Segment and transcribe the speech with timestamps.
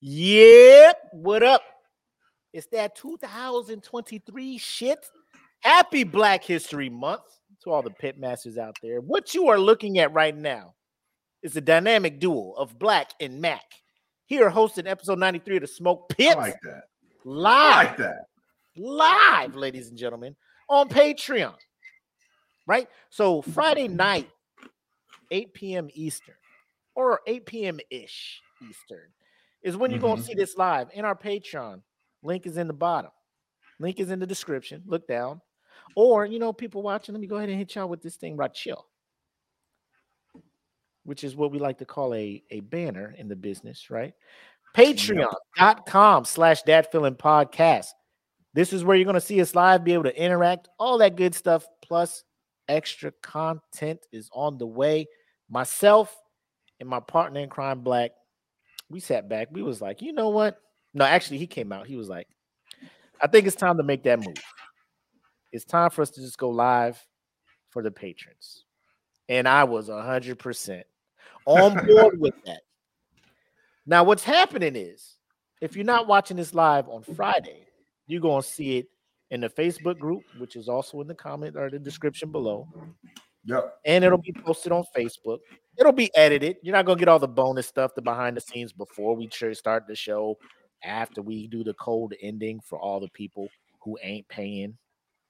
[0.00, 0.96] Yep.
[1.12, 1.62] What up?
[2.54, 4.98] It's that 2023 shit.
[5.60, 7.20] Happy Black History Month
[7.62, 9.00] to all the pit masters out there.
[9.02, 10.74] What you are looking at right now
[11.42, 13.64] is the dynamic duo of Black and Mac.
[14.24, 16.36] Here hosting episode 93 of the Smoke Pit.
[16.38, 16.84] Like that.
[17.24, 17.54] Live.
[17.54, 18.24] I like that.
[18.76, 20.34] Live, ladies and gentlemen,
[20.70, 21.54] on Patreon.
[22.66, 22.88] Right?
[23.10, 24.30] So Friday night,
[25.30, 25.88] 8 p.m.
[25.92, 26.36] Eastern,
[26.94, 27.80] or 8 p.m.
[27.90, 29.08] ish Eastern
[29.62, 30.26] is when you're going to Mhm.
[30.26, 31.82] see this live in our Patreon.
[32.22, 33.10] Link is in the bottom.
[33.78, 34.82] Link is in the description.
[34.86, 35.40] Look down.
[35.96, 38.36] Or, you know, people watching, let me go ahead and hit y'all with this thing
[38.36, 38.86] right chill,
[41.04, 44.14] which is what we like to call a, a banner in the business, right?
[44.76, 47.88] Patreon.com slash that feeling podcast.
[48.52, 51.16] This is where you're going to see us live, be able to interact, all that
[51.16, 52.24] good stuff, plus
[52.68, 55.06] extra content is on the way.
[55.48, 56.16] Myself
[56.78, 58.12] and my partner in crime, Black,
[58.90, 59.48] we sat back.
[59.50, 60.58] We was like, you know what?
[60.92, 61.86] No, actually, he came out.
[61.86, 62.26] He was like,
[63.22, 64.36] I think it's time to make that move.
[65.52, 67.02] It's time for us to just go live
[67.70, 68.64] for the patrons.
[69.28, 70.82] And I was 100%
[71.46, 72.62] on board with that.
[73.86, 75.16] Now, what's happening is
[75.60, 77.66] if you're not watching this live on Friday,
[78.06, 78.86] you're going to see it
[79.30, 82.66] in the Facebook group, which is also in the comment or the description below
[83.44, 83.78] Yep.
[83.86, 85.38] and it'll be posted on Facebook.
[85.80, 86.58] It'll be edited.
[86.62, 89.86] You're not gonna get all the bonus stuff, the behind the scenes before we start
[89.88, 90.36] the show.
[90.84, 93.48] After we do the cold ending for all the people
[93.80, 94.76] who ain't paying.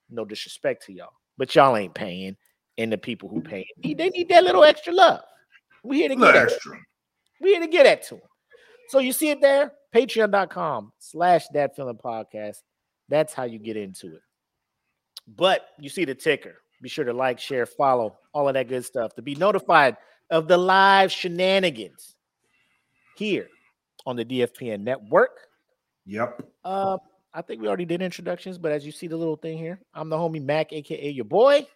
[0.09, 2.35] No disrespect to y'all, but y'all ain't paying,
[2.77, 5.21] and the people who pay, they need that little extra love.
[5.83, 6.77] We here to get extra.
[7.39, 8.23] we here to get at to them.
[8.89, 12.57] So you see it there, patreon.com slash that feeling podcast.
[13.07, 14.21] That's how you get into it.
[15.27, 16.55] But you see the ticker.
[16.81, 19.95] Be sure to like, share, follow, all of that good stuff to be notified
[20.31, 22.15] of the live shenanigans
[23.17, 23.49] here
[24.05, 25.37] on the DFPN network.
[26.05, 26.41] Yep.
[26.63, 26.97] Uh,
[27.33, 30.09] I think we already did introductions, but as you see the little thing here, I'm
[30.09, 31.67] the homie Mac, aka your boy.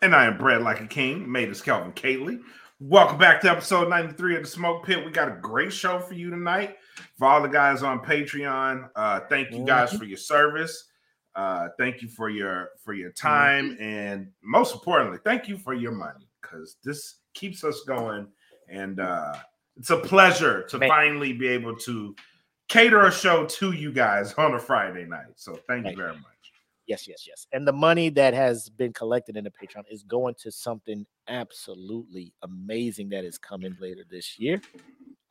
[0.00, 1.30] And I am bred like a king.
[1.30, 2.40] Made us Calvin Catley.
[2.80, 5.04] Welcome back to episode 93 of the Smoke Pit.
[5.04, 6.78] We got a great show for you tonight.
[7.16, 10.88] For all the guys on Patreon, uh, thank you guys for your service.
[11.36, 15.92] Uh, thank you for your for your time, and most importantly, thank you for your
[15.92, 18.26] money because this keeps us going.
[18.68, 19.34] And uh,
[19.76, 20.88] it's a pleasure to Man.
[20.88, 22.14] finally be able to
[22.68, 25.32] cater a show to you guys on a Friday night.
[25.36, 25.92] So thank Man.
[25.92, 26.26] you very much.
[26.86, 27.46] Yes, yes, yes.
[27.52, 32.34] And the money that has been collected in the Patreon is going to something absolutely
[32.42, 34.60] amazing that is coming later this year.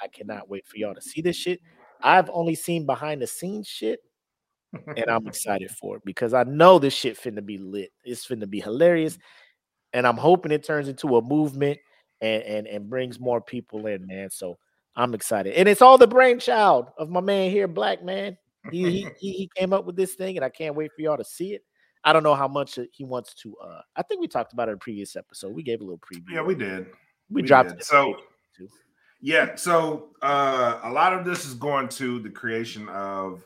[0.02, 1.60] I cannot wait for y'all to see this shit.
[2.02, 4.00] I've only seen behind the scenes shit,
[4.74, 7.92] and I'm excited for it because I know this shit finna be lit.
[8.04, 9.18] It's finna be hilarious,
[9.94, 11.80] and I'm hoping it turns into a movement
[12.22, 14.30] and and and brings more people in, man.
[14.30, 14.58] So
[14.96, 18.38] I'm excited, and it's all the brainchild of my man here, Black Man.
[18.70, 21.26] He, he he came up with this thing, and I can't wait for y'all to
[21.26, 21.64] see it.
[22.04, 23.56] I don't know how much he wants to.
[23.58, 25.54] uh I think we talked about it in a previous episode.
[25.54, 26.32] We gave a little preview.
[26.32, 26.88] Yeah, we did.
[27.30, 27.80] we, we dropped did.
[27.80, 27.86] it.
[27.86, 28.16] So-.
[29.24, 33.44] Yeah, so uh, a lot of this is going to the creation of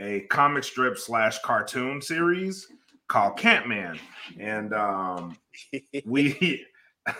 [0.00, 2.66] a comic strip slash cartoon series
[3.12, 3.98] called Campman,
[4.40, 5.36] and um,
[6.06, 6.64] we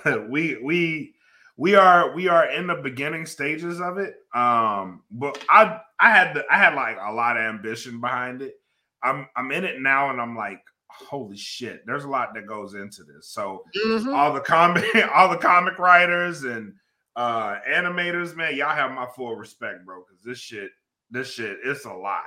[0.29, 1.15] we we
[1.59, 4.15] we are we are in the beginning stages of it.
[4.35, 8.55] Um, but I I had the, I had like a lot of ambition behind it.
[9.03, 12.73] I'm I'm in it now, and I'm like, holy shit, there's a lot that goes
[12.73, 13.29] into this.
[13.29, 14.17] So Mhm.
[14.17, 14.85] all the comic
[15.15, 16.73] all the comic writers and
[17.17, 20.71] uh animators man y'all have my full respect bro because this shit
[21.11, 22.25] this shit it's a lot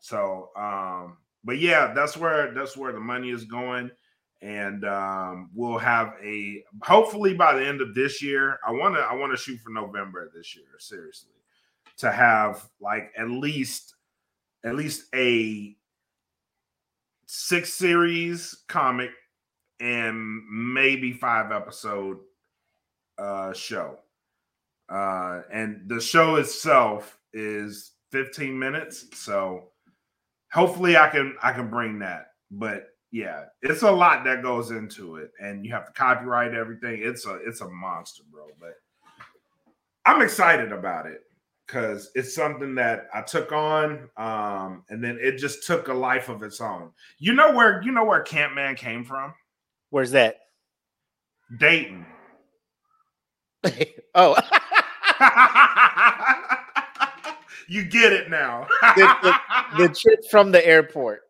[0.00, 3.90] so um but yeah that's where that's where the money is going.
[4.40, 9.00] And um we'll have a hopefully by the end of this year i want to
[9.00, 11.32] i want to shoot for november this year seriously
[11.96, 13.96] to have like at least
[14.64, 15.76] at least a
[17.26, 19.10] six series comic
[19.80, 22.18] and maybe five episode
[23.18, 23.98] uh show.
[24.88, 29.68] Uh and the show itself is 15 minutes so
[30.52, 35.16] hopefully i can i can bring that but yeah it's a lot that goes into
[35.16, 38.74] it and you have to copyright everything it's a it's a monster bro but
[40.06, 41.22] i'm excited about it
[41.68, 46.30] because it's something that I took on, um, and then it just took a life
[46.30, 46.90] of its own.
[47.18, 49.34] You know where you know where Camp Man came from?
[49.90, 50.38] Where's that?
[51.58, 52.06] Dayton.
[54.14, 54.34] oh,
[57.68, 58.66] you get it now.
[58.96, 59.32] the, the,
[59.86, 61.22] the trip from the airport.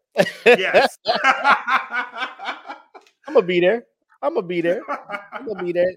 [0.47, 0.97] yes.
[3.27, 3.85] I'm gonna be there.
[4.23, 4.81] I'm gonna be there.
[5.33, 5.93] I'm gonna be there.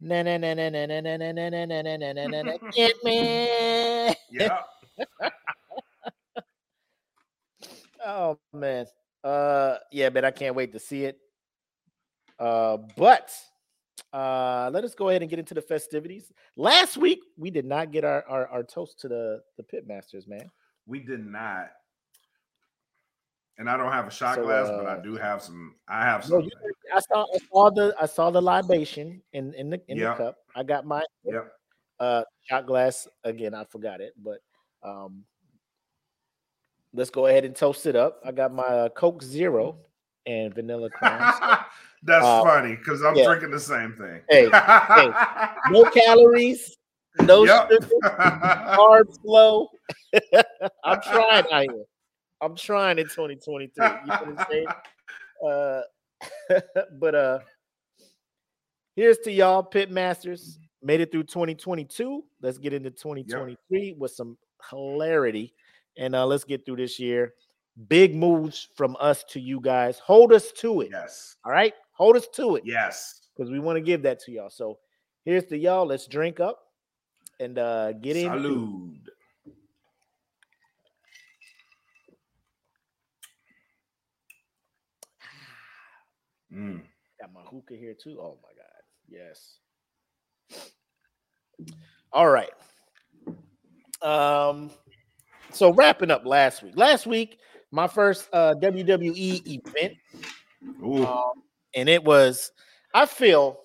[0.00, 2.52] Na na na na na na na na na na na na na na na
[2.76, 4.14] Ant-Man.
[4.30, 4.58] yeah.
[8.04, 8.86] Oh man.
[9.22, 11.18] Uh yeah, but I can't wait to see it.
[12.38, 13.30] Uh but
[14.12, 16.32] uh let us go ahead and get into the festivities.
[16.56, 20.26] Last week we did not get our our, our toast to the the pit masters,
[20.26, 20.50] man.
[20.86, 21.70] We did not.
[23.58, 25.76] And I don't have a shot So, glass, but I uh, do have some.
[25.86, 26.44] I have No, some.
[26.44, 26.50] you-
[26.94, 30.10] I saw I saw the I saw the libation in in the in Yeah.
[30.12, 30.36] the cup.
[30.54, 31.52] I got my Yep.
[32.00, 33.54] uh shot glass again.
[33.54, 34.38] I forgot it, but
[34.82, 35.24] um
[36.92, 38.20] let's go ahead and toast it up.
[38.24, 39.78] I got my uh, Coke Zero
[40.26, 41.34] and vanilla crowns.
[42.02, 43.24] That's Uh, funny because I'm yeah.
[43.26, 44.20] drinking the same thing.
[44.28, 44.48] Hey,
[45.70, 46.76] no calories,
[47.20, 47.70] no Yep.
[47.70, 49.68] sugar, carbs low.
[50.84, 51.84] I'm trying out here.
[52.40, 53.84] I'm trying in 2023.
[53.86, 54.66] You know what I'm saying?
[55.46, 55.82] Uh,
[56.98, 57.38] but uh,
[58.96, 60.58] here's to y'all, pit masters.
[60.82, 62.24] Made it through 2022.
[62.40, 64.36] Let's get into 2023 with some
[64.68, 65.54] hilarity,
[65.96, 67.34] and uh, let's get through this year.
[67.88, 70.00] Big moves from us to you guys.
[70.00, 70.88] Hold us to it.
[70.90, 71.36] yes.
[71.44, 73.28] All right, hold us to it Yes.
[73.36, 74.50] because we want to give that to y'all.
[74.50, 74.78] So
[75.24, 75.86] here's to y'all.
[75.86, 76.60] Let's drink up
[77.40, 78.28] and uh get in.
[78.30, 78.98] Salud.
[86.52, 86.82] Mm.
[87.20, 88.18] Got my hookah here too.
[88.20, 88.82] Oh my god.
[89.08, 89.58] Yes.
[92.12, 92.50] All right.
[94.02, 94.70] Um
[95.50, 96.76] so wrapping up last week.
[96.76, 97.38] Last week,
[97.70, 99.94] my first uh WWE event.
[100.84, 101.06] Ooh.
[101.06, 101.42] Um,
[101.74, 102.52] and it was
[102.94, 103.58] I feel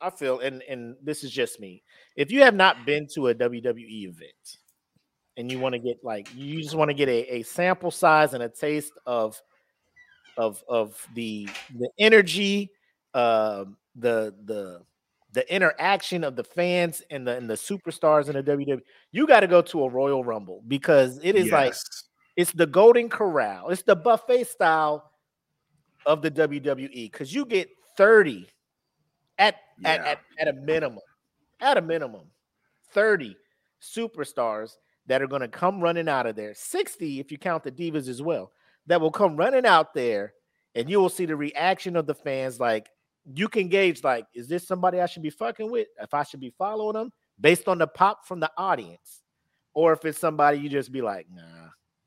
[0.00, 1.82] I feel and and this is just me.
[2.16, 4.58] If you have not been to a WWE event
[5.36, 8.34] and you want to get like you just want to get a, a sample size
[8.34, 9.40] and a taste of
[10.36, 11.48] of of the
[11.78, 12.70] the energy
[13.14, 13.64] uh
[13.96, 14.80] the the
[15.32, 18.80] the interaction of the fans and the and the superstars in the WWE
[19.12, 21.74] you got to go to a Royal Rumble because it is like
[22.36, 23.70] it's the Golden Corral.
[23.70, 25.10] It's the buffet style
[26.06, 28.48] of the WWE because you get 30
[29.38, 30.04] at, at, Yeah.
[30.04, 31.00] at, at a minimum,
[31.60, 32.30] at a minimum,
[32.92, 33.36] 30
[33.82, 34.76] superstars
[35.06, 36.54] that are going to come running out of there.
[36.54, 38.52] 60 if you count the divas as well,
[38.86, 40.32] that will come running out there
[40.74, 42.60] and you will see the reaction of the fans.
[42.60, 42.88] Like
[43.34, 45.88] you can gauge, like, is this somebody I should be fucking with?
[46.00, 49.22] If I should be following them based on the pop from the audience,
[49.74, 51.42] or if it's somebody you just be like, nah.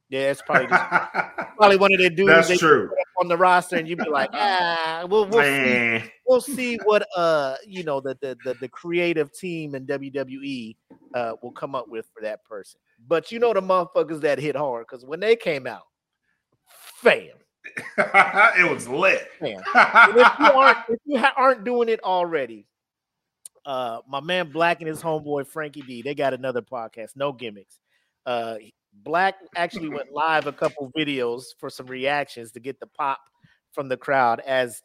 [0.09, 0.83] Yeah, it's probably just
[1.57, 2.89] probably one of the dudes That's true.
[3.19, 7.55] On the roster, and you'd be like, ah, we'll we'll see, we'll see what uh
[7.65, 10.75] you know the the the, the creative team in WWE
[11.13, 12.79] uh will come up with for that person.
[13.07, 15.83] But you know the motherfuckers that hit hard because when they came out,
[16.67, 17.27] fam,
[17.97, 19.27] it was lit.
[19.39, 19.61] fam.
[19.75, 22.65] And if you aren't if you ha- aren't doing it already,
[23.65, 27.79] uh, my man Black and his homeboy Frankie D, they got another podcast, no gimmicks.
[28.25, 28.55] Uh,
[28.93, 33.19] Black actually went live a couple videos for some reactions to get the pop
[33.71, 34.81] from the crowd as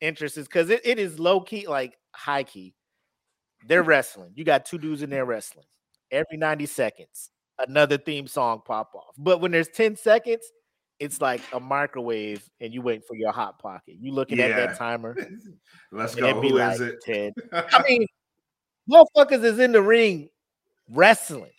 [0.00, 2.74] interest is because it, it is low key, like high key.
[3.66, 4.32] They're wrestling.
[4.34, 5.66] You got two dudes in there wrestling
[6.10, 7.30] every 90 seconds.
[7.58, 9.14] Another theme song pop off.
[9.18, 10.42] But when there's 10 seconds,
[10.98, 13.96] it's like a microwave and you waiting for your hot pocket.
[14.00, 15.16] You looking at that timer.
[15.92, 16.40] Let's go.
[16.40, 16.96] Who like is it?
[17.04, 17.32] 10.
[17.52, 18.06] I mean,
[18.90, 20.28] motherfuckers is in the ring
[20.90, 21.52] wrestling.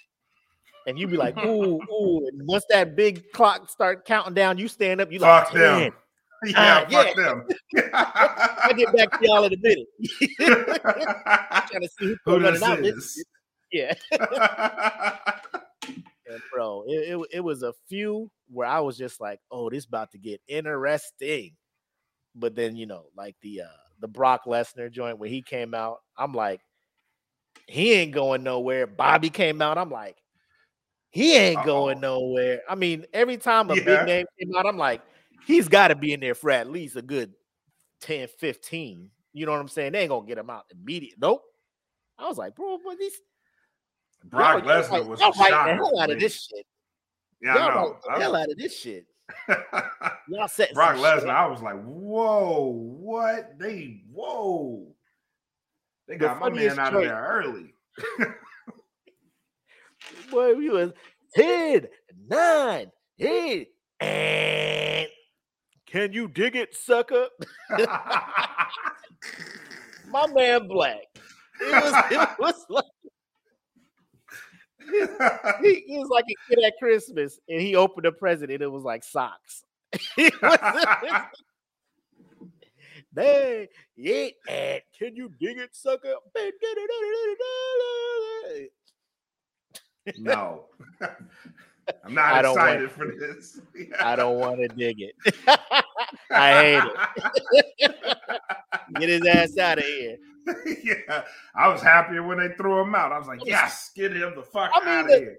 [0.88, 2.28] And you be like, ooh, ooh.
[2.28, 5.94] And once that big clock start counting down, you stand up, you like, Fuck them.
[6.46, 7.46] yeah, Ah, fuck them.
[7.94, 9.88] I'll get back to y'all in a minute.
[10.40, 12.82] Trying to see who's Who running this out.
[12.82, 13.26] This- is?
[13.72, 13.94] Yeah.
[16.32, 16.84] Yeah, bro.
[16.88, 20.18] It, it, it was a few where I was just like, oh, this about to
[20.18, 21.56] get interesting.
[22.36, 26.00] But then, you know, like the uh the Brock Lesnar joint when he came out,
[26.18, 26.62] I'm like,
[27.68, 28.88] he ain't going nowhere.
[28.88, 30.21] Bobby came out, I'm like,
[31.12, 32.62] he ain't going nowhere.
[32.70, 33.84] I mean, every time a Yeah.
[33.84, 35.02] big name came out, I'm like,
[35.46, 37.34] he's got to be in there for at least a good
[38.02, 39.12] 10, 15.
[39.34, 39.92] You know what I'm saying?
[39.94, 41.16] They ain't gonna get him out immediate.
[41.20, 41.44] Nope.
[42.18, 43.14] I was like, bro, but these
[44.26, 46.66] Brock Lesnar was y'all shocker the hell out of this shit.
[47.42, 47.82] Yeah, y'all I know.
[47.82, 49.06] writing the hell out of this shit.
[50.28, 52.68] Y'all set Brock Lesnar, I was like, whoa,
[53.00, 53.58] what?
[53.58, 54.94] They, whoa.
[56.08, 57.74] They The got my man out of there early.
[60.32, 60.92] boy, we was
[61.36, 61.88] 10,
[62.30, 63.68] 9, 8,
[64.00, 65.08] and
[65.86, 67.28] can you dig it, sucker?
[70.10, 71.04] My man Black.
[71.62, 72.86] It was, it was like
[75.62, 78.72] he, he was like a kid at Christmas, and he opened a present, and it
[78.72, 79.64] was like socks.
[83.14, 86.14] Hey, yeah, and can you dig it, sucker?
[90.18, 90.66] No.
[92.06, 93.60] I'm not I excited for this.
[94.02, 95.16] I don't want to dig it.
[96.32, 96.84] I hate
[97.80, 97.96] it.
[99.00, 100.18] Get his ass out of here.
[100.84, 101.24] yeah,
[101.56, 103.12] I was happier when they threw him out.
[103.12, 105.38] I was like, yes, get him the fuck I mean, out of here.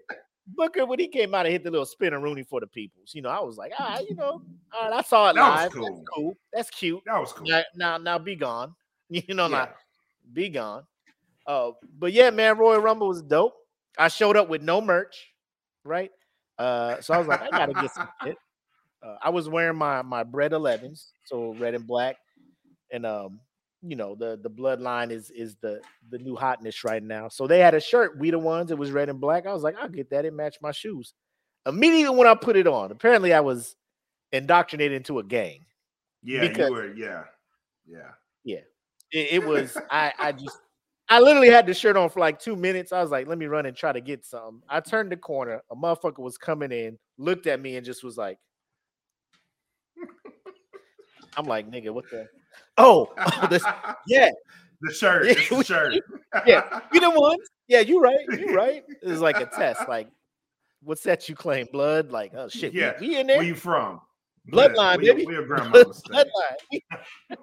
[0.49, 3.28] Booker, when he came out and hit the little Spinaroonie for the peoples, you know,
[3.31, 4.42] I was like, ah, you know,
[4.75, 5.73] all right, I saw it That was live.
[5.73, 5.85] cool.
[5.97, 6.37] That's cool.
[6.52, 7.00] That's cute.
[7.07, 7.47] That was cool.
[7.49, 8.75] Now, now, now, be gone.
[9.09, 9.57] You know, Yeah.
[9.57, 9.69] now,
[10.33, 10.85] be gone.
[11.47, 13.54] Uh, but yeah, man, Royal Rumble was dope.
[13.99, 15.28] I showed up with no merch,
[15.84, 16.11] right?
[16.58, 18.37] Uh, so I was like, I gotta get some shit.
[19.02, 22.16] Uh, I was wearing my my bred 11s, so red and black,
[22.92, 23.40] and um,
[23.82, 25.80] you know, the the bloodline is is the
[26.11, 27.28] the new hotness right now.
[27.28, 28.70] So they had a shirt, we the ones.
[28.70, 29.46] It was red and black.
[29.46, 30.25] I was like, I'll get that.
[30.25, 31.14] It matched my shoes.
[31.66, 33.75] Immediately when I put it on, apparently I was
[34.30, 35.64] indoctrinated into a gang.
[36.22, 36.94] Yeah, because- you were.
[36.94, 37.25] Yeah,
[37.87, 38.61] yeah.
[39.11, 40.58] It, it was I I just
[41.12, 42.90] I literally had the shirt on for like two minutes.
[42.90, 44.62] I was like, let me run and try to get some.
[44.66, 48.16] I turned the corner, a motherfucker was coming in, looked at me, and just was
[48.16, 48.38] like,
[51.37, 52.26] I'm like, nigga, what the
[52.78, 53.62] oh, oh this
[54.07, 54.31] yeah,
[54.81, 55.26] the shirt.
[55.26, 55.95] Yeah, It's the shirt.
[56.47, 57.47] yeah, you the ones.
[57.69, 58.83] Yeah, you right, you right.
[59.02, 60.09] It was like a test, like
[60.83, 61.69] what's that you claim?
[61.71, 62.11] Blood?
[62.11, 64.00] Like, oh shit, Yeah, we, we in Where you from?
[64.50, 65.26] Bloodline, where, your- baby.
[65.26, 66.25] Where your grandmama stay?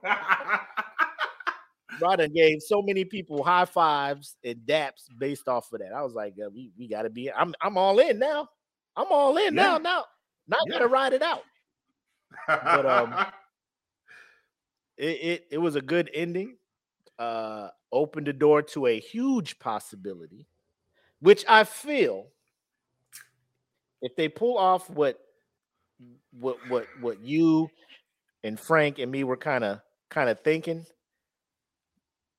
[0.03, 0.59] Bloodline.
[1.97, 5.93] Bro, done gave so many people high fives and daps based off of that.
[5.93, 7.31] I was like, uh, we we gotta be.
[7.31, 8.47] I'm I'm all in now.
[8.95, 9.73] I'm all in now.
[9.73, 9.77] Yeah.
[9.79, 10.05] Now,
[10.47, 10.73] now I Yeah.
[10.73, 11.43] gotta ride it out.
[12.47, 13.15] But, um,
[14.97, 16.57] It, it it was a good ending.
[17.17, 20.45] Uh, opened the door to a huge possibility,
[21.21, 22.27] which I feel
[24.01, 25.19] if they pull off what
[26.37, 27.69] what what what you
[28.43, 29.79] and Frank and me were kind of
[30.09, 30.85] kind of thinking,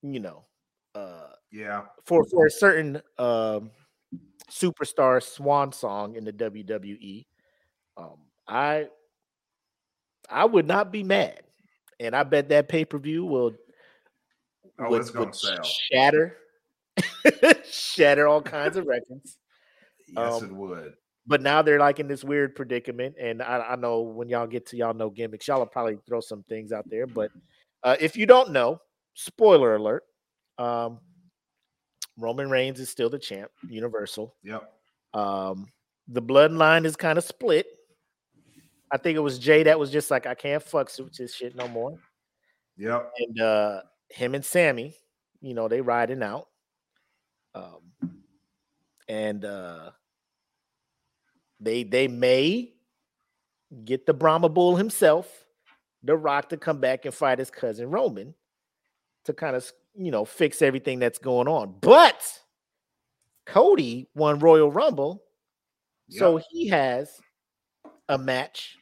[0.03, 0.45] you know,
[0.95, 3.71] uh, yeah, for for a certain um,
[4.51, 7.27] superstar swan song in the WWE,
[7.97, 8.17] um,
[8.49, 8.89] I
[10.29, 11.41] I would not be mad,
[11.99, 13.53] and I bet that pay per view will
[14.79, 15.63] Oh, would- would sell.
[15.63, 16.37] shatter
[17.71, 19.37] shatter all kinds of records.
[20.09, 20.95] yes, um, it would.
[21.27, 24.67] But now they're like in this weird predicament, and I, I know when y'all get
[24.69, 27.07] to y'all know gimmicks, y'all will probably throw some things out there.
[27.07, 27.31] But
[27.85, 28.81] uh, if you don't know,
[29.15, 30.05] spoiler alert,
[30.59, 31.01] um,
[32.17, 34.35] Roman Reigns is still the champ, Universal.
[34.43, 34.73] Yep.
[35.15, 35.67] Um,
[36.09, 37.67] the bloodline is kind of split.
[38.93, 41.55] I think it was Jey that was just like, I can't fuck with this shit
[41.55, 41.99] no more.
[42.77, 43.13] Yep.
[43.19, 44.95] And uh, him and Sammy,
[45.41, 46.49] you know, they riding out.
[47.55, 47.81] Um,
[49.09, 49.91] and uh,
[51.59, 52.73] they they may
[53.85, 55.45] get the Brahma Bull himself,
[56.03, 58.35] The Rock, to come back and fight his cousin Roman
[59.25, 61.75] to kind of you know fix everything that's going on.
[61.81, 62.23] But
[63.47, 65.23] Cody won Royal Rumble,
[66.09, 66.47] so Yep.
[66.51, 67.21] he has
[68.09, 68.77] a match.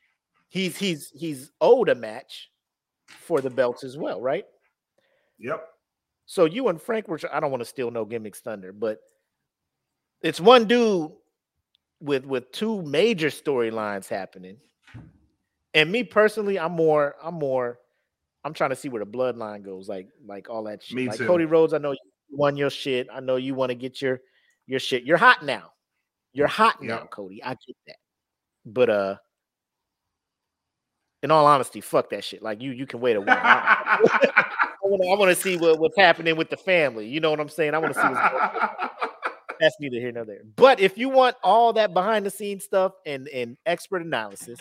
[0.48, 2.50] He's he's he's owed a match
[3.06, 4.44] for the belts as well, right?
[5.38, 5.66] Yep.
[6.26, 7.18] So you and Frank were.
[7.32, 9.00] I don't want to steal no gimmicks thunder, but
[10.22, 11.12] it's one dude
[12.00, 14.58] with with two major storylines happening.
[15.74, 17.14] And me personally, I'm more.
[17.22, 17.78] I'm more.
[18.48, 20.96] I'm trying to see where the bloodline goes, like like all that shit.
[20.96, 21.26] Me like too.
[21.26, 21.98] Cody Rhodes, I know you
[22.30, 23.06] won your shit.
[23.12, 24.20] I know you want to get your
[24.66, 25.04] your shit.
[25.04, 25.72] You're hot now.
[26.32, 27.06] You're hot now, Yeah.
[27.10, 27.44] Cody.
[27.44, 27.96] I get that.
[28.64, 29.16] But uh,
[31.22, 32.42] in all honesty, fuck that shit.
[32.42, 33.36] Like you, you can wait a while.
[33.36, 33.98] I,
[34.84, 37.06] I want to see what, what's happening with the family.
[37.06, 37.74] You know what I'm saying?
[37.74, 38.90] I want to see what's going on.
[39.60, 40.42] That's neither here nor there.
[40.56, 44.60] But if you want all that behind the scenes stuff and, and expert analysis,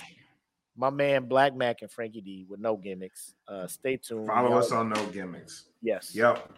[0.77, 3.33] my man Black Mac and Frankie D with no gimmicks.
[3.47, 4.27] Uh, stay tuned.
[4.27, 5.65] Follow Y'all- us on no gimmicks.
[5.81, 6.15] Yes.
[6.15, 6.51] Yep.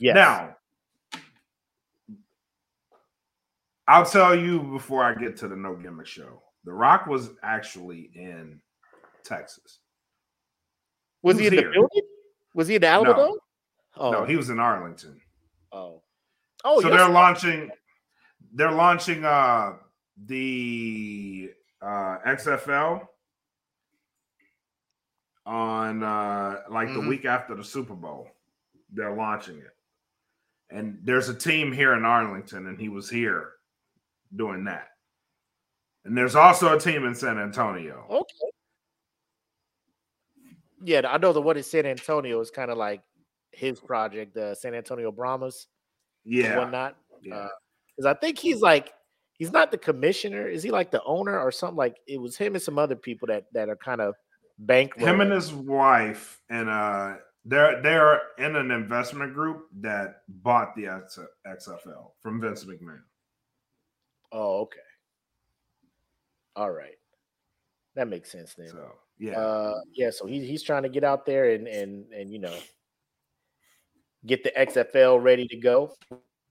[0.00, 0.14] Yes.
[0.14, 0.56] Now,
[3.86, 6.42] I'll tell you before I get to the no gimmick show.
[6.64, 8.60] The Rock was actually in
[9.24, 9.80] Texas.
[11.22, 12.02] was he he in was the building?
[12.54, 13.34] Was he in the Alabama?
[13.96, 15.20] Oh, No, he was in Arlington.
[15.72, 16.02] oh,
[16.64, 16.80] oh.
[16.80, 16.98] so yes.
[16.98, 17.70] they're launching
[18.54, 19.74] they're launching uh
[20.26, 23.06] the uh XFL
[25.44, 26.94] on uh like Mhm.
[27.02, 28.28] the week after the Super Bowl.
[28.92, 29.76] They're launching it.
[30.70, 33.54] And there's a team here in Arlington and he was here
[34.36, 34.88] doing that.
[36.04, 38.06] And there's also a team in San Antonio.
[38.10, 38.50] Okay.
[40.84, 43.02] Yeah, I know the one in San Antonio is kind of like
[43.52, 45.68] his project, the San Antonio Brahmas,
[46.24, 46.58] Yeah.
[46.58, 46.96] whatnot.
[47.20, 47.48] yeah.
[47.96, 48.92] Because I think he's like
[49.34, 50.48] he's not the commissioner.
[50.48, 51.76] Is he like the owner or something?
[51.76, 54.14] Like it was him and some other people that that are kind of
[54.66, 54.96] bank.
[54.96, 57.14] him and his wife and uh
[57.44, 63.00] they're they're in an investment group that bought the X- XFL from Vince McMahon.
[64.30, 64.78] Oh, okay.
[66.54, 66.94] All right,
[67.96, 68.68] that makes sense then.
[68.68, 69.32] So yeah.
[69.38, 72.54] Uh, yeah, so he's he's trying to get out there and and and you know
[74.24, 75.92] get the XFL ready to go.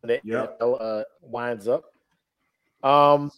[0.04, 0.60] The Yep.
[0.60, 1.84] NFL uh, winds up.
[2.84, 3.32] Um,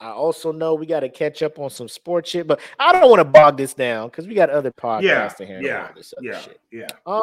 [0.00, 3.10] I also know we got to catch up on some sports shit, but I don't
[3.10, 5.94] want to bog this down because we got other podcasts yeah, to handle yeah, all
[5.94, 6.60] this other yeah, shit.
[6.72, 6.86] yeah.
[7.06, 7.22] Um,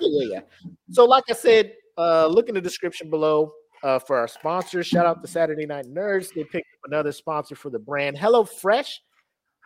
[0.00, 0.40] yeah, yeah.
[0.90, 3.52] So, like I said, uh, look in the description below
[3.82, 4.86] uh, for our sponsors.
[4.86, 6.32] Shout out to Saturday Night Nerds.
[6.32, 8.16] They picked up another sponsor for the brand.
[8.16, 9.02] Hello Fresh.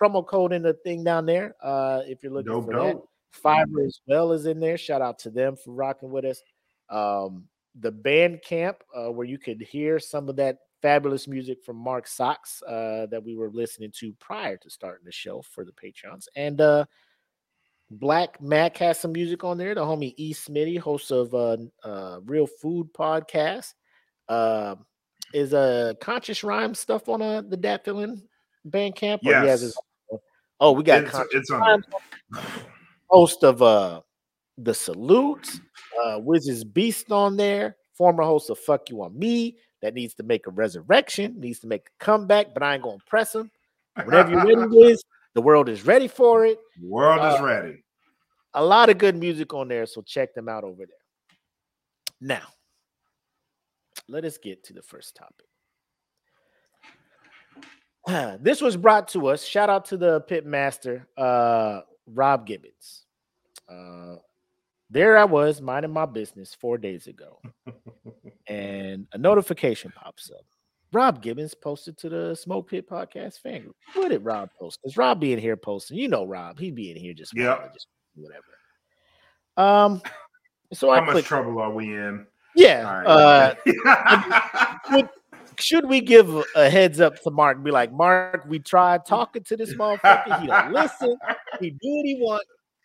[0.00, 1.54] Promo code in the thing down there.
[1.62, 2.96] Uh, if you're looking Dope, for that.
[3.42, 4.78] Fiverr as well is in there.
[4.78, 6.40] Shout out to them for rocking with us.
[6.88, 7.44] Um,
[7.78, 12.06] the band camp, uh, where you could hear some of that fabulous music from Mark
[12.06, 16.28] Socks uh, that we were listening to prior to starting the show for the Patreons.
[16.36, 16.84] And uh,
[17.90, 19.74] Black Mac has some music on there.
[19.74, 20.32] The homie E.
[20.32, 23.74] Smitty, host of uh, uh, Real Food Podcast,
[24.28, 24.76] uh,
[25.34, 28.22] is a uh, conscious rhyme stuff on the Villain
[28.68, 29.18] Bandcamp.
[29.26, 29.62] Or he has Yes.
[29.62, 29.78] his
[30.60, 31.82] Oh, we got It's, conscious it's on
[33.10, 34.02] host of uh
[34.56, 35.60] the salutes,
[36.04, 40.22] uh Wiz's Beast on there, former host of Fuck You on Me, that needs to
[40.22, 43.50] make a resurrection, needs to make a comeback, but I ain't gonna press him.
[44.04, 45.02] Whenever you're ready, Wiz,
[45.34, 46.58] the world is ready for it.
[46.82, 47.82] World is Uh, ready.
[48.54, 50.96] A lot of good music on there, so check them out over there.
[52.20, 52.46] Now,
[54.08, 55.46] let us get to the first topic.
[58.40, 59.44] This was brought to us.
[59.44, 63.04] Shout out to the pit master, uh, Rob Gibbons.
[63.68, 64.16] Uh,
[64.90, 67.40] there I was minding my business four days ago,
[68.46, 70.44] and a notification pops up.
[70.92, 73.76] Rob Gibbons posted to the Smoke Pit Podcast fan group.
[73.94, 74.78] What did Rob post?
[74.82, 77.88] Because Rob being here posting, you know Rob, he'd be in here just whatever, just
[78.14, 78.44] whatever.
[79.56, 80.00] Um,
[80.72, 81.28] so I How much clicked.
[81.28, 82.26] trouble are we in?
[82.54, 84.78] Yeah, All uh, right.
[84.92, 85.08] would,
[85.58, 87.62] should we give a- a heads up to Mark?
[87.62, 90.40] Be like, Mark, we tried talking to this motherfucker.
[90.40, 91.16] He don't listen.
[91.60, 92.42] He do what he want.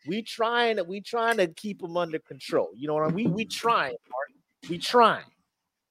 [0.08, 2.70] We trying to we trying to keep them under control.
[2.76, 3.32] You know what I mean?
[3.32, 4.70] We we trying, Mark.
[4.70, 5.26] We trying.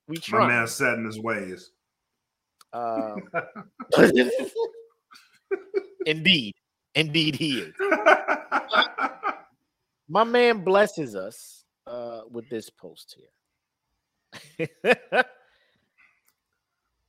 [0.08, 0.48] We trying.
[0.48, 1.70] My man set in his ways.
[2.72, 3.28] Um,
[6.06, 6.54] indeed,
[6.94, 7.74] indeed, he is.
[10.08, 14.68] My man blesses us uh, with this post here.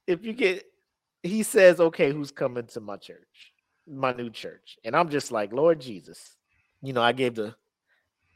[0.05, 0.65] if you get,
[1.23, 3.53] he says, "Okay, who's coming to my church,
[3.87, 6.37] my new church?" And I'm just like, Lord Jesus,
[6.81, 7.55] you know, I gave the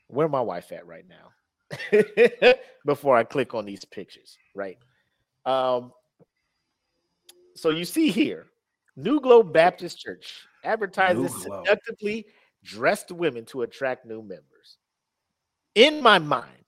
[0.07, 2.53] where my wife at right now
[2.85, 4.77] before I click on these pictures, right?
[5.45, 5.91] Um,
[7.55, 8.47] so you see here,
[8.95, 12.25] New Glow Baptist Church advertises seductively
[12.63, 14.77] dressed women to attract new members.
[15.75, 16.65] In my mind,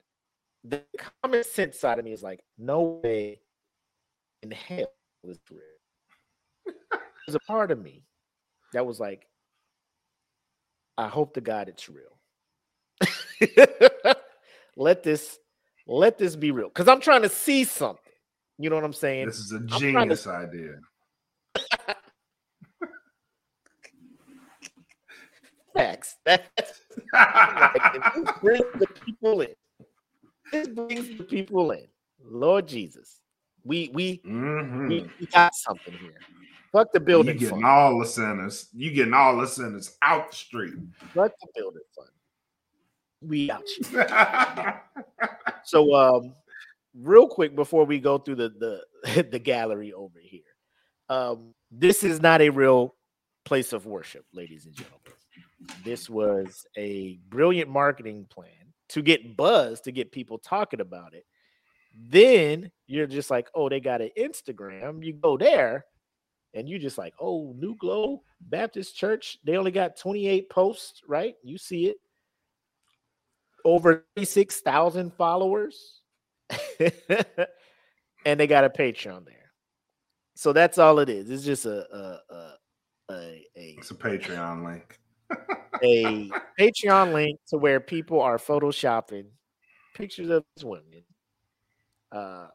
[0.63, 0.83] the
[1.21, 3.39] common sense side of me is like, no way
[4.43, 4.91] in hell
[5.23, 5.61] is real.
[7.25, 8.03] There's a part of me
[8.73, 9.26] that was like,
[10.97, 12.17] I hope to God it's real.
[14.75, 15.37] let this
[15.85, 16.69] let this be real.
[16.69, 18.01] Because I'm trying to see something.
[18.57, 19.27] You know what I'm saying?
[19.27, 20.75] this is a trying to- genius idea.
[25.75, 26.15] Facts.
[26.25, 26.43] That's
[27.13, 29.53] like, this brings the people in.
[30.51, 31.85] This brings the people in.
[32.23, 33.19] Lord Jesus.
[33.63, 34.87] We we Mhm.
[34.89, 36.19] we, we got something here.
[36.71, 37.35] Fuck the building.
[37.35, 37.65] You getting fund.
[37.65, 38.69] all the sinners.
[38.73, 40.73] You getting all the sinners out the street.
[41.13, 42.09] Fuck the building fund.
[43.21, 43.63] We out.
[45.63, 46.33] So um
[46.95, 50.39] real quick before we go through the the, the gallery over here.
[51.09, 52.95] Um this is not a real
[53.43, 55.01] place of worship, ladies and gentlemen.
[55.83, 61.25] This was a brilliant marketing plan to get buzz, to get people talking about it.
[61.99, 65.03] Then you're just like, oh, they got an Instagram.
[65.03, 65.85] You go there
[66.57, 69.37] and you just like, oh, New Glow Baptist Church.
[69.43, 71.35] They only got 28 posts, right?
[71.43, 71.97] You see it.
[73.63, 76.01] Over 36,000 followers.
[78.25, 79.51] and they got a Patreon there.
[80.35, 81.29] So that's all it is.
[81.29, 82.53] It's just a a a
[83.09, 83.13] a,
[83.55, 84.99] a, it's a Patreon link.
[85.83, 89.25] a Patreon link to where people are photoshopping
[89.95, 91.03] pictures of these women,
[92.11, 92.47] uh,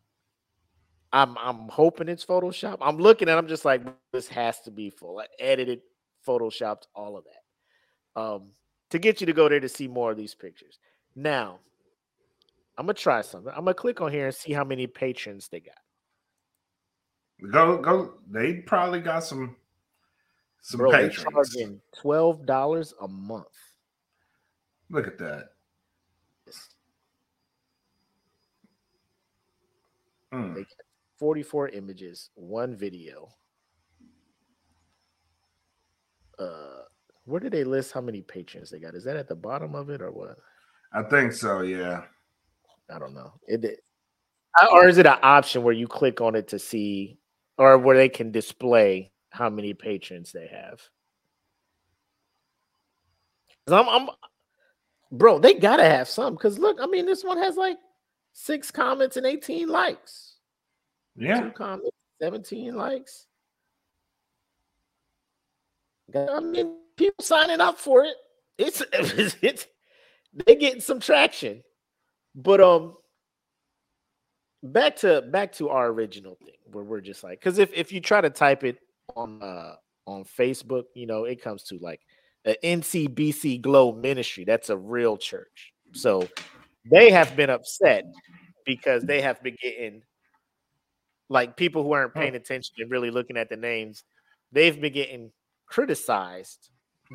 [1.12, 2.78] I'm I'm hoping it's Photoshop.
[2.80, 5.18] I'm looking and I'm just like, this has to be full.
[5.18, 5.80] I edited,
[6.26, 8.20] photoshopped all of that.
[8.20, 8.50] Um,
[8.90, 10.78] to get you to go there to see more of these pictures.
[11.14, 11.58] Now,
[12.78, 13.52] I'm gonna try something.
[13.54, 15.74] I'm gonna click on here and see how many patrons they got.
[17.50, 18.14] Go go.
[18.30, 19.56] They probably got some
[20.62, 21.26] some Bro, patrons.
[21.30, 23.46] charging twelve dollars a month.
[24.88, 25.48] Look at that.
[30.32, 30.54] Mm.
[30.54, 30.70] They got
[31.22, 33.28] 44 images, one video.
[36.36, 36.80] Uh,
[37.26, 38.96] where did they list how many patrons they got?
[38.96, 40.36] Is that at the bottom of it or what?
[40.92, 41.60] I think so.
[41.60, 42.02] Yeah.
[42.92, 43.34] I don't know.
[43.46, 43.84] It, it-
[44.72, 47.18] or is it an option where you click on it to see,
[47.56, 50.80] or where they can display how many patrons they have?
[53.68, 54.08] I'm, I'm,
[55.12, 56.36] bro, they gotta have some.
[56.36, 57.78] Cause look, I mean, this one has like
[58.32, 60.31] six comments and 18 likes.
[61.16, 61.40] Yeah.
[61.40, 63.26] Two comments, 17 likes.
[66.14, 68.14] I mean, people signing up for it.
[68.58, 68.82] It's
[69.42, 69.66] it's
[70.32, 71.62] they getting some traction.
[72.34, 72.94] But um
[74.62, 78.00] back to back to our original thing where we're just like because if if you
[78.00, 78.78] try to type it
[79.16, 79.74] on uh
[80.06, 82.00] on Facebook, you know, it comes to like
[82.44, 84.44] the NCBC Glow Ministry.
[84.44, 85.72] That's a real church.
[85.92, 86.28] So
[86.90, 88.04] they have been upset
[88.64, 90.02] because they have been getting
[91.32, 94.04] like people who aren't paying attention and really looking at the names,
[94.52, 95.32] they've been getting
[95.66, 96.68] criticized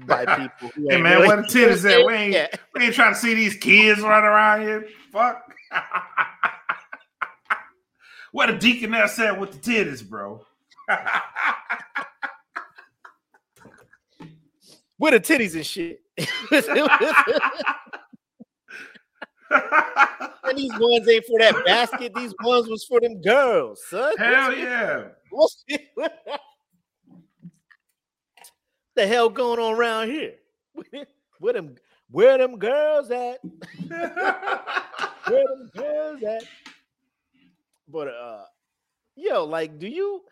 [0.05, 0.69] by people.
[0.75, 2.05] Who Hey man, really- where the titties at?
[2.05, 2.47] We ain't, Yeah.
[2.75, 4.87] we ain't trying to see these kids running around here.
[5.11, 5.43] Fuck.
[8.33, 10.45] Where the deaconess at with the titties, bro?
[14.99, 16.01] with the titties and shit.
[19.49, 22.13] And these ones ain't for that basket.
[22.15, 24.15] These ones was for them girls, son.
[24.17, 25.03] Hell yeah.
[25.29, 25.63] What's
[25.95, 26.13] what
[28.95, 30.35] the hell going on around here?
[31.39, 31.75] Where them
[32.09, 33.39] where them girls at?
[33.87, 36.43] Where them girls at?
[37.87, 38.45] But uh
[39.15, 40.23] yo, like, do you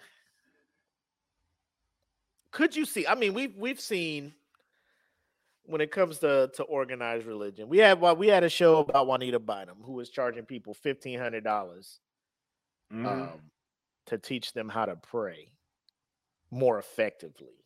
[2.51, 3.05] could you see?
[3.05, 4.33] I mean, we've we've seen
[5.67, 7.67] when it comes to to organized religion.
[7.67, 11.19] We had well, we had a show about Juanita Bynum who was charging people fifteen
[11.19, 11.99] hundred dollars
[12.93, 13.05] Mhm.
[13.05, 13.51] um,
[14.05, 15.49] to teach them how to pray
[16.51, 17.65] more effectively,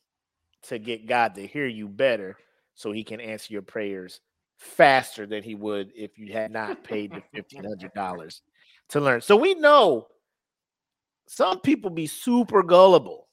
[0.63, 2.37] to get God to hear you better,
[2.73, 4.21] so He can answer your prayers
[4.57, 8.41] faster than He would if you had not paid the fifteen hundred dollars
[8.89, 9.21] to learn.
[9.21, 10.07] So we know
[11.27, 13.27] some people be super gullible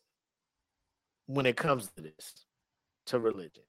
[1.26, 2.44] when it comes to this,
[3.06, 3.62] to religion.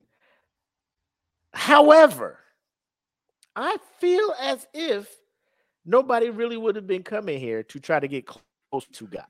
[1.54, 2.40] However,
[3.56, 5.10] I feel as if
[5.86, 9.26] nobody really would have been coming here to try to get close to God.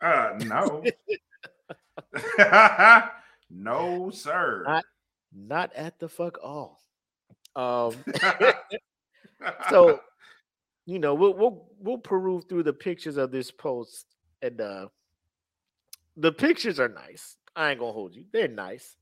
[0.00, 0.84] Uh, no.
[3.50, 4.64] no, sir.
[4.66, 4.82] I-
[5.34, 6.80] Not at the fuck all.
[7.56, 7.94] Um,
[9.70, 10.00] so
[10.86, 14.06] you know, we'll we'll we'll peruse through the pictures of this post,
[14.40, 14.88] and uh
[16.16, 17.36] the pictures are nice.
[17.54, 18.96] I ain't gonna hold you; they're nice.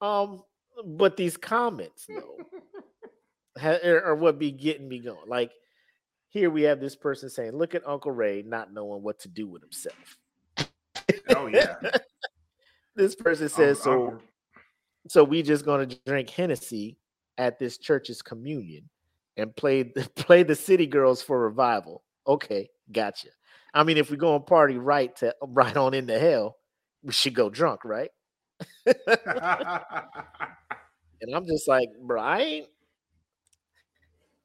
[0.00, 0.42] Um,
[0.84, 2.36] but these comments, though,
[3.58, 5.28] ha- er, are, what be getting me going.
[5.28, 5.52] Like
[6.28, 9.46] here, we have this person saying, "Look at Uncle Ray not knowing what to do
[9.46, 10.18] with himself."
[11.36, 11.76] oh yeah.
[12.96, 14.22] This person says, Uncle- "So." Uncle-
[15.08, 16.98] so we just gonna drink Hennessy
[17.38, 18.88] at this church's communion
[19.36, 22.02] and play the play the city girls for revival.
[22.26, 23.28] Okay, gotcha.
[23.72, 26.56] I mean, if we go and party right to right on into hell,
[27.02, 28.10] we should go drunk, right?
[31.20, 32.66] And I'm just like, bro, I ain't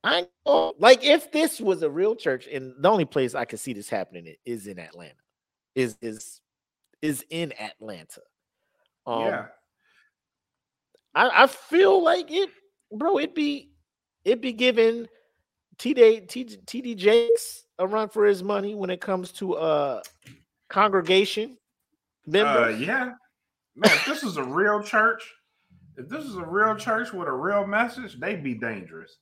[0.04, 3.46] I ain't going- like if this was a real church, and the only place I
[3.46, 5.16] could see this happening is in Atlanta.
[5.74, 6.42] Is is
[7.02, 8.22] is in Atlanta.
[9.08, 9.46] Um, yeah.
[11.14, 12.50] I, I feel like it,
[12.92, 13.18] bro.
[13.20, 13.72] It'd be
[14.26, 15.08] it'd be giving
[15.78, 20.02] TD T- TD Jakes a run for his money when it comes to uh
[20.70, 21.58] congregation
[22.28, 23.12] Uh, yeah.
[23.76, 25.22] Man, if this is a real church,
[25.98, 29.18] if this is a real church with a real message, they'd be dangerous.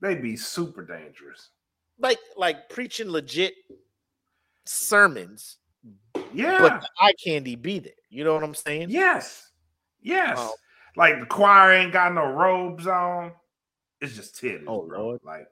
[0.00, 1.50] They'd be super dangerous.
[1.98, 3.54] Like like preaching legit
[4.64, 5.58] sermons,
[6.32, 6.58] Yeah.
[6.58, 7.92] but the eye candy be there.
[8.10, 8.90] You know what I'm saying?
[8.90, 9.48] yes.
[10.00, 10.36] Yes.
[10.40, 10.54] Oh.
[10.96, 13.32] Like the choir ain't got no robes on.
[14.00, 14.64] It's just titties.
[14.66, 15.00] Oh, bro.
[15.04, 15.20] Lord.
[15.24, 15.46] Like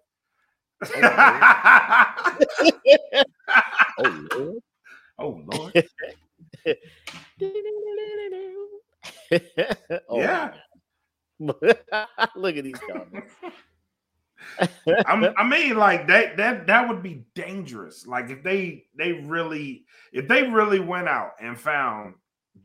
[3.99, 4.63] Oh Lord.
[5.19, 5.89] oh Lord.
[6.67, 6.75] oh,
[10.09, 10.53] Oh, yeah.
[11.39, 11.63] Look
[12.57, 13.33] at these comments.
[15.07, 18.07] I'm, mean, like that that that would be dangerous.
[18.07, 22.15] Like if they they really if they really went out and found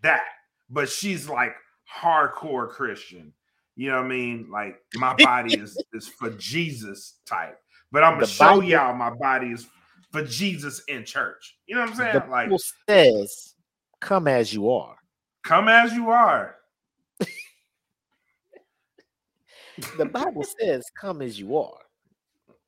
[0.02, 0.24] that,
[0.70, 1.54] but she's like
[1.92, 3.34] hardcore Christian.
[3.76, 4.50] You know what I mean?
[4.52, 7.60] Like my body is is for Jesus type,
[7.92, 9.68] but I'm gonna The show Bible- y'all my body is
[10.12, 11.58] for Jesus in church.
[11.68, 12.22] You know what I'm saying?
[12.26, 12.50] The like
[12.90, 13.56] says,
[14.00, 14.96] "Come as you are."
[15.46, 16.58] Come as you are.
[19.98, 21.78] The Bible says, "Come as you are."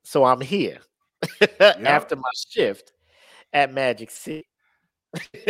[0.02, 0.80] So I'm here
[1.60, 2.92] after my shift
[3.54, 4.46] at Magic City.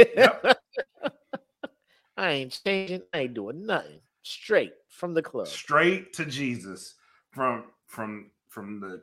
[2.16, 3.02] I ain't changing.
[3.12, 3.98] I ain't doing nothing.
[4.22, 5.48] Straight from the club.
[5.48, 6.94] Straight to Jesus
[7.32, 9.02] from from from the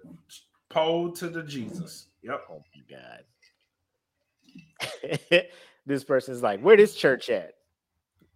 [0.70, 2.08] pole to the Jesus.
[2.24, 2.42] Yep.
[2.50, 3.26] Oh my god.
[5.86, 7.56] this person's like, where this church at?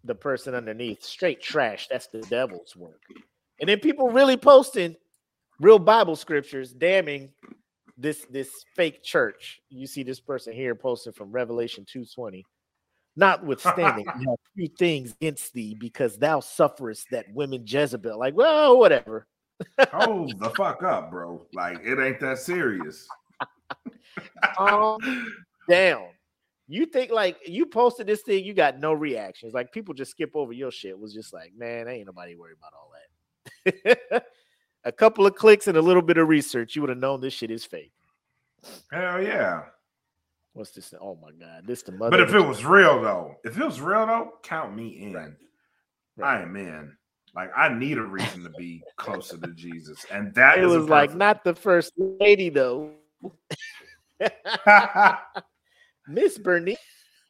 [0.03, 1.87] The person underneath, straight trash.
[1.89, 3.01] That's the devil's work.
[3.59, 4.95] And then people really posting
[5.59, 7.31] real Bible scriptures damning
[7.97, 9.61] this this fake church.
[9.69, 12.43] You see this person here posting from Revelation 2:20.
[13.15, 18.17] Notwithstanding, we have few things against thee because thou sufferest that women Jezebel.
[18.17, 19.27] Like, well, whatever.
[19.91, 21.45] Hold the fuck up, bro.
[21.53, 23.07] Like it ain't that serious.
[24.57, 25.31] Um, Calm
[25.69, 26.07] down.
[26.71, 29.55] You think like you posted this thing, you got no reactions.
[29.55, 30.97] Like people just skip over your shit.
[30.97, 34.23] Was just like, man, ain't nobody worried about all that.
[34.83, 37.33] a couple of clicks and a little bit of research, you would have known this
[37.33, 37.91] shit is fake.
[38.91, 39.63] Hell yeah.
[40.53, 40.93] What's this?
[41.01, 42.11] Oh my god, this the mother.
[42.11, 45.13] But if it was real though, if it was real though, count me in.
[45.13, 45.31] Right.
[46.21, 46.95] I am in.
[47.33, 50.87] Like I need a reason to be closer to Jesus, and that it is was
[50.87, 52.91] like not the first lady though.
[56.09, 56.77] Miss Bernie.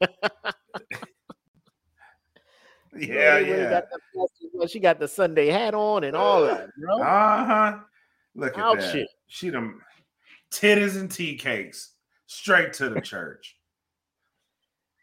[2.96, 3.70] yeah, really yeah.
[3.70, 7.02] got she got the Sunday hat on and all that, bro.
[7.02, 7.78] Uh huh.
[8.34, 9.06] Look at that.
[9.26, 9.82] She them
[10.50, 11.92] titties and tea cakes
[12.26, 13.56] straight to the church.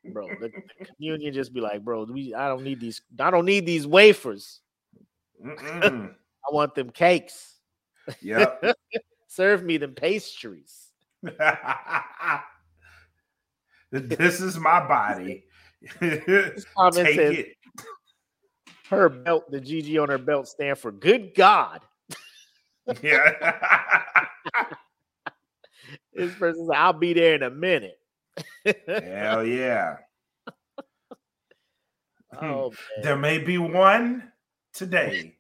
[0.06, 0.28] bro.
[0.28, 3.66] The, the communion just be like, bro, we I don't need these, I don't need
[3.66, 4.62] these wafers.
[5.46, 6.10] I
[6.52, 7.56] want them cakes.
[8.22, 8.64] yep.
[9.28, 10.88] Serve me them pastries.
[13.92, 15.46] This is my body.
[16.00, 17.54] Take says- it.
[18.90, 21.82] Her belt, the GG on her belt stand for good God.
[23.02, 23.56] Yeah.
[26.18, 28.00] This person's like, I'll be there in a minute.
[28.88, 29.98] Hell yeah.
[32.42, 32.72] oh.
[32.72, 33.02] Hmm.
[33.04, 34.32] There may be one
[34.74, 35.38] today.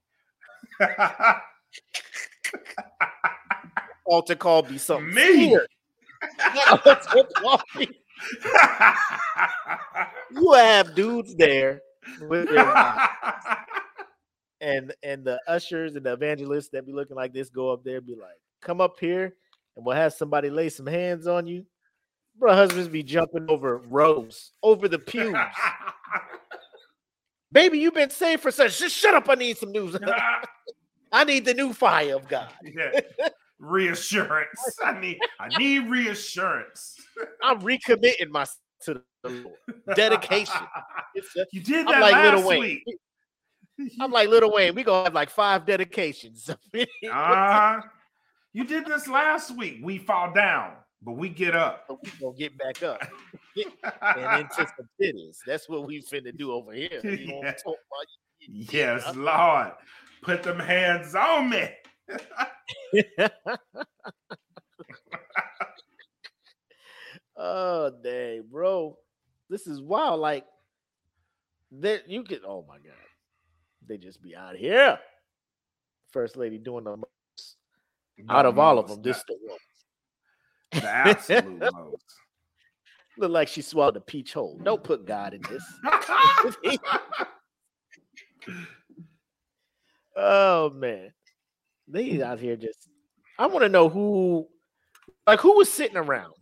[4.05, 5.15] Altar call be something.
[5.15, 5.57] Me.
[6.69, 7.89] Altar call be-
[10.32, 11.82] you have dudes there
[12.21, 12.65] with their
[14.62, 18.01] and and the ushers and the evangelists that be looking like this go up there
[18.01, 19.36] be like, come up here
[19.75, 21.65] and we'll have somebody lay some hands on you.
[22.38, 25.36] Bro, husbands be jumping over rows, over the pews.
[27.51, 28.77] Baby, you've been saved for such.
[28.77, 29.30] Just shut up.
[29.30, 29.97] I need some news.
[31.12, 32.51] I need the new fire of God.
[32.63, 32.99] Yeah.
[33.60, 34.77] Reassurance.
[34.84, 36.96] I need I need reassurance.
[37.43, 39.56] I'm recommitting myself to the Lord.
[39.95, 40.56] Dedication.
[40.56, 42.60] A- You did I'm that like last Lil Wayne.
[42.60, 42.84] week.
[43.99, 44.75] I'm like Lil Wayne.
[44.75, 46.49] We gonna have like five dedications.
[47.10, 47.82] Uh-huh.
[48.53, 49.80] You did this last week.
[49.84, 51.86] We fall down, but we get up.
[51.88, 53.01] But we gonna get back up
[54.01, 55.38] and into some titties.
[55.45, 57.01] That's what we finna do over here.
[57.03, 57.53] Yeah.
[58.47, 59.71] yes, Lord.
[60.23, 61.69] Put them hands on me.
[67.38, 68.97] oh dang, bro.
[69.50, 70.19] This is wild.
[70.19, 70.45] Like
[71.80, 72.93] that you could oh my god.
[73.88, 75.00] They just be out here.
[76.12, 77.56] First lady doing the most
[78.30, 79.02] out of all of them.
[79.02, 79.58] This the one.
[80.71, 82.04] the, the absolute most.
[83.19, 84.60] Look like she swallowed a peach whole.
[84.62, 85.63] Don't put God in this.
[90.19, 91.12] Oh man,
[91.88, 92.89] they out here just.
[93.38, 94.47] I want to know who,
[95.28, 96.34] like, who was sitting around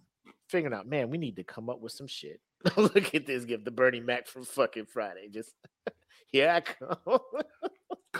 [0.47, 2.39] figuring out, man, we need to come up with some shit.
[2.77, 5.29] Look at this gift, the Bernie Mac from fucking Friday.
[5.31, 5.53] Just
[6.31, 7.19] here I come.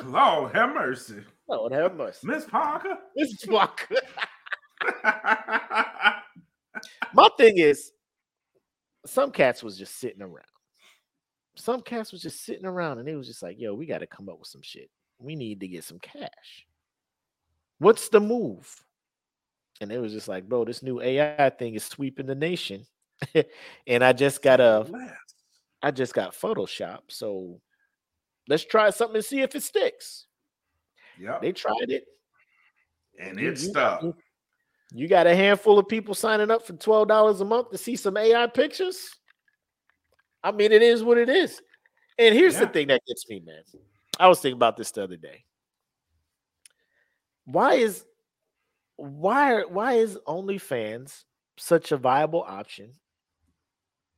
[0.12, 1.22] Lord have mercy.
[1.48, 2.28] Lord have mercy.
[2.28, 2.98] Miss Parker.
[3.16, 3.96] Miss is Walker.
[7.14, 7.92] My thing is,
[9.06, 10.46] some cats was just sitting around.
[11.56, 14.08] Some cats was just sitting around and they was just like, yo, we got to
[14.08, 14.90] come up with some shit.
[15.18, 16.66] We need to get some cash.
[17.80, 18.70] What's the move?
[19.82, 22.86] And it was just like, bro, this new AI thing is sweeping the nation.
[23.88, 24.86] and I just got a
[25.82, 27.00] I just got Photoshop.
[27.10, 27.60] So
[28.48, 30.26] let's try something and see if it sticks.
[31.20, 32.06] Yeah, They tried it.
[33.20, 34.02] and it you- stuck.
[34.04, 34.16] you-
[34.92, 37.96] You got a handful of people signing up for twelve dollars a month to see
[37.96, 39.10] some AI pictures.
[40.44, 41.60] I mean, it is what it is.
[42.18, 43.64] And here's the thing that gets me, man.
[44.20, 45.44] I was thinking about this the other day.
[47.46, 48.06] Why is
[48.98, 51.26] why are- why is OnlyFans
[51.58, 52.94] such a viable option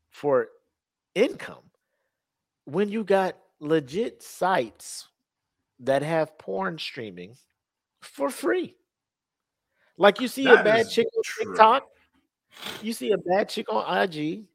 [0.10, 0.50] for
[1.16, 1.72] income
[2.66, 5.08] when you got legit sites
[5.80, 7.38] that have porn streaming
[8.02, 8.76] for free?
[9.98, 11.46] Like you see a bad chick on true.
[11.54, 11.90] TikTok,
[12.84, 14.46] you see a bad chick on IG,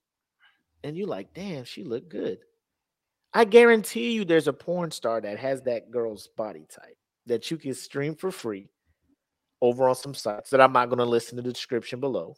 [0.85, 2.39] and you like, damn, she look good.
[3.35, 7.57] I guarantee you there's a porn star that has that girl's body type that you
[7.57, 8.69] can stream for free
[9.63, 12.35] over on some sites that I'm not going to listen to the description below.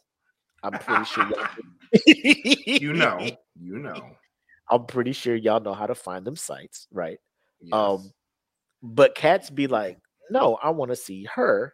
[0.63, 1.47] I'm pretty sure y'all
[2.05, 3.19] You know,
[3.59, 4.11] you know.
[4.71, 7.19] I'm pretty sure y'all know how to find them sites, right?
[7.61, 7.73] Yes.
[7.73, 8.11] Um,
[8.81, 11.73] but cats be like, no, I want to see her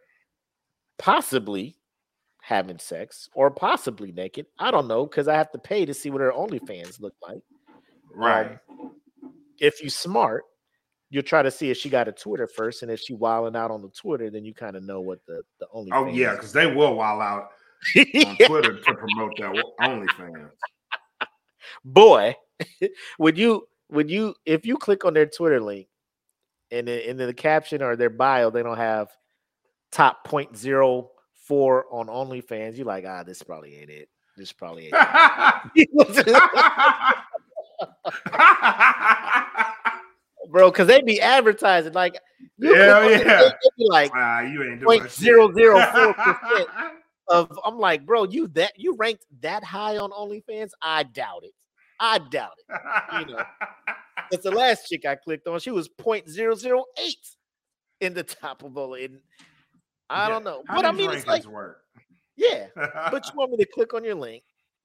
[0.98, 1.76] possibly
[2.42, 4.46] having sex or possibly naked.
[4.58, 7.40] I don't know because I have to pay to see what her OnlyFans look like.
[8.14, 8.58] right.
[8.68, 8.92] um,
[9.58, 10.44] If you smart,
[11.12, 13.70] you'll try to see if she got a Twitter first, and if she wilding out
[13.70, 15.88] on the Twitter, then you kind of know what the the OnlyFans.
[15.92, 18.36] oh yeah, because they will wild out on.
[18.46, 20.50] Twitter to promote their OnlyFans.
[21.84, 22.34] boy
[23.18, 25.88] would you when you if you click on their twitter link
[26.70, 29.08] and in, the caption or their bio they don't have
[29.90, 34.94] top 0.04 on onlyfans you're like ah this probably ain't it this probably ain't
[35.74, 36.36] it.
[40.50, 42.18] bro because they be advertising like
[42.58, 43.50] you click Hell on it, yeah.
[43.78, 44.12] be like
[44.50, 46.68] you ain't doing zero zero four percent.
[47.28, 51.52] of i'm like bro you that you ranked that high on onlyfans i doubt it
[52.00, 53.42] i doubt it you know.
[54.32, 55.60] That's the last chick I clicked on.
[55.60, 56.82] She was 0.008
[58.00, 58.94] in the top of all.
[58.94, 59.18] And
[60.08, 60.62] I Yeah, don't know.
[60.66, 61.82] how But I mean, it's like, work.
[62.34, 62.68] yeah.
[63.10, 64.42] But you want me to click on your link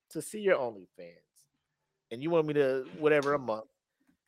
[0.10, 1.14] to see your OnlyFans.
[2.12, 3.68] And you want me to whatever a month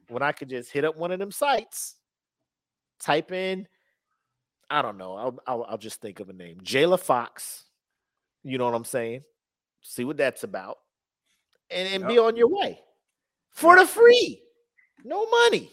[0.10, 1.96] when I could just hit up one of them sites,
[3.00, 3.68] type in,
[4.70, 5.16] I don't know.
[5.16, 6.60] I'll I'll, I'll just think of a name.
[6.64, 7.66] Jayla Fox.
[8.44, 9.24] You know what I'm saying?
[9.82, 10.78] See what that's about.
[11.72, 12.80] And, and be on your way
[13.52, 14.42] for the free.
[15.04, 15.70] No money.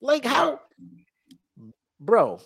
[0.00, 0.60] Like how
[2.00, 2.40] bro,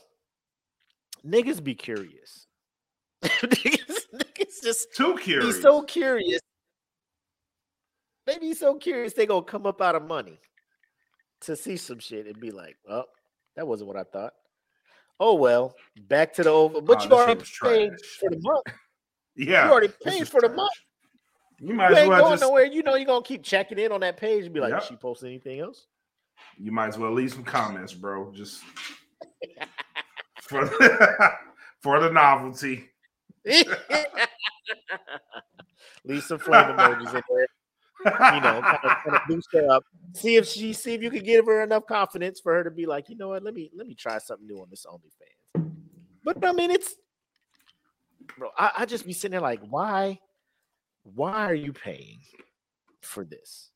[1.26, 2.46] niggas be curious.
[3.22, 5.56] niggas, niggas just Too curious.
[5.56, 6.40] be so curious.
[8.26, 10.38] They be so curious they gonna come up out of money
[11.42, 13.04] to see some shit and be like, "Oh,
[13.56, 14.32] that wasn't what I thought."
[15.18, 15.74] Oh well,
[16.08, 16.80] back to the over.
[16.80, 18.00] But Oh, you already paid trash.
[18.20, 18.64] for the month.
[19.36, 19.66] yeah.
[19.66, 20.72] you already paid for the month.
[21.58, 22.64] You might You as ain't well going just nowhere.
[22.66, 24.82] You know you're gonna keep checking in on that page and be like, Yep.
[24.84, 25.86] She post anything else?"
[26.58, 28.30] you might as well leave some comments, bro.
[28.32, 28.62] Just
[30.42, 31.30] for the,
[31.80, 32.90] for the novelty.
[36.04, 37.46] Leave some flame emojis in there.
[38.34, 39.82] You know, kind of, kind of boost her up.
[40.16, 42.86] See if she see if you can give her enough confidence for her to be
[42.86, 45.70] like, you know what, let me let me try something new on this OnlyFans.
[46.24, 46.94] But I mean, it's
[48.38, 48.50] bro.
[48.56, 50.18] I, I just be sitting there like, why,
[51.02, 52.20] why are you paying
[53.02, 53.70] for this?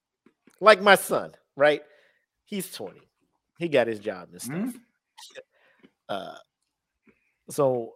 [0.60, 1.82] Like my son, right?
[2.44, 3.00] He's 20.
[3.58, 4.56] He got his job and stuff.
[4.56, 4.74] Mhm.
[6.08, 6.34] Uh,
[7.50, 7.92] so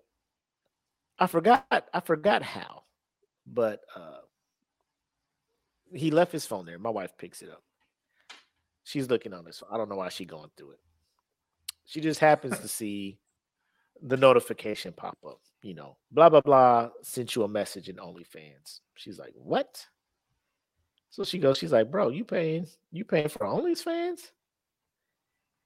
[1.19, 1.67] I forgot.
[1.93, 2.85] I forgot how,
[3.45, 4.19] but uh,
[5.93, 6.79] he left his phone there.
[6.79, 7.65] My wife picks it up.
[8.85, 9.63] She's looking on this.
[9.71, 10.81] I don't know why she's going through it.
[11.87, 13.19] She just happens to see
[14.03, 15.41] the notification pop up.
[15.63, 16.91] You know, blah blah blah.
[17.03, 18.81] Sent you a message in OnlyFans.
[18.95, 19.85] She's like, what?
[21.11, 21.59] So she goes.
[21.59, 22.67] She's like, bro, you paying?
[22.93, 24.31] You paying for OnlyFans?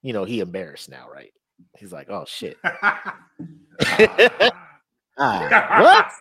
[0.03, 1.33] You know, he embarrassed now, right?
[1.77, 2.57] He's like, oh shit.
[5.19, 6.13] Ah, what?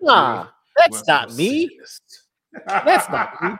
[0.00, 1.68] Nah, that's not me.
[2.66, 3.50] That's not me.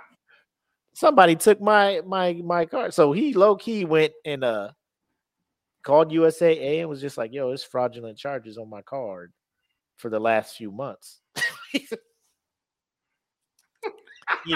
[0.95, 2.95] Somebody took my my my card.
[2.95, 4.71] So he low key went and uh
[5.85, 9.33] called USAA and was just like, yo, it's fraudulent charges on my card
[9.97, 11.21] for the last few months.
[11.75, 11.81] you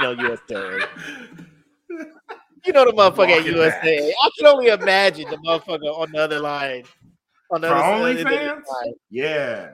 [0.01, 0.87] know, USAA.
[2.65, 3.45] You know the motherfucker at.
[3.45, 4.11] USAA.
[4.11, 6.85] I can only imagine the motherfucker on the other line.
[7.51, 8.95] On the For other side line.
[9.11, 9.71] Yeah.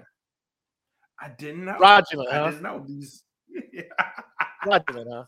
[1.21, 1.77] I didn't know.
[1.79, 2.51] Fraudulent, I huh?
[2.51, 3.23] didn't know these.
[3.73, 3.83] Yeah.
[4.65, 5.25] Fraudulent, huh?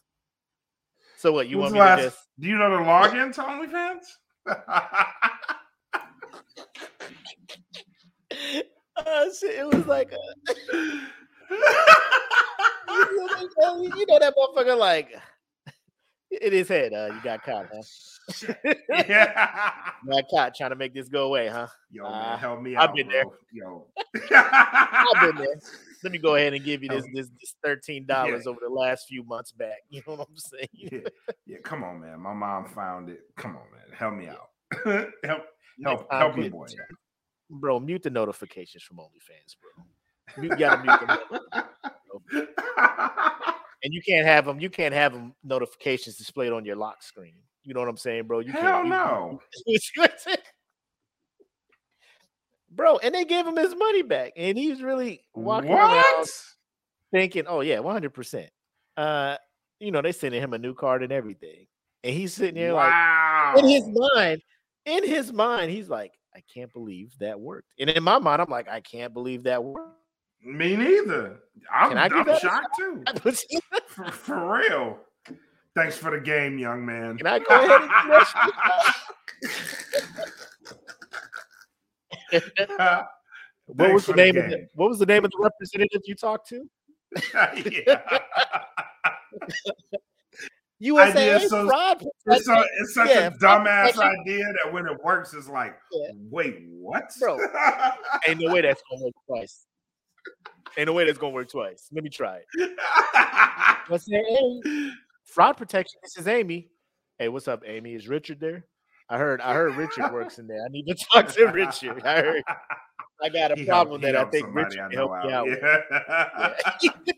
[1.17, 1.49] So what?
[1.49, 4.05] You When's want me the to just Do you know the login to OnlyFans?
[8.99, 9.57] Oh shit!
[9.59, 10.19] It was like a,
[11.51, 11.57] you
[14.07, 15.11] know that motherfucker like
[16.43, 16.93] in his head.
[16.93, 17.83] Uh, you got caught, huh?
[19.09, 19.71] yeah.
[20.05, 21.67] Mad caught trying to make this go away, huh?
[21.91, 23.14] Yo, man, Uh, help me I've out, been bro.
[23.14, 23.25] there.
[23.53, 23.87] Yo.
[24.33, 25.57] I've been there.
[26.03, 27.11] Let me go ahead and give you this oh.
[27.13, 28.51] this, this thirteen dollars Yeah.
[28.51, 29.79] over the last few months back.
[29.91, 30.69] You know what I'm saying?
[30.73, 30.99] yeah,
[31.47, 32.21] yeah, come on, man.
[32.21, 33.21] My mom found it.
[33.37, 33.97] Come on, man.
[33.97, 34.51] Help me out.
[35.25, 35.45] help,
[35.83, 36.67] help, time, help me, boy.
[37.49, 40.43] Bro, mute the notifications from OnlyFans, bro.
[40.43, 41.01] You gotta mute
[42.33, 42.49] them.
[43.87, 47.35] And you can't have them, you can't have them notifications displayed on your lock screen.
[47.63, 48.41] You know what I'm saying, bro?
[48.41, 49.41] You Hell can't no.
[49.67, 50.39] you see what I'm saying?
[52.77, 56.29] Bro, and they gave him his money back, and he's really walking around What?
[57.11, 58.51] thinking, "Oh yeah, one hundred percent."
[58.99, 59.37] Uh,
[59.81, 61.66] you know, they sending him a new card and everything,
[62.05, 63.53] and he's sitting there Wow.
[63.55, 64.43] like, in his mind,
[64.85, 68.51] in his mind, he's like, "I can't believe that worked," and in my mind, I'm
[68.51, 69.95] like, "I can't believe that worked."
[70.43, 71.39] Me neither.
[71.74, 73.03] I'm, Can I give I'm shocked too.
[73.87, 74.99] For, for real.
[75.74, 77.16] Thanks for the game, young man.
[77.16, 78.95] Can I go ahead and do that
[79.43, 79.51] shit?
[83.66, 84.66] what was the for the name of the.
[84.74, 86.68] What was the name of the representative you talked to?
[90.79, 92.05] USA so- fraud.
[92.27, 96.09] It's, so, it's such Yeah, a dumbass idea that when it works, it's like, Yeah.
[96.31, 97.05] wait, what?
[97.20, 97.39] Bro.
[98.29, 99.66] Ain't no way that's gonna work twice.
[100.77, 101.89] Ain't no way that's gonna work twice.
[101.93, 104.01] Let me try it.
[104.01, 104.91] Say, hey,
[105.24, 105.99] fraud protection.
[106.03, 106.68] This is Amy.
[107.18, 107.95] Hey, what's up, Amy?
[107.95, 108.66] Is Richard there?
[109.09, 109.41] I heard.
[109.41, 110.65] I heard Richard works in there.
[110.65, 112.03] I need to talk to Richard.
[112.05, 112.43] I heard.
[113.23, 115.47] I got a He problem helped- that I think Richard I can help me out.
[115.47, 115.59] with.
[116.83, 116.93] Yeah.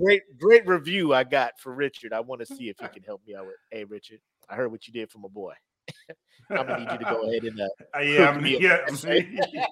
[0.00, 2.12] Great, great review I got for Richard.
[2.12, 3.56] I want to see if he can help me out with.
[3.72, 5.54] Hey, Richard, I heard what you did for my boy.
[6.50, 7.64] I'm gonna need you to go ahead and uh,
[7.96, 9.66] Uh, yeah, I'm, yeah, I'm, gonna need,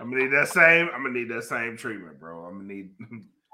[0.00, 0.88] I'm gonna need that same.
[0.92, 2.44] I'm gonna need that same treatment, bro.
[2.46, 2.90] I'm gonna need.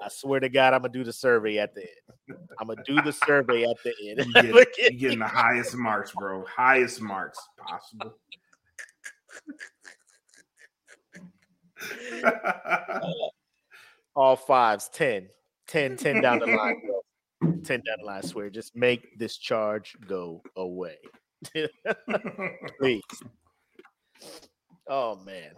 [0.01, 2.37] I swear to God, I'm gonna do the survey at the end.
[2.59, 4.25] I'm gonna do the survey at the end.
[4.25, 6.43] You get, Look at you getting the highest marks, bro.
[6.45, 8.17] Highest marks possible.
[14.15, 15.27] all fives, 10,
[15.67, 17.01] 10, 10 down the line, bro.
[17.63, 18.21] 10 down the line.
[18.23, 20.97] I swear, just make this charge go away.
[22.79, 23.03] Please.
[24.87, 25.53] Oh man.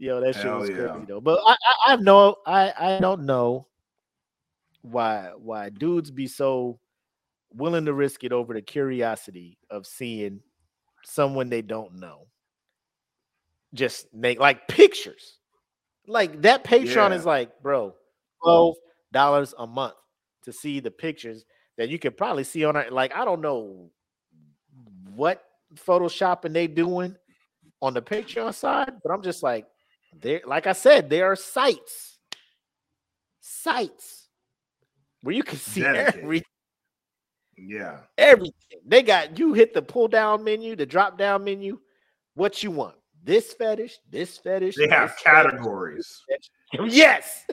[0.00, 0.76] Yo, that shit Hell was yeah.
[0.76, 1.20] crazy though.
[1.20, 3.66] But I, I, I know I, I don't know
[4.80, 6.80] why why dudes be so
[7.52, 10.40] willing to risk it over the curiosity of seeing
[11.04, 12.28] someone they don't know.
[13.74, 15.36] Just make like pictures.
[16.06, 17.16] Like that Patreon Yeah.
[17.16, 17.94] is like, bro,
[18.42, 18.76] twelve
[19.12, 19.96] dollars a month
[20.44, 21.44] to see the pictures
[21.76, 23.90] that you could probably see on our like I don't know
[25.14, 25.44] what
[25.74, 27.16] photoshopping they doing
[27.82, 29.66] on the Patreon side, but I'm just like,
[30.18, 32.18] there, like I said, there are sites,
[33.40, 34.28] sites
[35.22, 36.22] where you can see Dedicated.
[36.22, 36.42] every
[37.56, 37.98] yeah.
[38.16, 38.80] everything.
[38.86, 41.78] They got you hit the pull down menu, the drop down menu.
[42.34, 42.94] What you want?
[43.22, 44.76] This fetish, this fetish.
[44.76, 46.22] They have categories.
[46.28, 46.50] fetish.
[46.94, 47.46] Yes.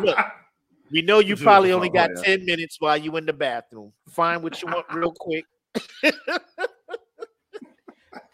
[0.00, 0.18] Look,
[0.90, 2.36] we know you probably only got yeah.
[2.36, 3.92] 10 minutes while you in the bathroom.
[4.10, 5.46] Find what you want real quick.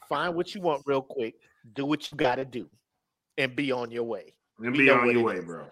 [0.09, 1.37] Find what you want real quick.
[1.75, 2.69] Do what you gotta do
[3.39, 4.35] and be on your way.
[4.59, 5.45] and We be on your way, is.
[5.45, 5.67] bro.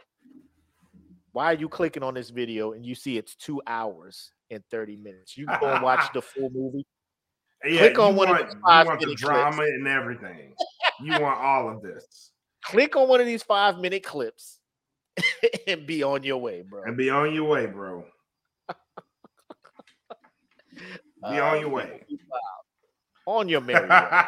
[1.32, 4.96] Why are you clicking on this video and you see it's two hours and 30
[4.96, 5.36] minutes?
[5.36, 6.86] You go and watch the full movie.
[7.64, 9.70] Yeah, Click on one of want, these you want the drama clips.
[9.74, 10.54] and everything.
[11.02, 12.32] You want all of this
[12.64, 14.58] Click on one of these five minute clips
[15.66, 16.82] and be on your way, bro.
[16.84, 18.04] and be on your way, bro.
[21.30, 22.04] Be on your Uh, way.
[23.26, 24.22] On your merry way.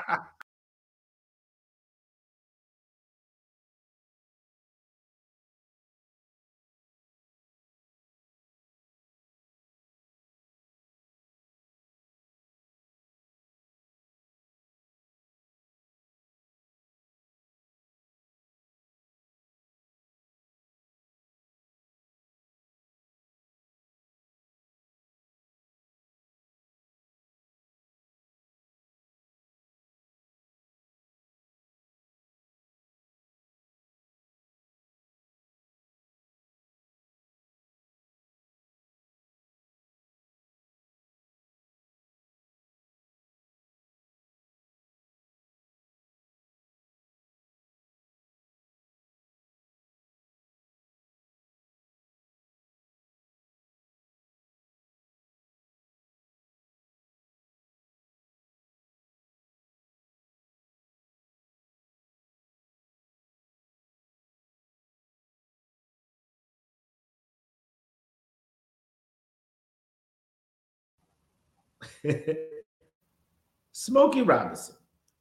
[73.73, 74.77] Smokey Robinson,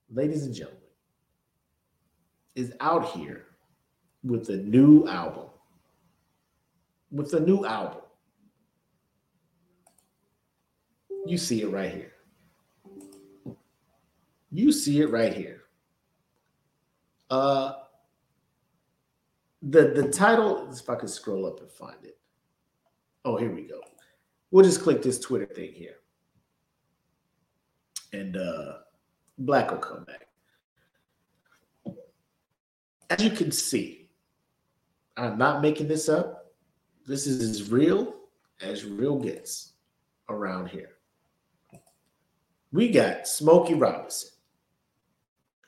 [0.10, 0.82] ladies and gentlemen,
[2.56, 3.46] is out here
[4.24, 5.46] with a new album.
[7.12, 8.02] With a new album.
[11.26, 12.14] You see it right here.
[14.52, 15.64] You see it right here.
[17.30, 17.74] Uh
[19.62, 22.18] the the title, if I can scroll up and find it.
[23.26, 23.82] Oh, here we go.
[24.52, 25.99] We'll just click this Twitter thing here.
[28.14, 28.74] And uh
[29.38, 30.28] Black will come back.
[33.10, 34.10] As you can see,
[35.18, 36.51] I'm not making this up.
[37.07, 38.16] This is as real
[38.62, 39.74] as real gets
[40.30, 40.91] around here.
[42.72, 44.30] We got Smokey Robinson,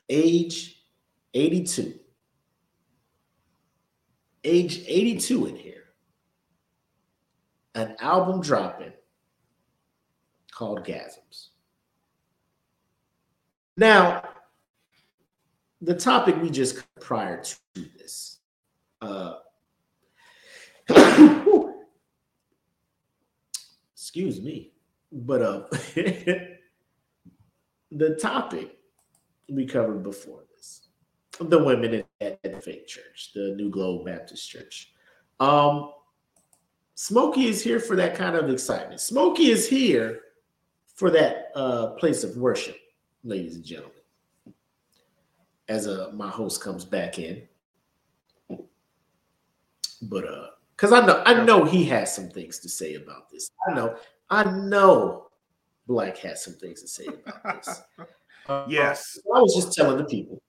[0.08, 0.84] age
[1.34, 1.98] 82.
[4.44, 5.84] Age 82 in here.
[7.74, 8.92] An album dropping
[10.50, 11.48] called Gasms.
[13.76, 14.28] Now,
[15.80, 18.38] the topic we just prior to this.
[19.00, 19.34] Uh,
[23.94, 24.72] excuse me,
[25.10, 25.62] but uh,
[27.90, 28.78] the topic
[29.48, 30.88] we covered before this
[31.40, 34.92] the women at, the Faith Church, the New Glow Baptist Church.
[35.40, 35.92] Um,
[36.94, 39.00] Smokey is here for that kind of excitement.
[39.00, 40.20] Smokey is here
[40.94, 42.76] for that uh, place of worship,
[43.24, 43.92] ladies and gentlemen.
[45.68, 47.42] As uh, my host comes back in,
[50.02, 53.50] but uh, because I know I know he has some things to say about this.
[53.68, 53.96] I know
[54.28, 55.28] I know
[55.86, 57.82] Black has some things to say about this.
[58.48, 59.18] Uh, yes.
[59.34, 60.42] I was just telling the people.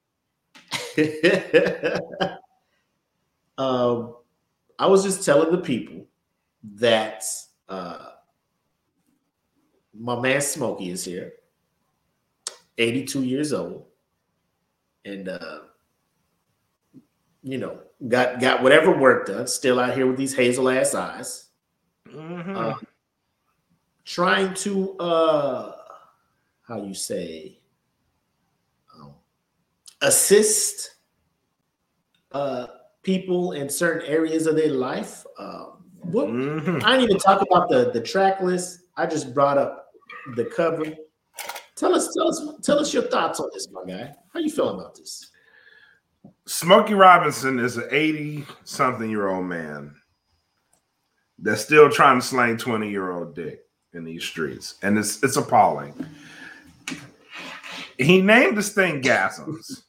[3.58, 4.16] um,
[4.80, 6.08] I was just telling the people
[6.76, 7.24] that
[7.70, 8.10] uh,
[9.94, 11.34] my man Smokey is here,
[12.78, 13.86] 82 years old,
[15.06, 15.60] and uh,
[17.44, 19.48] you know, got got whatever work done.
[19.48, 21.50] Still out here with these hazel ass eyes,
[22.08, 22.56] mm-hmm.
[22.56, 22.74] uh,
[24.06, 25.76] trying to uh,
[26.68, 27.60] how you say
[30.04, 30.92] assist
[32.34, 32.68] uh,
[33.02, 35.26] people in certain areas of their life.
[35.40, 36.86] Um, what, mm-hmm.
[36.86, 38.82] I didn't even talk about the the track list.
[38.96, 39.92] I just brought up
[40.36, 40.86] the cover.
[41.84, 44.16] Tell us, tell us, tell us your thoughts on this, my guy.
[44.34, 45.32] How you feeling about this?
[46.46, 49.94] Smokey Robinson is an 80 something year old man
[51.38, 54.76] that's still trying to slang 20 year old dick in these streets.
[54.82, 55.94] And it's it's appalling.
[57.98, 59.84] He named this thing Gasms.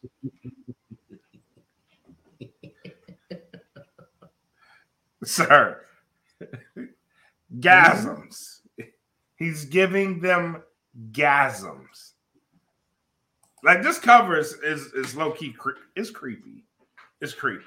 [5.22, 5.80] Sir,
[7.61, 8.62] gasms.
[9.36, 10.61] He's giving them
[11.11, 12.12] gasms.
[13.62, 15.55] Like this cover is is, is low key.
[15.97, 16.64] It's creepy.
[17.20, 17.64] It's creepy.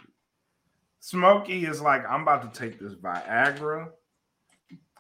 [1.00, 3.90] Smokey is like, I'm about to take this Viagra.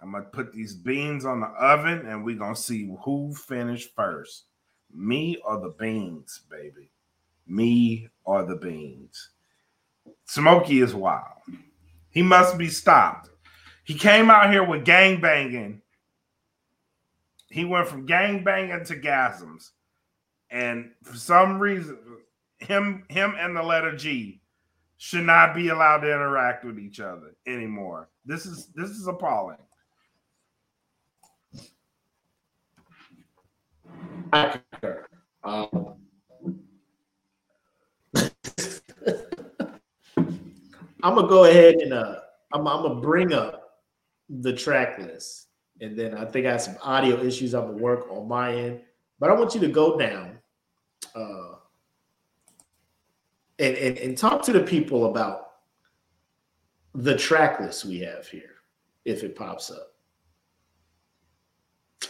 [0.02, 4.46] I'm gonna put these beans on the oven, and we're gonna see who finished first.
[4.94, 6.92] Me or the beans, baby.
[7.46, 9.32] Me or the beans.
[10.26, 11.42] Smokey is wild.
[12.10, 13.30] He must be stopped.
[13.84, 15.82] He came out here with gang banging.
[17.50, 19.72] He went from gang banging to gasms.
[20.50, 21.98] And for some reason,
[22.60, 24.42] him him and the letter G
[24.98, 28.10] should not be allowed to interact with each other anymore.
[28.26, 29.58] This is this is appalling.
[34.34, 35.06] I concur.
[35.44, 35.96] Um,
[41.04, 42.16] I'm gonna go ahead and uh,
[42.52, 43.82] I'm, I'm, gonna bring up
[44.30, 45.47] the track list,
[45.82, 48.82] and then I think I have some audio issues I'm gonna work on my end.
[49.20, 50.38] But I want you to go down
[51.16, 51.56] uh,
[53.60, 55.48] and, and and talk to the people about
[56.94, 58.56] the track list we have here,
[59.06, 59.94] if it pops up.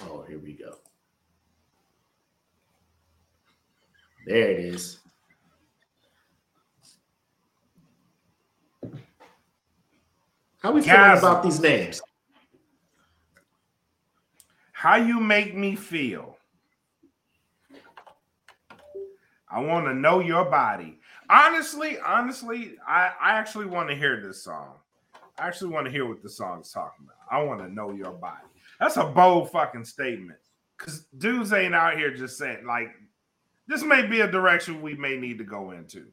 [0.04, 0.76] Oh, here we go.
[4.26, 5.00] There it is.
[10.60, 12.02] How we feeling about these names?
[14.78, 16.38] How you make me feel.
[19.50, 21.00] I want to know your body.
[21.32, 24.76] Honestly, honestly, I, I actually want to hear this song.
[25.40, 27.18] I actually want to hear what the song's talking about.
[27.32, 28.46] I want to know your body.
[28.80, 30.38] That's a bold fucking statement.
[30.78, 32.90] Cause dudes ain't out here just saying like
[33.68, 36.06] this may be a direction we may need to go into.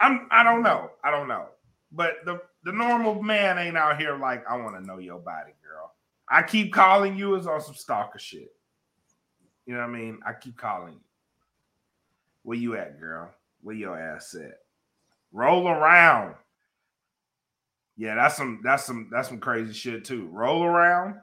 [0.00, 0.88] I'm I don't know.
[1.04, 1.48] I don't know.
[1.92, 5.52] But the the normal man ain't out here like I want to know your body,
[5.62, 5.85] girl.
[6.28, 8.52] I keep calling you as on some stalker shit.
[9.66, 10.18] You know what I mean?
[10.26, 11.00] I keep calling you.
[12.42, 13.30] Where you at, girl?
[13.62, 14.58] Where your ass at?
[15.32, 16.34] Roll around.
[17.96, 20.28] Yeah, that's some that's some that's some crazy shit too.
[20.30, 21.16] Roll around.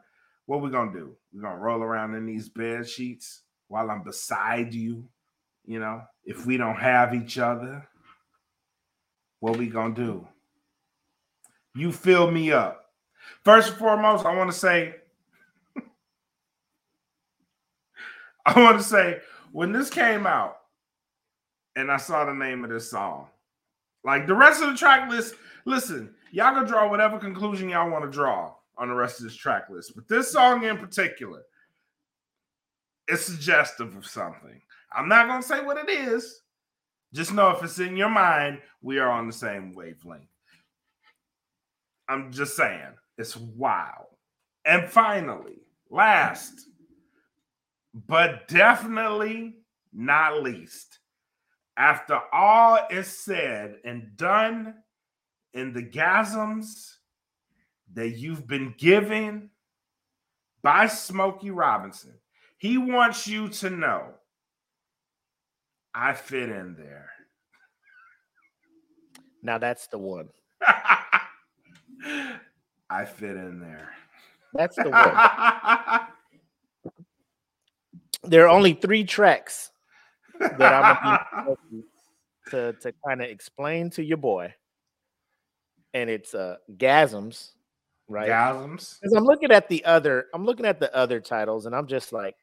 [0.45, 1.15] What we gonna do?
[1.31, 5.07] We're gonna roll around in these bed sheets while I'm beside you.
[5.65, 7.87] You know, if we don't have each other,
[9.39, 10.27] what we gonna do?
[11.75, 12.82] You fill me up.
[13.43, 14.95] First and foremost, I want to say,
[18.45, 19.19] I want to say,
[19.51, 20.57] when this came out,
[21.75, 23.27] and I saw the name of this song,
[24.03, 28.05] like the rest of the track list, listen, y'all can draw whatever conclusion y'all want
[28.05, 31.41] to draw on the rest of this track list, but this song in particular
[33.07, 34.61] it's suggestive of something.
[34.91, 36.41] I'm not gonna say what it is.
[37.13, 40.27] Just know if it's in your mind, we are on the same wavelength.
[42.07, 44.07] I'm just saying, it's wild.
[44.65, 45.59] And finally,
[45.89, 46.67] last
[47.93, 49.57] but definitely
[49.93, 50.99] not least,
[51.77, 54.75] after all is said and done
[55.53, 56.95] in the gasms
[57.93, 59.51] that you've been given
[60.63, 62.13] by Smokey Robinson,
[62.57, 64.05] he wants you to know
[65.93, 67.09] I fit in there.
[69.43, 70.29] Now that's the one.
[72.93, 73.89] I fit in there.
[74.53, 74.89] That's the
[76.83, 76.91] one.
[78.23, 79.71] there are only three tracks
[80.39, 81.83] that I'm gonna be
[82.51, 84.53] to to kind of explain to your boy,
[85.95, 87.53] and it's uh gasms,
[88.07, 88.29] right?
[88.29, 88.99] Gasms.
[89.01, 92.13] Because I'm looking at the other, I'm looking at the other titles, and I'm just
[92.13, 92.35] like,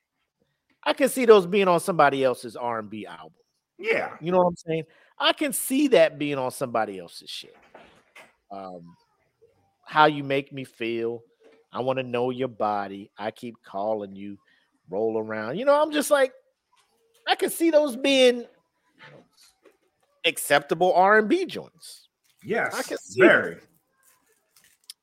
[0.82, 3.32] I can see those being on somebody else's R&B album.
[3.78, 4.16] Yeah.
[4.20, 4.84] You know what I'm saying?
[5.18, 7.56] I can see that being on somebody else's shit.
[8.50, 8.96] Um,
[9.90, 11.20] how you make me feel.
[11.72, 13.10] I want to know your body.
[13.18, 14.38] I keep calling you.
[14.88, 15.58] Roll around.
[15.58, 16.32] You know, I'm just like,
[17.26, 18.44] I can see those being
[20.24, 22.06] acceptable R&B joints.
[22.44, 22.72] Yes.
[22.72, 23.56] I can see very.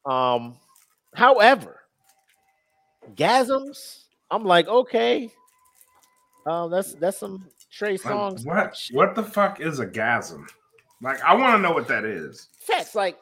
[0.06, 0.56] Um,
[1.14, 1.82] however,
[3.16, 5.30] gasms, I'm like, okay,
[6.46, 8.46] um, that's that's some Trey Like, songs.
[8.46, 8.82] what?
[8.92, 10.46] What the fuck is a gasm?
[11.02, 12.48] Like, I want to know what that is.
[12.62, 13.18] Facts, like,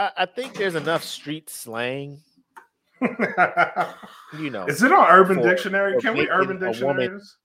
[0.00, 2.20] I, I think there's enough street slang,
[3.02, 5.94] you know, is it on Urban For- Dictionary?
[5.94, 7.08] for Can we Urban a woman- Dictionary?
[7.08, 7.36] this?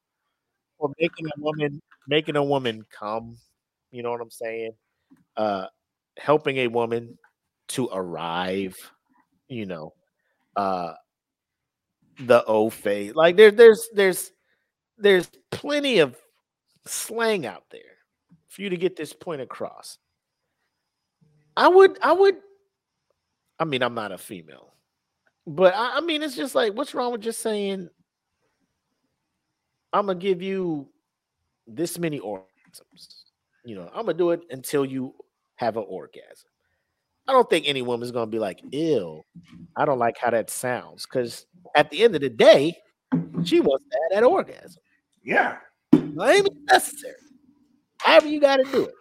[0.78, 3.38] for making a woman making a woman come.
[3.91, 4.72] You know what I'm saying?
[5.38, 5.68] Uh,
[6.18, 7.18] helping a woman
[7.70, 8.76] to arrive.
[9.47, 9.93] You know,
[10.56, 10.93] uh,
[12.20, 13.16] the O phase.
[13.16, 14.32] Like there, there's there's
[14.97, 16.16] there's plenty of
[16.86, 17.82] slang out there
[18.49, 19.97] for you to get this point across.
[21.58, 22.36] I would, I would.
[23.60, 24.74] I mean, I'm not a female,
[25.47, 27.89] but I, I mean, it's just like, what's wrong with just saying,
[29.93, 30.89] I'm gonna give you
[31.68, 33.24] this many orgasms.
[33.64, 35.14] You know, I'm gonna do it until you
[35.56, 36.49] have an orgasm.
[37.28, 39.26] I don't think any woman's gonna be like, ill.
[39.76, 41.06] I don't like how that sounds.
[41.06, 41.45] Cause
[41.76, 42.76] at the end of the day,
[43.43, 44.82] she wants to have that orgasm.
[45.24, 45.58] Yeah.
[45.93, 47.16] Well, ain't necessary.
[47.99, 48.93] However, you gotta do it.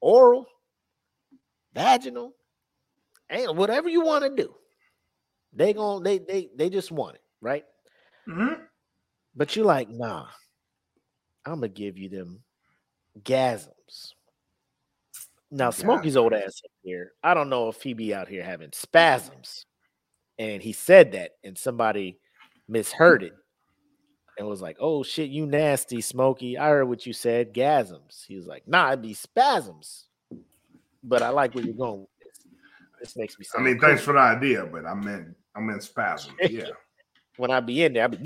[0.00, 0.46] Oral,
[1.74, 2.32] vaginal,
[3.30, 4.54] and whatever you want to do.
[5.52, 7.64] They gon' they they they just want it, right?
[8.28, 8.60] Mhm.
[9.36, 10.26] But you're like, nah,
[11.44, 12.42] I'm gonna give you them
[13.22, 14.14] gasms.
[15.50, 17.12] Now, Smokey's old ass up here.
[17.22, 19.66] I don't know if he be out here having spasms.
[20.36, 22.18] And he said that, and somebody
[22.66, 23.34] misheard it
[24.36, 26.58] and was like, Oh shit, you nasty, Smokey.
[26.58, 28.26] I heard what you said, gasms.
[28.26, 30.08] He was like, Nah, it'd be spasms.
[31.04, 32.06] But I like where you're going
[33.04, 33.16] this.
[33.16, 33.88] Makes me I mean, cool.
[33.88, 35.34] thanks for the idea, but I'm in.
[35.54, 36.34] I'm in spasm.
[36.50, 36.68] Yeah.
[37.36, 38.16] when I be in there, I be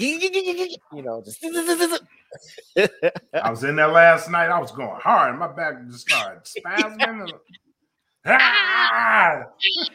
[0.93, 1.45] you know, just
[3.35, 4.49] I was in there last night.
[4.51, 5.39] I was going hard.
[5.39, 7.21] My back just started spasming.
[7.21, 7.33] and-
[8.27, 9.45] Ah!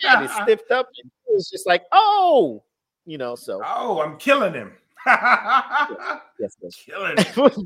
[0.04, 2.64] and it stiffed up and it was just like, oh,
[3.06, 4.72] you know, so oh, I'm killing him.
[5.06, 6.76] yes, yes.
[6.84, 7.66] killing him.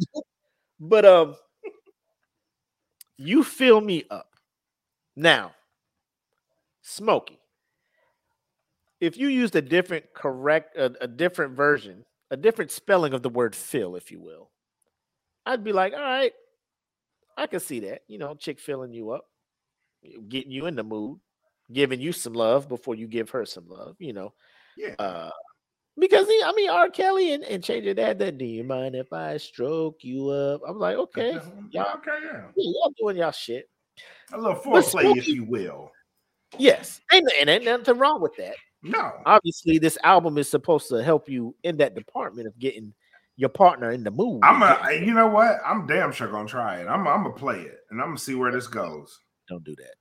[0.79, 1.35] but um
[3.17, 4.31] you fill me up
[5.15, 5.51] now
[6.87, 7.39] Smokey
[8.99, 13.29] if you used a different correct a, a different version a different spelling of the
[13.29, 14.51] word fill if you will
[15.45, 16.33] i'd be like all right
[17.37, 19.25] i can see that you know chick filling you up
[20.27, 21.19] getting you in the mood
[21.71, 24.33] giving you some love before you give her some love you know
[24.77, 24.95] Yeah.
[24.99, 25.31] uh
[25.99, 26.91] because he, I mean R.
[26.91, 28.37] Kelly and, and Change It had that.
[28.37, 30.61] Do you mind if I stroke you up?
[30.67, 31.39] I'm like, okay,
[31.71, 32.43] y'all, Okay, yeah.
[32.55, 33.67] yeah, y'all doing y'all shit.
[34.31, 35.89] A little foreplay, if you will.
[36.57, 38.55] Yes, and, and ain't nothing wrong with that.
[38.83, 39.11] No.
[39.25, 42.93] Obviously, this album is supposed to help you in that department of getting
[43.35, 44.39] your partner in the mood.
[44.43, 45.59] I'm a you know what?
[45.65, 46.87] I'm damn sure gonna try it.
[46.87, 49.19] I'm I'm gonna play it and I'm gonna see where this goes.
[49.49, 49.95] don't do that.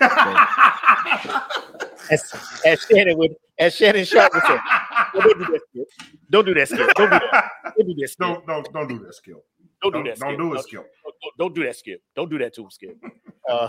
[2.10, 2.32] As,
[2.66, 4.58] as Shannon would, as Shannon Sharpe would say,
[5.14, 5.84] "Don't do that, skill.
[6.30, 6.94] Don't do that, Skip.
[6.96, 7.50] Don't do that.
[7.76, 8.18] Don't do that, Skip.
[8.18, 9.42] don't don't don't do that skill.
[9.82, 10.18] Don't do Don't, that.
[10.18, 10.84] don't do it, Don't- skill.
[11.04, 11.98] don't, don't do that, skill.
[12.16, 12.96] Don't do that to him, Skip.
[13.48, 13.68] Uh,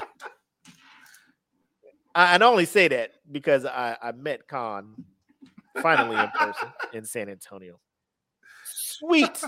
[2.13, 5.05] I, and I only say that because I, I met Khan
[5.81, 7.79] finally in person in San Antonio.
[8.65, 9.43] Sweet,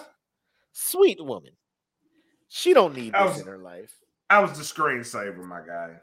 [0.72, 1.51] sweet woman.
[2.47, 3.93] She don't need I this was- in her life.
[4.30, 5.99] I was the screensaver, my guy.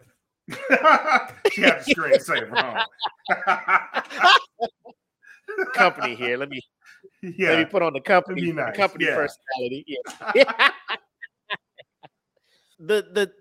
[1.52, 4.36] she had the screensaver on.
[5.74, 6.36] Company here.
[6.36, 6.60] Let me
[7.22, 9.14] let me put on the company be the company yeah.
[9.16, 9.84] personality.
[10.34, 10.70] Yeah.
[12.78, 13.32] the the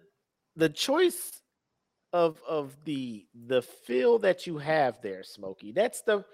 [0.55, 1.38] the choice
[2.13, 5.71] of of the the feel that you have there, Smokey.
[5.71, 6.25] That's the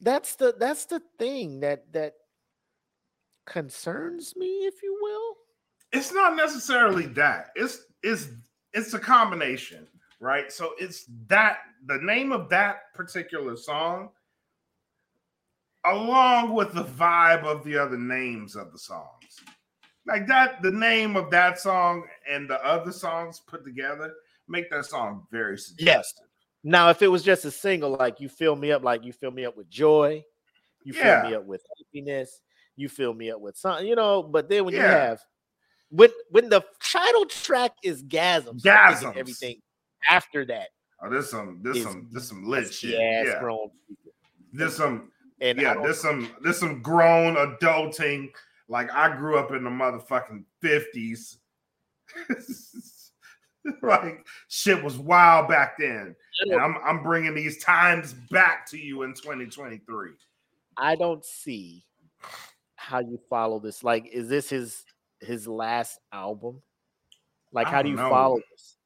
[0.00, 2.14] that's the that's the thing that that
[3.46, 5.36] concerns me, if you will.
[5.92, 7.50] It's not necessarily that.
[7.54, 8.28] It's it's
[8.72, 9.86] it's a combination,
[10.20, 10.50] right?
[10.52, 14.10] So it's that the name of that particular song
[15.84, 19.40] along with the vibe of the other names of the songs.
[20.06, 24.14] Like that, the name of that song and the other songs put together
[24.48, 26.26] make that song very suggestive.
[26.64, 29.32] Now, if it was just a single, like you fill me up, like you fill
[29.32, 30.22] me up with joy,
[30.84, 32.40] you fill me up with happiness,
[32.76, 34.22] you fill me up with something, you know.
[34.22, 35.20] But then when you have
[35.90, 39.16] when when the title track is gasms, I'm Gasms.
[39.16, 39.60] everything
[40.08, 40.68] after that,
[41.02, 42.90] Oh, there's some, there's some, there's some lit shit.
[42.90, 43.70] Yeah, grown,
[44.52, 48.30] there's some, and yeah, there's some, there's some grown adulting.
[48.68, 51.38] Like I grew up in the motherfucking fifties.
[53.82, 56.14] like shit was wild back then.
[56.40, 60.10] And I'm I'm bringing these times back to you in 2023.
[60.76, 61.84] I don't see
[62.76, 63.84] how you follow this.
[63.84, 64.84] Like, is this his
[65.20, 66.62] his last album?
[67.52, 68.08] Like, how do you know.
[68.08, 68.76] follow this?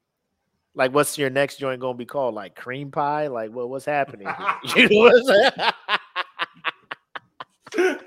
[0.74, 2.34] Like, what's your next joint gonna be called?
[2.34, 3.28] Like cream pie?
[3.28, 4.28] Like, what what's happening?
[4.76, 5.72] you know what I'm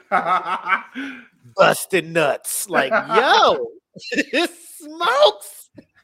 [0.09, 1.11] saying?
[1.55, 2.69] busting nuts.
[2.69, 3.67] Like, yo,
[4.11, 5.58] it smokes.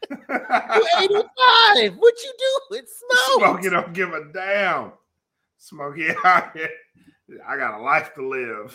[0.10, 1.96] You 85.
[1.98, 2.76] What you do?
[2.78, 3.36] It smokes.
[3.38, 4.92] Smokey don't give a damn.
[5.58, 6.70] Smokey out here.
[7.48, 8.74] I got a life to live.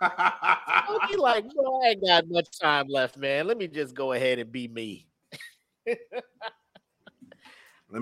[0.00, 3.46] Smokey like, bro, I ain't got much time left, man.
[3.46, 5.06] Let me just go ahead and be me.
[5.86, 5.98] Let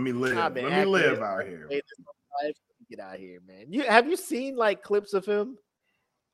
[0.00, 0.36] me live.
[0.36, 1.68] I've Let me live out here.
[2.90, 3.66] Get out here, man.
[3.68, 5.58] You have you seen like clips of him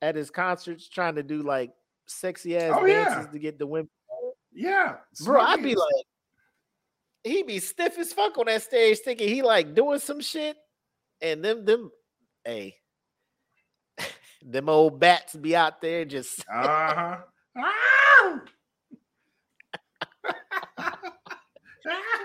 [0.01, 1.71] at his concerts trying to do like
[2.05, 3.05] sexy ass Oh, yeah.
[3.05, 3.89] dances to get the women?
[4.53, 4.95] Yeah.
[5.23, 6.05] Bro, I'd be like,
[7.25, 10.55] he be stiff as fuck on that stage, thinking he like doing some shit,
[11.21, 11.91] and them them,
[12.45, 12.75] hey,
[14.45, 17.17] them old bats be out there just Uh-huh.
[17.57, 18.41] Ah!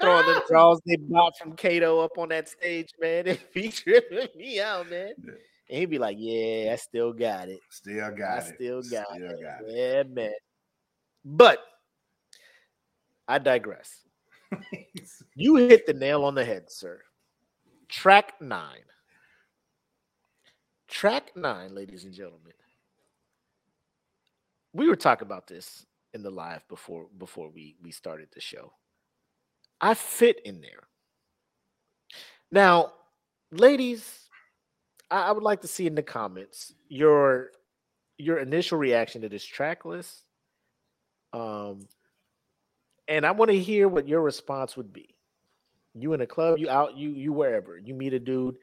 [0.00, 3.26] throwing them draws they bought from Cato up on that stage, man.
[3.26, 5.12] It be tripping me out, man.
[5.24, 5.32] Yeah.
[5.68, 7.60] And he'd be like, "Yeah, I still got it.
[7.70, 8.54] Still got I it.
[8.54, 9.42] still got Still it.
[9.42, 10.32] got Yeah, man."
[11.24, 11.58] But
[13.28, 14.02] I digress.
[15.34, 17.00] You hit the nail on the head, sir.
[17.88, 18.84] Track nine.
[20.88, 22.52] Track nine, ladies and gentlemen.
[24.72, 28.72] We were talking about this in the live before before we we started the show.
[29.80, 30.88] I fit in there.
[32.52, 32.92] Now,
[33.52, 34.28] ladies,
[35.10, 37.50] I, I would like to see in the comments your
[38.18, 40.24] your initial reaction to this track list.
[41.32, 41.86] Um,
[43.10, 45.14] and I want to hear what your response would be.
[45.94, 48.56] You in a club, you out, you you wherever, you meet a dude,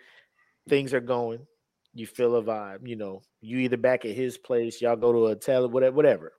[0.70, 1.46] things are going,
[1.94, 5.26] you feel a vibe, you know, you either back at his place, y'all go to
[5.26, 6.34] a hotel, whatever, whatever.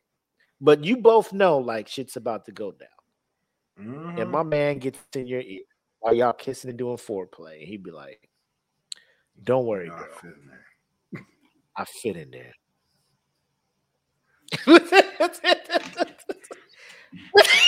[0.60, 2.88] But you both know like shit's about to go down.
[4.16, 4.30] And Mhm.
[4.30, 5.62] my man gets in your ear
[6.00, 7.64] while y'all kissing and doing foreplay.
[7.64, 8.28] He'd be like,
[9.44, 10.66] Don't worry, You know, I fit in there.
[11.76, 12.54] I fit in there.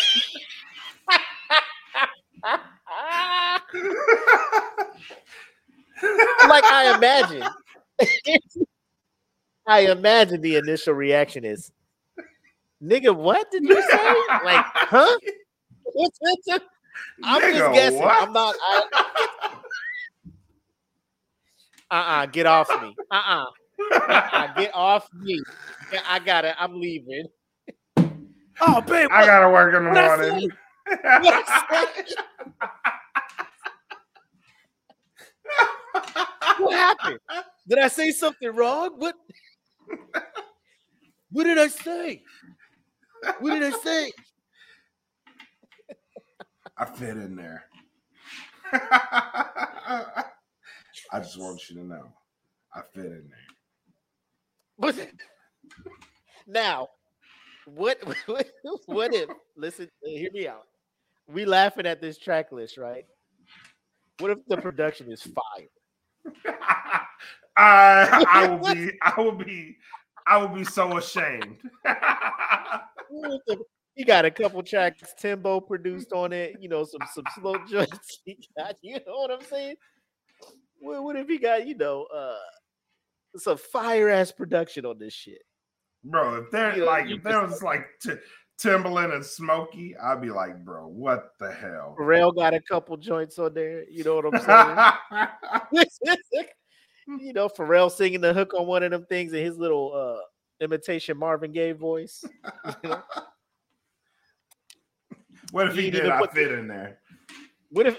[6.48, 7.44] like I imagine.
[9.66, 11.70] I imagine the initial reaction is,
[12.82, 14.14] nigga, what did you say?
[14.44, 15.18] Like, huh?
[17.22, 17.98] I'm Nigga, just guessing.
[18.00, 18.22] what?
[18.22, 18.54] I'm not.
[18.60, 18.82] I,
[21.90, 22.94] uh-uh, get off me.
[23.10, 23.44] Uh-uh.
[23.94, 25.40] uh-uh, get off me.
[26.08, 26.54] I got it.
[26.58, 27.26] I'm leaving.
[28.60, 29.08] Oh, babe.
[29.10, 30.52] I gotta work in the What'd
[36.58, 37.20] What happened?
[37.66, 38.90] Did I say something wrong?
[38.98, 39.14] What?
[41.30, 42.22] What did I say?
[43.38, 44.12] What did I say?
[46.76, 47.64] I fit in there.
[51.12, 52.12] I just want you to know,
[52.74, 53.46] I fit in there.
[54.78, 54.96] But
[56.46, 56.88] now,
[57.66, 58.46] what, what
[58.86, 60.66] what if listen, hear me out.
[61.32, 63.04] We laughing at this track list, right?
[64.18, 66.44] What if the production is fire?
[67.56, 69.76] I I will be I will be
[70.26, 71.58] I will be so ashamed.
[71.82, 73.64] What if the-
[73.94, 78.20] He got a couple tracks Timbo produced on it, you know, some some slow joints.
[78.24, 79.76] He got, you know what I'm saying?
[80.78, 82.38] What, what if he got, you know, uh
[83.36, 85.42] some fire ass production on this shit?
[86.02, 88.14] bro, if there You know, like if there was like t-
[88.62, 91.96] Timbaland and Smokey, I'd be like, bro, what the hell?
[91.98, 93.88] Pharrell got a couple joints on there.
[93.88, 96.26] You know what I'm saying?
[97.20, 100.18] you know, Pharrell singing the hook on one of them things in his little uh
[100.62, 102.22] imitation Marvin Gaye voice.
[102.82, 103.02] You know?
[105.52, 106.08] what if he ain't did?
[106.08, 106.98] I put- fit in there.
[107.70, 107.98] What if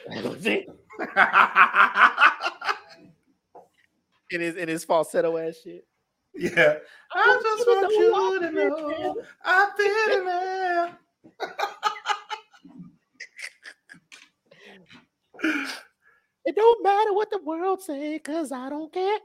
[4.31, 5.87] in his in his falsetto ass shit?
[6.33, 6.77] Yeah,
[7.13, 10.97] I just want you to know I fit in there.
[16.45, 19.19] It don't matter what the world say, cause I don't care.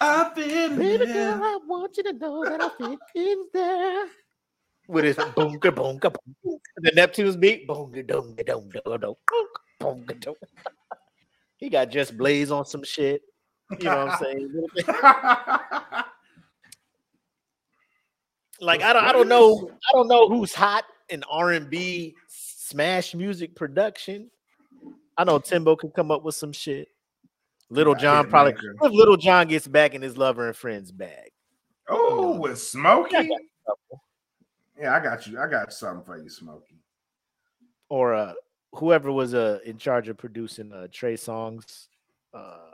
[0.00, 1.32] I fit in Baby there.
[1.36, 4.06] girl, I want you to know that I fit in there.
[4.86, 6.14] With his boonka boonka.
[6.76, 7.66] The Neptunes beat.
[7.68, 9.16] Boonka doonka doonka doonka
[9.80, 10.46] boonka doonka.
[11.56, 13.22] He got Just Blaze on some shit.
[13.70, 14.66] You know what I'm saying?
[18.60, 23.54] Like I don't I don't know I don't know who's hot in R&B smash music
[23.54, 24.30] production.
[25.16, 26.88] I know Timbo can come up with some shit.
[27.70, 28.30] Lil Jon Hitmaker.
[28.30, 28.52] probably
[28.82, 31.30] if Lil Jon gets back in his lover and friends bag.
[31.88, 33.28] oh, with Smokey.
[34.78, 35.38] Yeah, I got you.
[35.38, 36.80] I got something for you, Smokey.
[37.88, 38.32] Or uh
[38.72, 41.86] whoever was uh in charge of producing uh Trey Songz
[42.34, 42.72] uh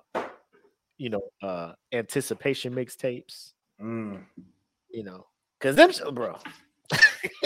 [0.99, 4.23] you know uh anticipation mixtapes, Mm.
[4.91, 5.27] you know.
[5.61, 6.39] Cause them bro.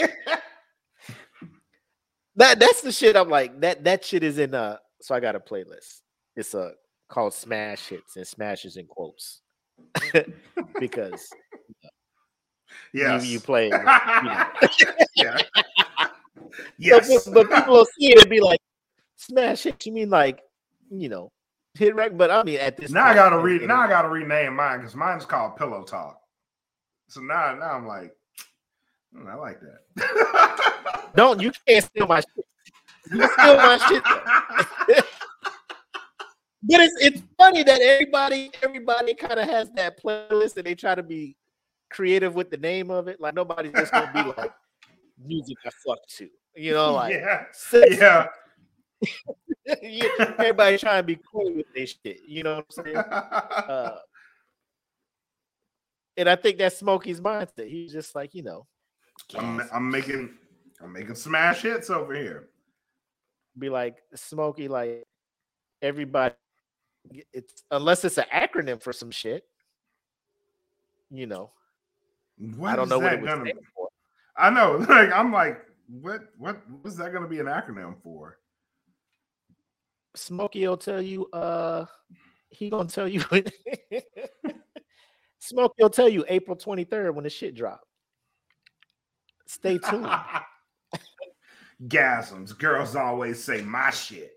[2.35, 5.35] that that's the shit I'm like that that shit is in uh so I got
[5.35, 6.01] a playlist.
[6.35, 6.71] It's uh
[7.07, 9.41] called Smash Hits and Smashes in quotes.
[10.79, 11.29] because
[12.93, 13.25] Yes.
[13.25, 13.81] you, you play it,
[15.15, 15.37] yeah.
[16.77, 17.25] Yes.
[17.27, 18.59] But, but people will see it and be like,
[19.17, 19.85] smash hit.
[19.85, 20.41] You mean like,
[20.91, 21.31] you know,
[21.73, 22.17] hit record?
[22.17, 23.61] But I mean, at this now I gotta read.
[23.63, 26.19] Now I gotta rename mine because mine's called Pillow Talk.
[27.07, 28.13] So now, now I'm like,
[29.13, 31.11] "Hmm, I like that.
[31.15, 32.45] don't you can't steal my shit.
[33.11, 35.05] You steal my shit.
[36.63, 40.93] But it's it's funny that everybody everybody kind of has that playlist and they try
[40.93, 41.37] to be
[41.89, 43.21] creative with the name of it.
[43.21, 44.51] Like nobody's just gonna be like
[45.25, 46.29] music I fuck to.
[46.55, 48.27] You know, like yeah, yeah.
[49.81, 52.21] you- everybody trying to be cool with this shit.
[52.27, 52.97] You know what I'm saying?
[52.97, 53.97] Uh,
[56.17, 57.67] and I think that's Smokey's mindset.
[57.69, 58.65] He's just like, you know,
[59.37, 59.61] I'm.
[59.71, 60.33] I'm making,
[60.81, 62.49] I'm making smash hits over here.
[63.57, 65.03] be like Smokey, like
[65.81, 66.35] everybody.
[67.33, 69.43] It's unless it's an acronym for some shit.
[71.09, 71.51] You know,
[72.57, 73.89] What I don't know what that it was.
[74.37, 74.77] I know.
[74.89, 76.21] Like I'm like, what?
[76.37, 76.61] What?
[76.81, 78.37] What's that gonna be an acronym for?
[80.15, 81.27] Smokey will tell you.
[81.27, 81.85] Uh,
[82.49, 83.23] he gonna tell you.
[85.39, 87.81] Smokey will tell you April twenty third when the shit drop.
[89.45, 90.09] Stay tuned.
[91.87, 92.57] Gasms.
[92.57, 94.33] Girls always say my shit.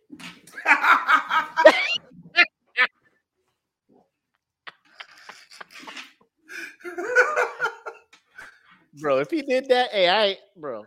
[9.01, 9.19] bro.
[9.19, 10.87] If he did that, hey, I bro.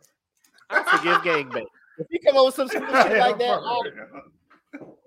[0.69, 1.65] I forgive gangbang.
[1.97, 3.59] If he come up with some shit like that,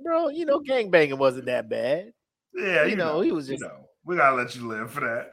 [0.02, 2.12] bro, you know, gangbanging wasn't that bad.
[2.54, 5.00] yeah, you you, know, know, he was you know, we gotta let you live for
[5.00, 5.32] that.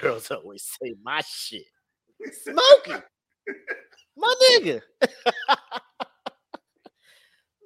[0.00, 1.64] Girls always say my shit.
[2.44, 3.02] Smokey,
[4.16, 4.80] my nigga,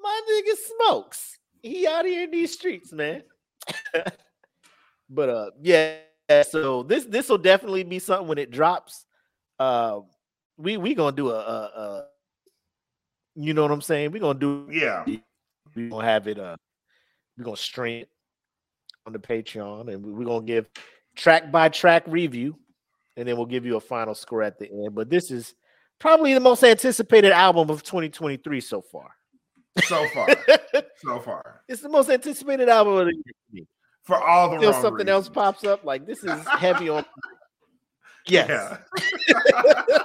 [0.01, 1.39] my nigga smokes.
[1.63, 3.23] He out here in these streets, man.
[5.11, 5.97] but uh, yeah.
[6.49, 9.05] So this this will definitely be something when it drops.
[9.59, 10.01] Uh,
[10.57, 12.05] we we gonna do a, a, a
[13.35, 14.13] you know what I'm saying?
[14.13, 15.05] We gonna do Yeah,
[15.75, 16.57] we gonna have it uh
[17.37, 18.09] we're gonna stream it
[19.07, 20.69] on the patreon and we- we're gonna give
[21.17, 22.57] track by track review
[23.17, 25.55] and then we'll give you a final score at the end but this is
[25.99, 29.11] probably the most anticipated album of 2023 so far
[29.87, 30.29] So far,
[30.99, 33.23] so far, it's the most anticipated album of the
[33.53, 33.65] year.
[34.05, 37.05] for all the Until wrong something else pops up, like this is heavy on.
[38.27, 38.79] Yes, Yeah.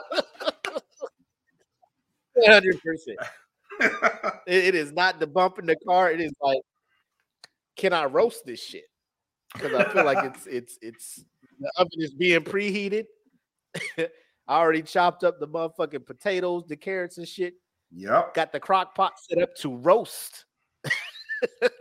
[2.33, 3.17] one hundred percent.
[4.47, 6.11] It is not the bump in the car.
[6.11, 6.61] It is like,
[7.75, 8.85] can I roast this shit?
[9.53, 11.23] Because I feel like it's it's it's
[11.59, 13.05] the oven is being preheated.
[13.97, 14.07] I
[14.47, 17.53] already chopped up the motherfucking potatoes, the carrots and shit.
[17.91, 18.33] yep.
[18.33, 20.45] Got the crock pot set up to roast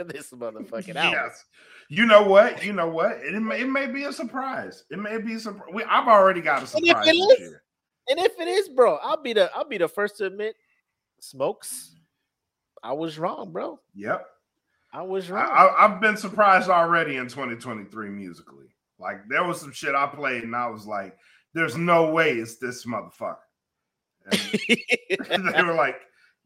[0.06, 1.20] this motherfucking album.
[1.24, 1.44] Yes.
[1.88, 2.62] You know what?
[2.62, 3.12] You know what?
[3.22, 4.84] It may, it may be a surprise.
[4.90, 5.84] It may be a surprise.
[5.88, 7.62] I've already got a And if surprise it this is, year.
[8.10, 10.54] And if it is, bro, I'll be the I'll be the first to admit,
[11.20, 11.94] smokes.
[12.82, 13.80] I was wrong, bro.
[13.94, 14.26] Yep.
[14.92, 15.48] I was wrong.
[15.50, 18.66] I, I've been surprised already in 2023 musically.
[18.98, 21.16] Like there was some shit I played and I was like,
[21.54, 23.36] "There's no way it's this motherfucker."
[25.30, 25.96] And they were like,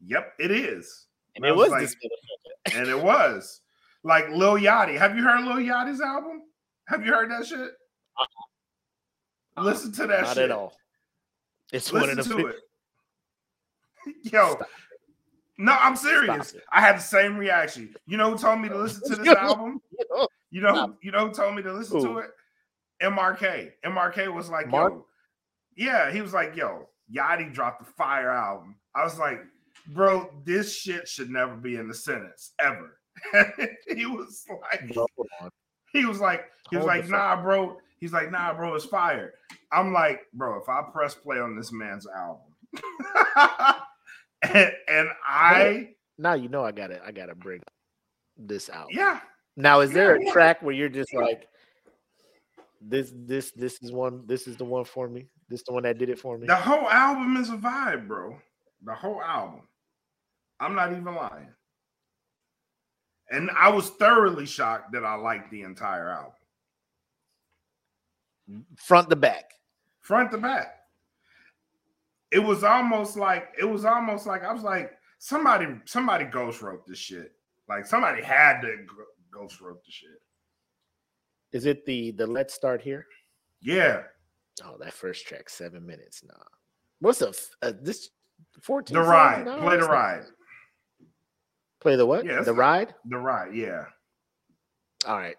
[0.05, 1.05] "Yep, it is,"
[1.35, 2.79] and I it was was like- this motherfucker.
[2.79, 3.61] and it was.
[4.03, 4.97] Like Lil Yachty.
[4.97, 6.41] Have you heard Lil Yachty's album?
[6.89, 7.71] Have you heard that shit?
[8.19, 9.61] Uh-huh.
[9.63, 10.43] Listen to that Not shit.
[10.45, 10.75] at all.
[11.71, 12.55] It's one of the it.
[14.23, 14.69] Yo, Stop
[15.57, 16.55] no, I'm serious.
[16.71, 17.93] I had the same reaction.
[18.05, 19.81] You know who told me to listen to this album?
[20.49, 22.31] You know, you know who told me to listen to it?
[23.01, 23.71] MRK.
[23.85, 24.93] MRK was like, Mark?
[24.93, 25.05] yo,
[25.75, 28.77] yeah, he was like, yo, Yachty dropped the fire album.
[28.95, 29.41] I was like,
[29.87, 32.99] bro, this shit should never be in the sentence ever.
[33.95, 35.05] he was like, bro,
[35.91, 37.77] he was like, he was Hold like, nah, bro.
[37.99, 39.33] He's like, nah, bro, it's fire.
[39.71, 42.51] I'm like, bro, if I press play on this man's album,
[44.43, 47.61] and, and I, Now you know I gotta I gotta bring
[48.37, 48.87] this out.
[48.91, 49.19] yeah,
[49.55, 50.29] Now is there Yeah.
[50.29, 51.47] a track where you're just like
[52.81, 55.27] this this this is one this is the one for me?
[55.49, 56.47] This the one that did it for me?
[56.47, 58.37] the whole album is a vibe, bro.
[58.83, 59.61] The whole album.
[60.59, 61.47] I'm not even lying.
[63.29, 66.33] And I was thoroughly shocked that I liked the entire album,
[68.77, 69.45] Front to back.
[70.01, 70.82] front to back.
[72.33, 76.85] It was almost like it was almost like I was like somebody somebody ghost wrote
[76.87, 77.31] this shit.
[77.69, 78.75] Like somebody had to
[79.31, 80.21] ghost wrote the shit.
[81.51, 83.05] Is it the the let's start here?
[83.61, 84.03] Yeah,
[84.63, 86.23] Oh, that first track, seven minutes.
[86.23, 86.33] Nah.
[86.99, 88.09] What's the uh, this
[88.61, 88.93] 14?
[88.95, 89.45] the ride.
[89.45, 90.23] No, Play the ride.
[91.79, 92.25] Play the what?
[92.25, 92.93] Yeah, the ride?
[93.05, 93.55] The ride.
[93.55, 93.85] Yeah.
[95.07, 95.35] All right.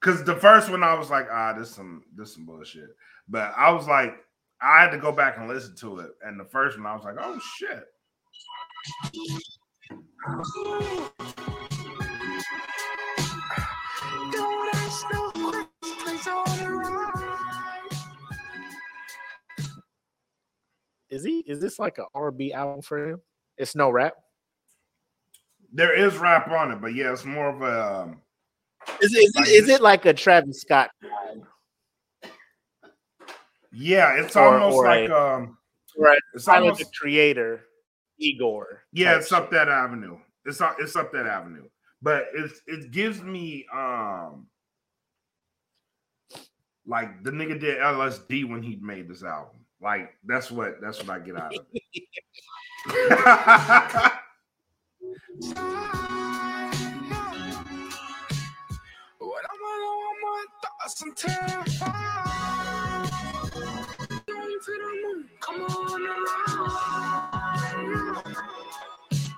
[0.00, 2.88] Cause the first one I was like, ah, this some this some bullshit.
[3.28, 4.14] But I was like,
[4.62, 6.10] I had to go back and listen to it.
[6.22, 7.84] And the first one I was like, oh shit.
[21.08, 23.20] Is he is this like a R&B album for him?
[23.56, 24.14] It's no rap.
[25.72, 28.20] There is rap on it, but yeah, it's more of a um,
[29.00, 30.90] Is it is, Like it, is it like a Travis Scott?
[31.02, 31.42] vibe?
[33.72, 35.58] Yeah, it's Or- almost or like a- um
[35.96, 36.18] Right.
[36.34, 37.64] it's Tyler almost the Creator,
[38.18, 38.84] Igor.
[38.92, 40.18] yeah, it's up that avenue.
[40.44, 41.68] It's up it's up that avenue.
[42.02, 44.46] But it's it gives me um
[46.86, 49.56] like the nigga did LSD when he made this album.
[49.82, 51.82] Like that's what that's what I get out of it.
[59.18, 59.44] What
[64.64, 66.70] to the moon, come on around.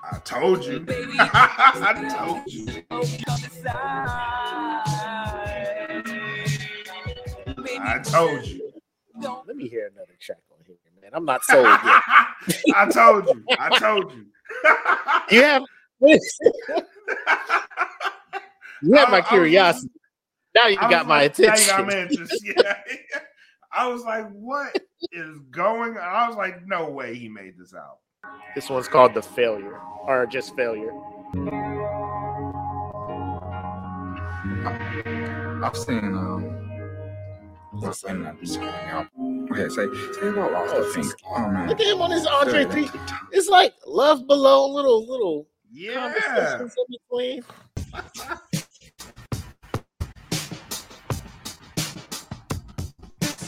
[0.05, 0.81] I told you.
[0.81, 2.83] Baby, I told you.
[7.81, 8.73] I told you.
[9.47, 11.11] Let me hear another track on here, man.
[11.15, 11.79] I'm not sold yet.
[12.75, 13.45] I told you.
[13.59, 14.27] I told you.
[15.31, 15.63] You have
[18.83, 19.91] you have I- I my was curiosity.
[20.55, 21.77] Now you got my like, now you attention.
[21.77, 22.45] got my interest.
[22.45, 22.75] Yeah.
[23.75, 24.77] I was like, what
[25.13, 25.99] is going on?
[25.99, 27.97] I was like, no way he made this album.
[28.55, 30.93] This one's called The Failure, or just Failure.
[35.65, 36.43] I've seen um
[37.73, 39.07] what's in that song out.
[39.51, 39.87] Okay, say
[40.21, 41.13] say about lost Oh, the thing.
[41.35, 41.69] Oh man.
[41.69, 42.91] Look at him on his Andre 3.
[43.33, 46.13] It's like love below, little little Yeah.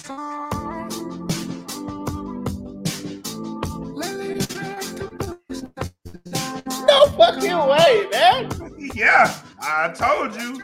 [0.07, 0.19] No
[7.17, 8.51] fucking way, man.
[8.95, 9.35] Yeah.
[9.61, 10.61] I told you.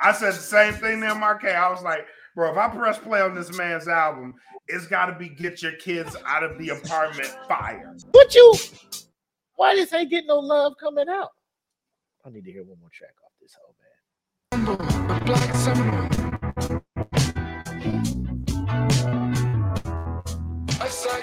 [0.00, 1.56] I said the same thing to MRK.
[1.56, 2.06] I was like,
[2.36, 4.34] bro, if I press play on this man's album,
[4.68, 7.96] it's got to be "Get Your Kids Out of the Apartment" fire.
[8.12, 8.54] What you?
[9.56, 11.30] Why this ain't getting no love coming out?
[12.24, 13.74] I need to hear one more track off this whole
[15.80, 15.93] man.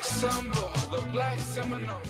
[0.01, 0.35] A sex
[0.89, 2.01] the black Seminole.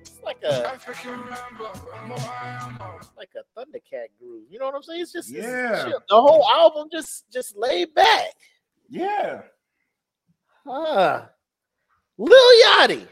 [0.00, 1.72] It's like a African Rambo,
[2.06, 3.00] more ammo.
[3.16, 4.44] like a Thundercat groove.
[4.48, 5.00] You know what I'm saying?
[5.02, 5.84] It's just Yeah.
[5.84, 6.00] chill.
[6.08, 8.34] The whole album just just laid back.
[8.88, 9.42] Yeah,
[10.64, 11.26] Huh.
[12.18, 13.06] Lil Yachty.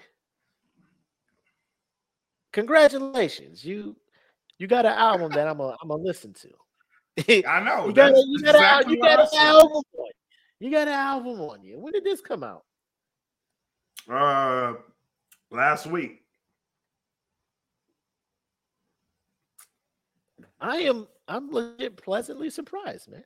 [2.53, 3.65] Congratulations.
[3.65, 3.97] You
[4.59, 6.49] you got an album that I'm a I'm gonna listen to.
[7.49, 7.87] I know.
[7.89, 9.83] you got a, you got a, you got an album
[10.61, 10.71] you.
[10.71, 11.79] Got an album on you.
[11.79, 12.65] When did this come out?
[14.11, 14.75] Uh,
[15.51, 16.23] last week.
[20.61, 23.25] I am I'm legit pleasantly surprised, man.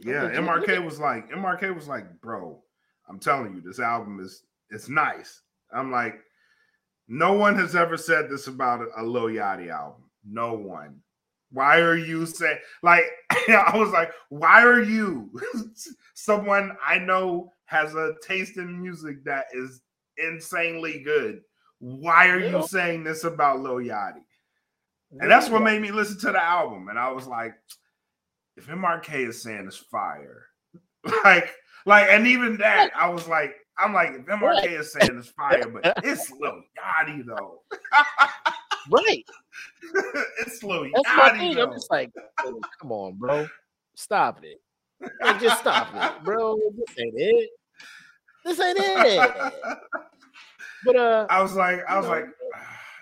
[0.00, 2.62] Yeah, legit- MRK was like, MRK was like, bro,
[3.08, 5.42] I'm telling you, this album is it's nice.
[5.72, 6.20] I'm like,
[7.08, 10.02] no one has ever said this about a, a Lil Yachty album.
[10.24, 11.00] No one.
[11.52, 15.30] Why are you saying like I was like, why are you
[16.14, 19.80] someone I know has a taste in music that is
[20.16, 21.40] insanely good?
[21.78, 24.22] Why are you saying this about Lil Yachty?
[25.20, 26.88] And that's what made me listen to the album.
[26.88, 27.54] And I was like,
[28.56, 30.46] if MRK is saying it's fire,
[31.24, 31.52] like,
[31.84, 35.68] like, and even that, I was like, I'm like, if MRK is saying it's fire,
[35.68, 37.62] but it's Lil Yachty though.
[38.90, 39.24] Right.
[40.40, 41.58] it's Lil That's my thing.
[41.58, 42.10] I'm just like,
[42.40, 43.46] oh, come on, bro.
[43.94, 44.60] Stop it.
[45.20, 46.56] Like, just stop it, bro.
[46.56, 47.50] This ain't it.
[48.44, 49.52] This ain't it.
[50.84, 52.26] But uh I was like, I was know, like,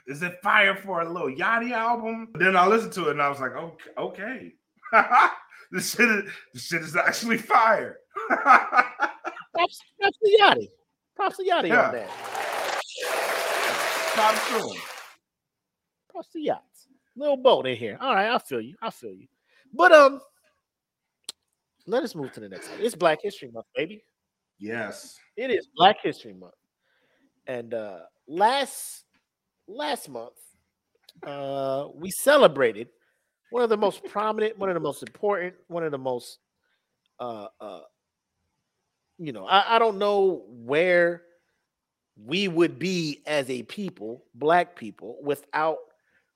[0.06, 2.28] is it fire for a little Yachty album?
[2.34, 4.52] Then I listened to it and I was like, okay, okay.
[5.70, 7.98] this shit is this shit is actually fire.
[8.28, 10.68] props, props to Yachty.
[11.16, 11.86] Props to Yachty Yeah.
[11.86, 12.10] on that.
[14.14, 14.82] Props to him.
[16.20, 16.86] Props to yachts.
[17.16, 17.96] Little boat in here.
[17.98, 18.74] All right, I feel you.
[18.82, 19.26] I feel you.
[19.72, 20.20] But um,
[21.86, 22.78] let us move to the next one.
[22.82, 24.04] It's Black History Month, baby.
[24.58, 25.16] Yes.
[25.38, 26.52] It is Black History Month.
[27.46, 29.04] And uh last
[29.66, 30.34] last month,
[31.26, 32.88] uh we celebrated
[33.50, 36.38] one of the most prominent, one of the most important, one of the most
[37.18, 37.80] uh uh
[39.16, 41.22] you know, I, I don't know where
[42.22, 45.78] we would be as a people, black people, without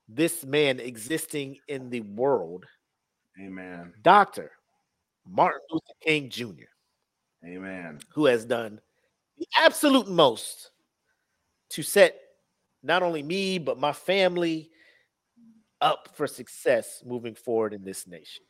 [0.09, 2.64] this man existing in the world,
[3.40, 3.92] Amen.
[4.02, 4.50] Dr.
[5.26, 6.64] Martin Luther King Jr
[7.44, 7.98] Amen.
[8.12, 8.80] who has done
[9.38, 10.70] the absolute most
[11.70, 12.20] to set
[12.82, 14.70] not only me but my family
[15.80, 18.42] up for success moving forward in this nation.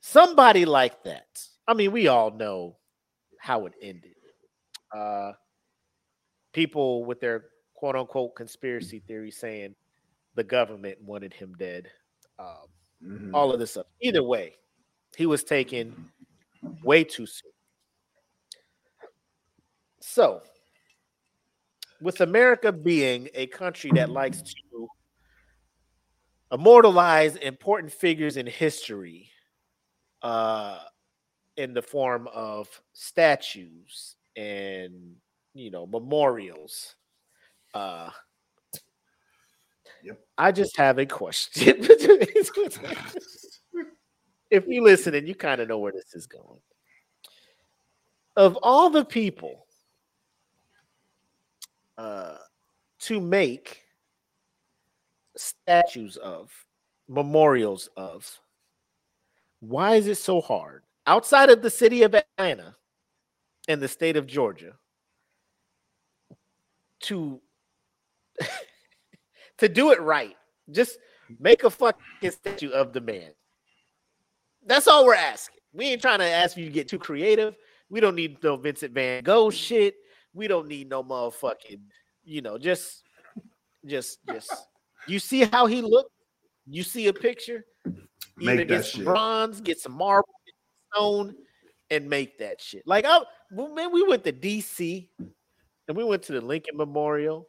[0.00, 1.26] Somebody like that.
[1.68, 2.76] I mean, we all know
[3.38, 4.14] how it ended.
[4.94, 5.32] Uh,
[6.52, 7.44] people with their
[7.74, 9.74] quote unquote conspiracy theory saying
[10.34, 11.90] the government wanted him dead.
[12.38, 12.68] Um,
[13.02, 13.34] Mhm.
[13.34, 13.86] all of this stuff.
[14.00, 14.58] Either way,
[15.16, 15.96] he was taken
[16.82, 17.52] way too soon.
[20.00, 20.42] So,
[22.00, 24.88] with America being a country that likes to
[26.50, 29.30] immortalize important figures in history
[30.22, 30.80] uh,
[31.56, 35.16] in the form of statues and
[35.54, 36.96] you know memorials
[37.74, 38.10] uh
[40.02, 40.18] Yep.
[40.38, 41.86] i just have a question.
[44.52, 46.60] If you listen and you kind of know where this is going.
[48.36, 49.64] Of all the people
[51.96, 52.36] uh,
[53.00, 53.80] to make
[55.38, 56.52] statues of,
[57.08, 58.30] memorials of,
[59.60, 60.82] why is it so hard?
[61.06, 62.76] Outside of the city of Atlanta
[63.68, 64.74] and the state of Georgia
[67.04, 67.40] to
[69.62, 70.36] to do it right?
[70.72, 70.98] Just
[71.38, 73.30] make a fucking statue of the man.
[74.66, 75.60] That's all we're asking.
[75.72, 77.54] We ain't trying to ask you to get too creative.
[77.88, 79.94] We don't need no Vincent Van Gogh shit.
[80.34, 81.80] We don't need no motherfucking,
[82.24, 83.04] you know, just,
[83.86, 84.52] just, just.
[85.06, 86.10] You see how he looked?
[86.66, 87.64] You see a picture?
[88.36, 89.04] Make Either that get some shit.
[89.04, 91.34] bronze, get some marble, get some stone,
[91.90, 92.82] and make that shit.
[92.84, 93.20] Like, I,
[93.52, 95.08] well, man, we went to DC
[95.86, 97.46] and we went to the Lincoln Memorial.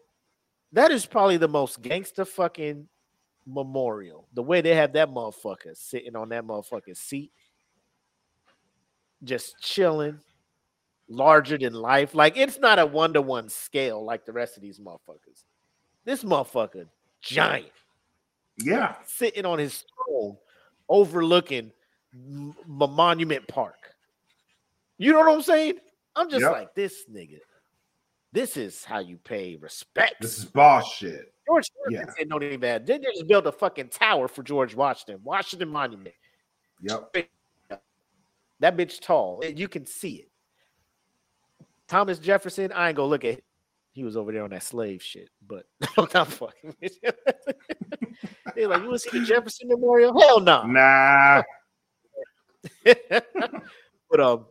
[0.74, 2.88] That is probably the most gangster fucking
[3.45, 4.28] memorial.
[4.34, 7.32] The way they have that motherfucker sitting on that motherfucking seat,
[9.24, 10.20] just chilling,
[11.08, 12.14] larger than life.
[12.16, 15.44] Like it's not a one to one scale like the rest of these motherfuckers.
[16.06, 16.88] This motherfucker
[17.22, 17.72] giant
[18.58, 18.95] Yeah.
[19.06, 20.38] sitting on his throne,
[20.90, 21.72] overlooking
[22.14, 23.95] M- Monument Park.
[24.98, 25.80] You know what I'm saying?
[26.16, 26.52] I'm just Yep.
[26.52, 27.40] like this nigga.
[28.34, 30.15] This is how you pay respect.
[30.19, 31.31] This is boss shit.
[31.45, 31.99] George yeah.
[31.99, 32.85] Washington don't even have.
[32.85, 36.15] They just built a fucking tower for George Washington, Washington Monument.
[36.81, 37.15] Yep.
[38.60, 39.43] That bitch tall.
[39.45, 40.31] You can see it.
[41.88, 43.41] Thomas Jefferson, I ain't gonna look at.
[43.91, 46.76] He was over there on that slave shit, but I'm not fucking.
[46.81, 47.11] with you.
[48.55, 50.19] They're like, you want to see the Jefferson Memorial?
[50.19, 50.64] Hell no.
[50.64, 51.43] Nah.
[52.84, 54.45] but um,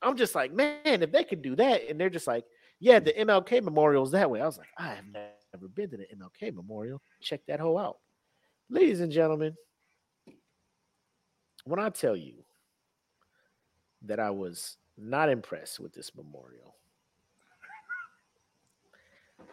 [0.00, 2.44] I'm just like, man, if they could do that, and they're just like,
[2.82, 4.40] yeah, the MLK Memorial's that way.
[4.40, 7.00] I was like, I have never been to the MLK Memorial.
[7.20, 7.98] Check that whole out,
[8.68, 9.54] ladies and gentlemen.
[11.64, 12.42] When I tell you
[14.02, 16.74] that I was not impressed with this memorial,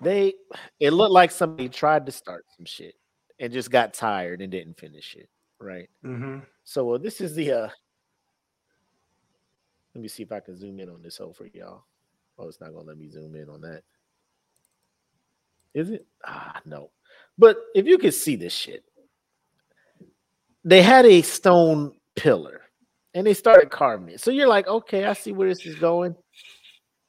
[0.01, 0.33] they
[0.79, 2.95] it looked like somebody tried to start some shit
[3.39, 5.29] and just got tired and didn't finish it.
[5.61, 5.87] Right.
[6.03, 6.39] Mm-hmm.
[6.63, 7.69] So uh, this is the uh
[9.93, 11.83] let me see if I can zoom in on this hole for y'all.
[12.39, 13.83] Oh, it's not gonna let me zoom in on that.
[15.73, 16.05] Is it?
[16.25, 16.89] Ah, no.
[17.37, 18.83] But if you could see this shit,
[20.63, 22.61] they had a stone pillar
[23.13, 24.21] and they started carving it.
[24.21, 26.15] So you're like, okay, I see where this is going.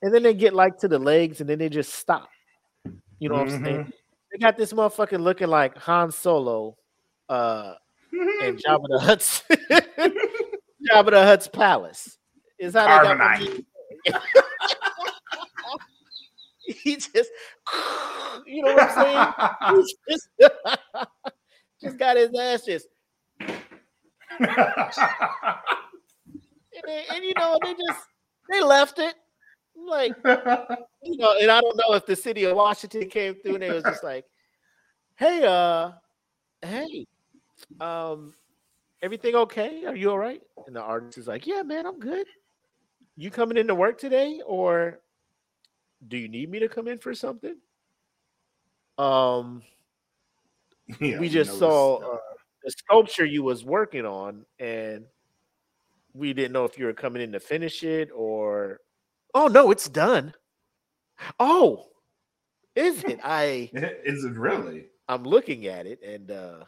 [0.02, 2.28] And then they get like to the legs and then they just stop.
[3.19, 3.93] You know what I'm saying?
[4.32, 6.77] They got this motherfucking looking like Han Solo
[7.28, 7.74] uh
[8.12, 9.43] and Jabba the Hutt's
[10.90, 12.19] Jabba the Hutt's palace.
[12.59, 13.65] Is how they got Carbonite.
[16.82, 17.12] he just
[18.47, 19.34] you know what I'm
[19.70, 19.84] saying?
[20.10, 20.28] Just,
[21.82, 22.88] just got his ass just
[24.38, 24.48] and,
[26.86, 28.06] they, and you know they just
[28.51, 29.14] they left it.
[29.76, 33.62] Like you know and I don't know if the city of Washington came through and
[33.62, 34.26] they was just like
[35.16, 35.92] hey uh
[36.60, 37.06] hey
[37.80, 38.34] um
[39.01, 39.86] everything okay?
[39.86, 40.42] Are you all right?
[40.66, 42.26] And the artist is like yeah man I'm good.
[43.16, 45.01] You coming into work today or
[46.06, 47.56] do you need me to come in for something?
[48.98, 49.62] Um
[51.01, 52.06] Yeah, we just saw that.
[52.06, 52.16] uh,
[52.64, 55.05] the sculpture you was working on and
[56.12, 58.81] we didn't know if you were coming in to finish it or
[59.35, 60.35] oh no it's done.
[61.39, 61.86] Oh
[62.74, 63.20] is it?
[63.22, 64.86] I Is it really?
[65.09, 66.60] i'm looking at it and uh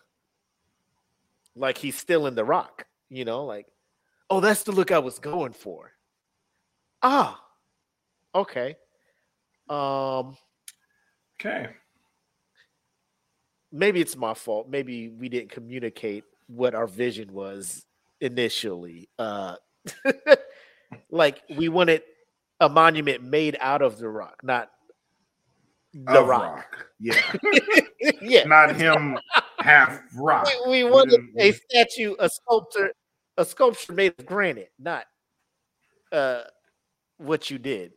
[1.54, 3.66] like he's still in the rock you know like
[4.30, 5.92] oh that's the look i was going for.
[7.02, 7.40] Ah
[8.34, 8.76] okay
[9.72, 10.36] um
[11.40, 11.68] Okay.
[13.72, 14.68] maybe it's my fault.
[14.68, 17.84] Maybe we didn't communicate what our vision was
[18.20, 19.08] initially.
[19.18, 19.56] Uh
[21.10, 22.02] like we wanted
[22.60, 24.70] a monument made out of the rock, not
[25.94, 26.86] the Of rock.
[27.00, 27.20] Yeah.
[28.20, 28.44] yeah.
[28.44, 29.18] Not him
[29.58, 30.48] half rock.
[30.66, 32.92] We, we wanted didn't- a statue, a sculptor,
[33.36, 35.06] a sculpture made of granite, not
[36.12, 36.42] uh
[37.16, 37.92] what you did.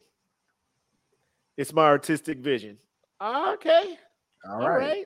[1.58, 2.78] It's my artistic vision.
[3.22, 3.98] Okay.
[4.48, 4.78] All All right.
[4.78, 5.06] right.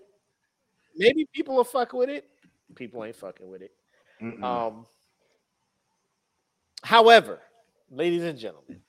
[0.95, 2.27] Maybe people will fuck with it.
[2.75, 3.71] People ain't fucking with it.
[4.21, 4.43] Mm-mm.
[4.43, 4.85] Um,
[6.83, 7.39] however,
[7.89, 8.81] ladies and gentlemen,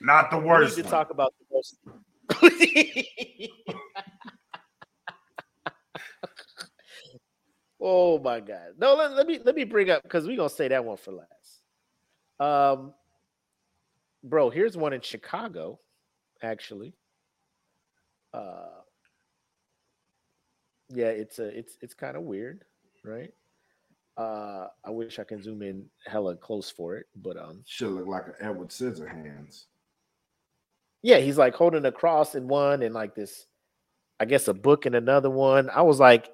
[0.00, 0.76] Not the we worst.
[0.76, 0.90] need to one.
[0.90, 1.78] talk about the most.
[7.80, 8.72] oh my god!
[8.78, 11.12] No, let, let me let me bring up because we're gonna say that one for
[11.12, 11.28] last.
[12.40, 12.94] Um,
[14.24, 15.78] bro, here's one in Chicago,
[16.42, 16.94] actually.
[18.34, 18.80] Uh,
[20.90, 22.64] yeah, it's a it's it's kind of weird,
[23.04, 23.30] right?
[24.16, 28.06] Uh, I wish I can zoom in hella close for it, but um, Should look
[28.06, 29.64] like an Edward Scissorhands.
[31.02, 33.46] yeah, he's like holding a cross in one and like this,
[34.20, 35.70] I guess a book in another one.
[35.70, 36.28] I was like,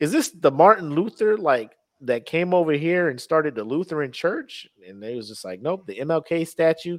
[0.00, 1.72] is this the Martin Luther like
[2.02, 4.66] that came over here and started the Lutheran church?
[4.86, 6.98] And they was just like, nope, the MLK statue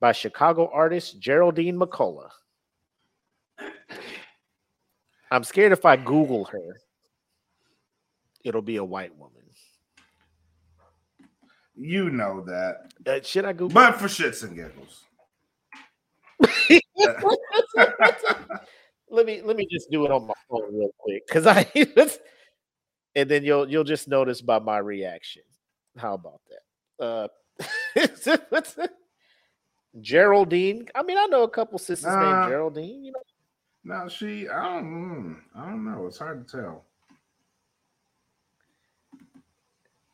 [0.00, 2.30] by Chicago artist Geraldine McCullough.
[5.30, 6.80] I'm scared if I Google her,
[8.44, 9.34] it'll be a white woman.
[11.76, 12.92] You know that.
[13.06, 13.74] Uh, should I Google?
[13.74, 15.02] But for shits and giggles.
[19.10, 21.66] let me let me just do it on my phone real quick because I
[23.14, 25.42] and then you'll you'll just notice by my reaction.
[25.96, 26.40] How about
[26.98, 27.04] that?
[27.04, 27.28] Uh?
[30.00, 30.88] Geraldine.
[30.94, 32.20] I mean, I know a couple sisters Nah.
[32.20, 33.20] named Geraldine, you know.
[33.84, 34.48] No, she.
[34.48, 34.84] I don't.
[34.84, 36.06] mm, I don't know.
[36.06, 36.84] It's hard to tell.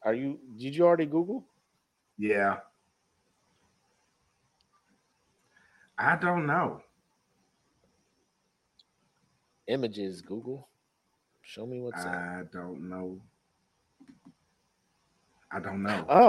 [0.02, 1.44] Are you did you already Google?
[2.18, 2.58] Yeah.
[5.98, 6.80] I don't know.
[9.68, 10.68] Images, Google.
[11.42, 12.12] Show me what's up.
[12.12, 13.20] I don't know.
[15.52, 16.06] I don't know.
[16.08, 16.28] Oh,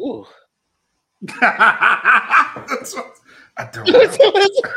[0.00, 0.26] uh, ooh.
[1.40, 3.10] That's what-
[3.56, 4.00] I don't know.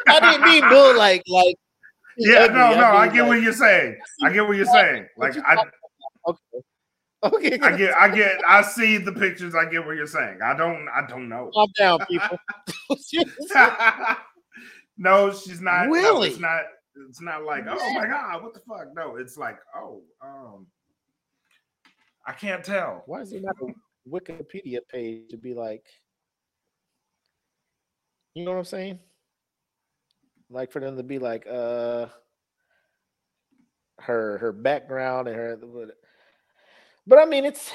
[0.07, 1.55] I didn't mean bull like like.
[2.17, 2.55] Yeah, ugly.
[2.57, 2.83] no, no.
[2.83, 3.97] I mean, get like- what you're saying.
[4.23, 5.07] I get what you're saying.
[5.17, 5.57] Like I,
[6.27, 6.43] Okay.
[7.23, 7.59] Okay.
[7.59, 9.55] I get, I get, I see the pictures.
[9.55, 10.37] I get what you're saying.
[10.43, 11.49] I don't, I don't know.
[11.53, 12.37] Calm down, people.
[14.97, 15.87] no, she's not.
[15.87, 16.29] no, Really?
[16.29, 16.61] it's not.
[17.09, 18.87] It's not like, oh my god, what the fuck?
[18.95, 20.67] No, it's like, oh, um,
[22.25, 23.03] I can't tell.
[23.05, 23.73] Why is there not a
[24.09, 25.83] Wikipedia page to be like,
[28.37, 28.99] you know what I'm saying?
[30.49, 32.05] Like for them to be like, uh,
[33.99, 35.59] her her background and her,
[37.07, 37.71] but I mean, it's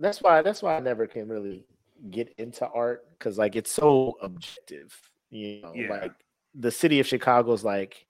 [0.00, 1.64] that's why that's why I never can really
[2.10, 4.98] get into art because like it's so objective,
[5.30, 5.88] you know, Yeah.
[5.88, 6.12] like
[6.54, 8.06] the city of Chicago's like,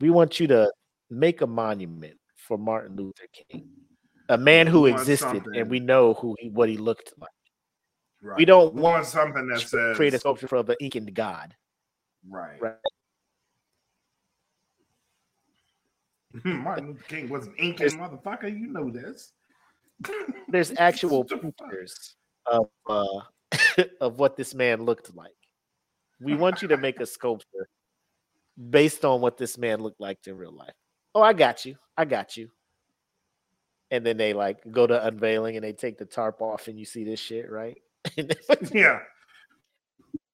[0.00, 0.70] we want you to
[1.08, 3.68] make a monument for Martin Luther King,
[4.28, 5.56] a man who existed, something.
[5.56, 7.30] and we know who he, what he looked like.
[8.20, 8.36] Right.
[8.36, 11.54] We don't We want want something that says create a sculpture for the Incan god.
[12.28, 12.60] right.
[12.60, 12.74] Right.
[16.44, 18.50] Martin Luther King was an Incan motherfucker.
[18.50, 19.32] You know this.
[20.48, 21.56] There's actual What the fuck?
[21.70, 22.16] pictures
[22.46, 23.20] of uh,
[24.00, 25.32] of what this man looked like.
[26.20, 27.68] We want you to make a sculpture
[28.70, 30.74] based on what this man looked like in real life.
[31.14, 31.76] Oh, I got you.
[31.96, 32.50] I got you.
[33.90, 36.84] And then they like go to unveiling and they take the tarp off and you
[36.84, 37.78] see this shit, right?
[38.72, 39.00] Yeah.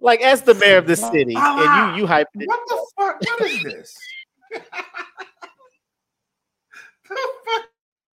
[0.01, 2.47] like as the mayor of the city, and you ah, you hype it.
[2.47, 3.21] What the fuck?
[3.21, 3.97] What is this?
[4.53, 4.61] the
[7.09, 7.65] fuck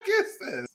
[0.07, 0.67] is this?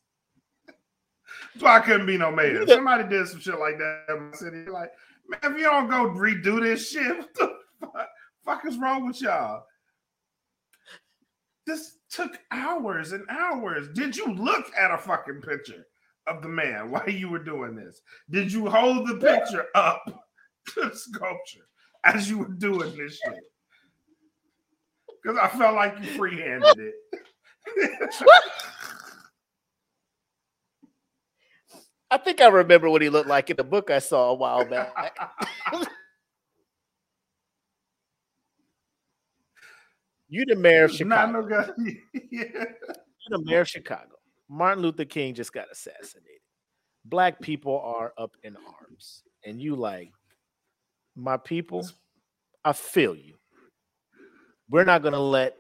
[1.59, 2.63] So I couldn't be no mayor.
[2.63, 4.67] If somebody did some shit like that in my city.
[4.71, 4.93] Like,
[5.29, 8.09] man, if you don't go redo this shit, what the fuck,
[8.45, 9.65] fuck is wrong with y'all?
[11.67, 13.89] This took hours and hours.
[13.95, 15.87] Did you look at a fucking picture
[16.27, 18.01] of the man while you were doing this?
[18.31, 20.05] Did you hold the picture up
[20.75, 21.67] to the sculpture
[22.05, 23.41] as you were doing this shit?
[25.23, 26.95] Because I felt like you free-handed it.
[32.09, 34.65] I think I remember what he looked like in the book I saw a while
[34.65, 34.95] back.
[40.29, 41.75] you the mayor of Not Chicago.
[41.77, 41.95] no
[42.31, 42.45] yeah.
[42.53, 44.16] You the mayor of Chicago.
[44.49, 46.41] Martin Luther King just got assassinated.
[47.05, 49.23] Black people are up in arms.
[49.45, 50.11] And you like,
[51.15, 51.89] my people,
[52.65, 53.35] I feel you.
[54.69, 55.57] We're not gonna let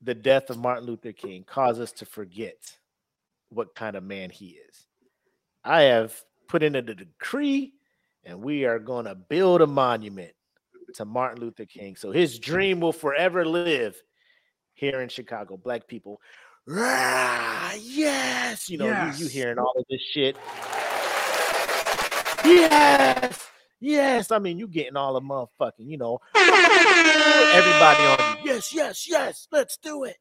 [0.00, 2.76] the death of Martin Luther King cause us to forget
[3.50, 4.86] what kind of man he is.
[5.64, 7.72] I have put in a decree,
[8.24, 10.32] and we are gonna build a monument
[10.94, 11.94] to Martin Luther King.
[11.94, 13.96] So his dream will forever live
[14.74, 15.56] here in Chicago.
[15.56, 16.20] Black people,
[16.66, 20.36] "Rah, yes, you know, you, you hearing all of this shit.
[22.44, 23.48] Yes,
[23.80, 24.30] yes.
[24.30, 28.52] I mean, you getting all the motherfucking, you know, everybody on you.
[28.52, 29.46] Yes, yes, yes.
[29.52, 30.16] Let's do it.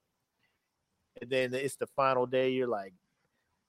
[1.22, 2.52] And then it's the final day.
[2.52, 2.94] You're like,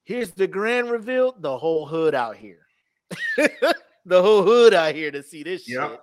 [0.05, 1.35] here's the grand reveal.
[1.39, 2.67] The whole hood out here.
[3.37, 5.91] the whole hood out here to see this Yep.
[5.91, 6.01] shit.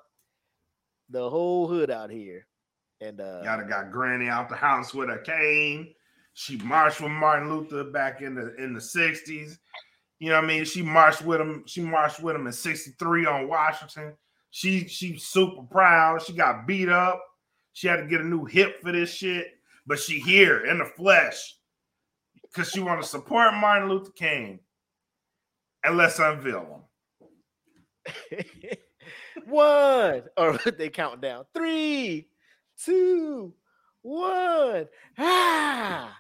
[1.09, 2.45] The whole hood out here.
[3.01, 5.93] And uh Y'all got Granny out the house with a cane.
[6.39, 9.57] She marched with Martin Luther back in the in the 60s.
[10.19, 10.63] You know what I mean?
[10.63, 11.65] She marched with him.
[11.67, 14.13] She marched with him in 63 on Washington.
[14.49, 16.21] She she's super proud.
[16.21, 17.21] She got beat up.
[17.73, 19.47] She had to get a new hip for this shit,
[19.85, 21.57] but she here in the flesh
[22.43, 24.61] because she want to support Martin Luther King.
[25.83, 26.85] And let's unveil
[28.07, 28.77] him.
[29.45, 32.29] one or they count down three
[32.81, 33.53] two
[34.03, 34.87] one
[35.17, 36.15] ah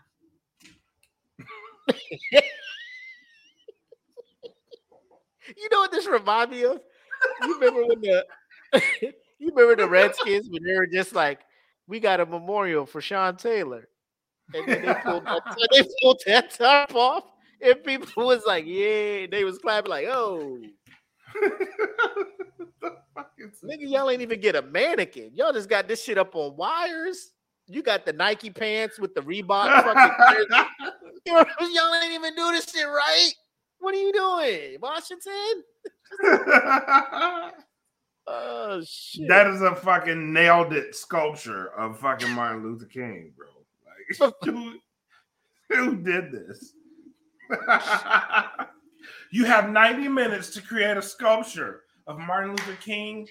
[5.57, 6.79] you know what this remind me of
[7.43, 8.25] you remember when the
[9.39, 11.39] you remember the redskins when they were just like
[11.87, 13.87] we got a memorial for sean taylor
[14.53, 15.41] and then they pulled that,
[15.71, 17.23] they pulled that top off
[17.61, 20.59] and people was like yeah they was clapping like oh?
[23.63, 25.31] Nigga, y'all ain't even get a mannequin.
[25.33, 27.31] Y'all just got this shit up on wires.
[27.67, 30.65] You got the Nike pants with the Reebok fucking.
[31.29, 33.31] Y'all ain't even do this shit right.
[33.79, 35.63] What are you doing, Washington?
[38.31, 39.27] Oh shit.
[39.27, 43.47] That is a fucking nailed it sculpture of fucking Martin Luther King, bro.
[44.19, 44.75] Like, who,
[45.69, 46.73] who did this?
[49.31, 53.27] you have 90 minutes to create a sculpture of Martin Luther King.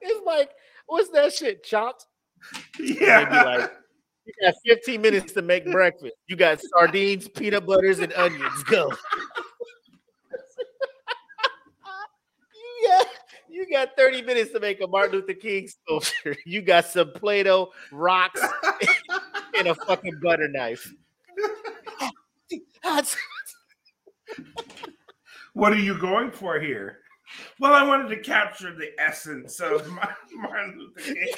[0.00, 0.50] it's like,
[0.86, 1.62] what's that shit?
[1.62, 2.06] Chopped?
[2.80, 3.28] Yeah.
[3.30, 3.72] Maybe like
[4.24, 6.14] You got 15 minutes to make breakfast.
[6.28, 8.62] You got sardines, peanut butters, and onions.
[8.64, 8.88] Go.
[12.54, 13.06] you got
[13.48, 16.36] you got 30 minutes to make a Martin Luther King sculpture.
[16.46, 18.40] You got some Play-Doh, rocks,
[19.58, 20.92] and a fucking butter knife.
[25.54, 27.00] What are you going for here?
[27.60, 29.86] Well, I wanted to capture the essence of
[30.34, 31.34] Martin Luther King.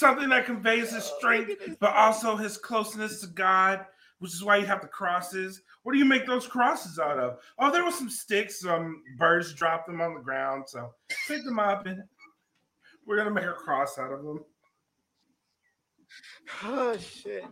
[0.00, 3.84] Something that conveys his strength, but also his closeness to God,
[4.18, 5.60] which is why you have the crosses.
[5.82, 7.36] What do you make those crosses out of?
[7.58, 8.62] Oh, there were some sticks.
[8.62, 10.94] Some birds dropped them on the ground, so
[11.28, 12.02] pick them up, and
[13.06, 14.42] we're gonna make a cross out of them.
[16.64, 17.44] Oh shit.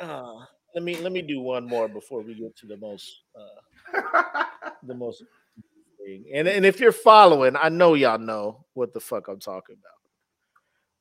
[0.00, 0.34] Uh,
[0.72, 4.44] let me let me do one more before we get to the most uh
[4.84, 5.24] the most
[5.98, 6.26] thing.
[6.32, 9.95] And and if you're following, I know y'all know what the fuck I'm talking about.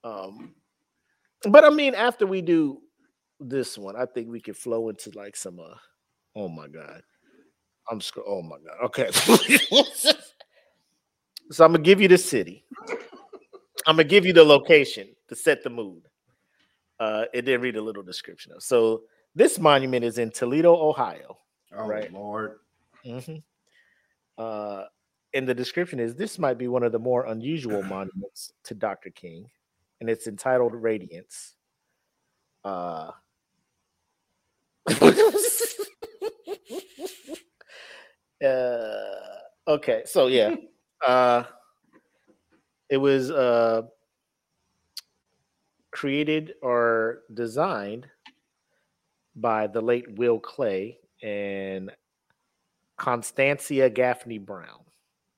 [0.05, 0.53] Um
[1.49, 2.81] but I mean after we do
[3.39, 5.75] this one, I think we can flow into like some uh
[6.35, 7.01] oh my god.
[7.91, 8.77] I'm sc- oh my god.
[8.85, 9.11] Okay.
[11.51, 12.63] so I'm gonna give you the city.
[13.87, 16.03] I'm gonna give you the location to set the mood.
[16.99, 18.63] Uh, it did read a little description of.
[18.63, 19.03] So
[19.35, 21.37] this monument is in Toledo, Ohio.
[21.75, 22.11] Oh Right.
[22.11, 22.59] Lord.
[23.05, 23.43] Mhm.
[24.37, 24.85] Uh,
[25.33, 29.09] and the description is this might be one of the more unusual monuments to Dr.
[29.09, 29.49] King,
[29.99, 31.53] and it's entitled Radiance.
[32.63, 33.11] Uh,
[38.43, 39.05] uh,
[39.67, 40.55] okay, so yeah,
[41.07, 41.43] uh,
[42.89, 43.83] it was uh,
[45.91, 48.07] created or designed
[49.35, 51.91] by the late Will Clay and
[52.97, 54.81] Constancia Gaffney Brown.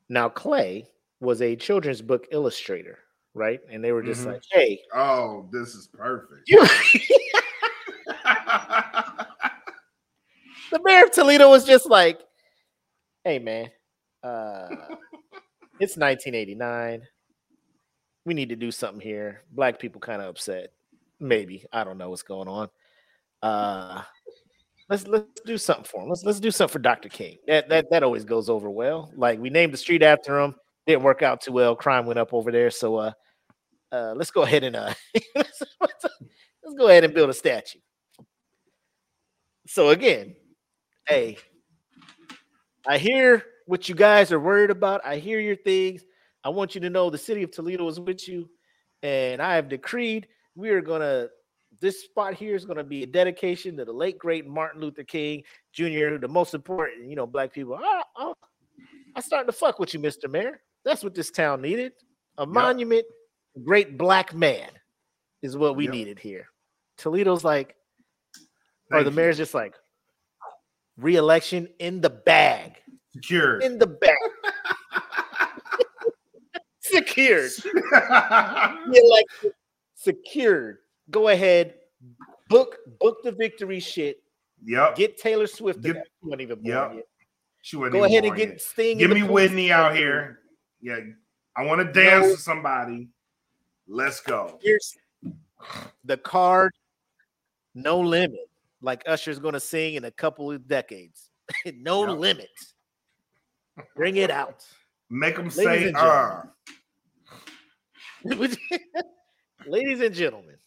[0.09, 0.87] Now, Clay
[1.19, 2.99] was a children's book illustrator,
[3.37, 3.59] right?
[3.71, 4.33] And they were just Mhm.
[4.33, 6.47] like, hey, Oh, this is perfect.
[10.71, 12.19] the mayor of Toledo was just like,
[13.23, 13.69] hey, man,
[14.23, 14.67] uh,
[15.79, 17.01] it's 1989.
[18.25, 19.43] We need to do something here.
[19.51, 20.71] Black people kind of upset.
[21.19, 21.65] Maybe.
[21.71, 22.69] I don't know what's going on.
[23.41, 24.01] Uh,
[24.89, 26.09] let's let's do something for him.
[26.09, 27.09] Let's let's do something for Dr.
[27.09, 27.37] King.
[27.47, 29.11] That that that always goes over well.
[29.15, 30.55] Like we named the street after him.
[30.85, 31.75] Didn't work out too well.
[31.75, 32.69] Crime went up over there.
[32.69, 33.11] So uh
[33.91, 34.93] uh let's go ahead and uh
[35.35, 37.79] let's, let's go ahead and build a statue.
[39.67, 40.35] So again,
[41.07, 41.37] hey,
[42.87, 45.01] I hear what you guys are worried about.
[45.05, 46.03] I hear your things.
[46.43, 48.49] I want you to know the city of Toledo is with you,
[49.03, 51.27] and I have decreed we are gonna.
[51.79, 55.43] This spot here is gonna be a dedication to the late great Martin Luther King
[55.73, 57.79] Jr., the most important, you know, black people.
[57.81, 58.33] Ah,
[59.15, 60.29] I'm starting to fuck with you, Mr.
[60.29, 60.61] Mayor.
[60.85, 61.91] That's what this town needed.
[62.37, 63.16] A monument, to
[63.57, 64.69] great black man,
[65.41, 65.93] is what we Yep.
[65.93, 66.47] needed here.
[66.97, 67.75] Toledo's like,
[68.91, 69.15] or the you.
[69.15, 69.75] mayor's just like,
[70.97, 72.75] re-election in the bag,
[73.13, 73.63] secured.
[73.63, 74.15] in the bag,
[76.79, 77.51] secured,
[78.87, 79.53] re-elected,
[79.95, 80.77] secured.
[81.09, 81.75] Go ahead,
[82.49, 84.17] book book the victory shit.
[84.63, 84.95] yep.
[84.95, 85.81] Get Taylor Swift.
[85.81, 87.03] Get- She wasn't even born yet.
[87.61, 88.61] She wasn't Go ahead and get yet.
[88.61, 88.97] Sting.
[88.97, 90.39] Give me Whitney out here.
[90.81, 90.99] Yeah,
[91.55, 92.35] I want to dance No.
[92.35, 93.09] to somebody.
[93.87, 94.59] Let's go.
[94.61, 94.95] Here's
[96.03, 96.73] the card.
[97.73, 98.49] No limit.
[98.81, 101.29] Like Usher's going to sing in a couple of decades.
[101.65, 102.17] no Yep.
[102.19, 102.49] limit.
[103.95, 104.65] Bring it out.
[105.09, 106.41] Make them say, uh.
[108.23, 108.57] gentlemen.
[109.67, 110.57] Ladies and gentlemen,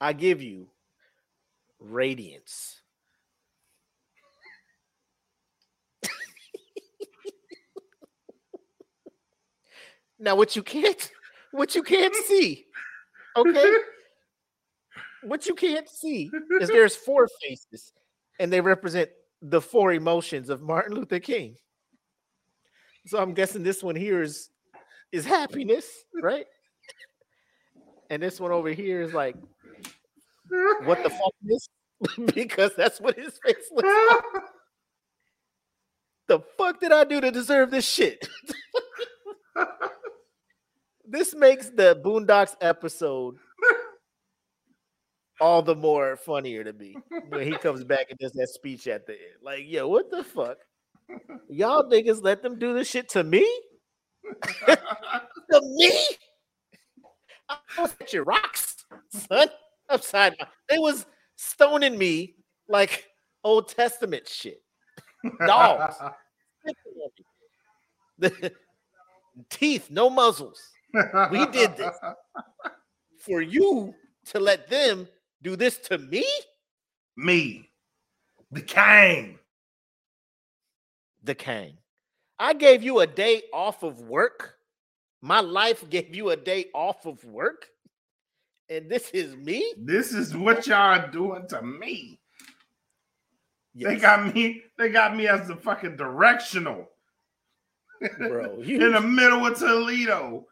[0.00, 0.68] I give you
[1.78, 2.80] radiance.
[10.18, 11.10] now, what you can't,
[11.52, 12.66] what you can't see,
[13.36, 13.72] okay?
[15.22, 16.30] what you can't see
[16.60, 17.92] is there's four faces,
[18.40, 19.10] and they represent
[19.40, 21.56] the four emotions of Martin Luther King.
[23.06, 24.50] So I'm guessing this one here is
[25.12, 25.86] is happiness,
[26.22, 26.46] right?
[28.10, 29.36] And this one over here is like,
[30.84, 31.68] what the fuck is?
[32.34, 34.42] because that's what his face looks like.
[36.28, 38.26] The fuck did I do to deserve this shit?
[41.04, 43.36] This makes the Boondocks episode
[45.40, 46.96] all the more funnier to me
[47.28, 49.42] when he comes back and does that speech at the end.
[49.42, 50.58] Like, yo, what the fuck?
[51.48, 53.44] Y'all niggas let them do this shit to me?
[54.66, 55.92] to me?
[57.48, 58.76] I was at your rocks,
[59.08, 59.48] son.
[59.88, 60.48] Upside down.
[60.68, 61.06] They was
[61.36, 62.36] stoning me
[62.68, 63.04] like
[63.42, 64.62] Old Testament shit.
[65.44, 65.96] Dogs.
[69.50, 70.71] Teeth, no muzzles.
[71.30, 71.96] We did this.
[73.18, 73.94] For you
[74.26, 75.08] to let them
[75.42, 76.24] do this to me,
[77.16, 77.70] Me,
[78.50, 79.38] the king.
[81.22, 81.78] the king.
[82.38, 84.56] I gave you a day off of work.
[85.20, 87.66] My life gave you a day off of work.
[88.68, 89.72] And this is me?
[89.76, 92.18] This is what y'all doing to me.
[93.74, 94.62] They got me.
[94.78, 96.88] They got me as the fucking directional
[98.18, 98.58] bro.
[98.60, 98.76] you...
[98.86, 100.46] in the middle of Toledo.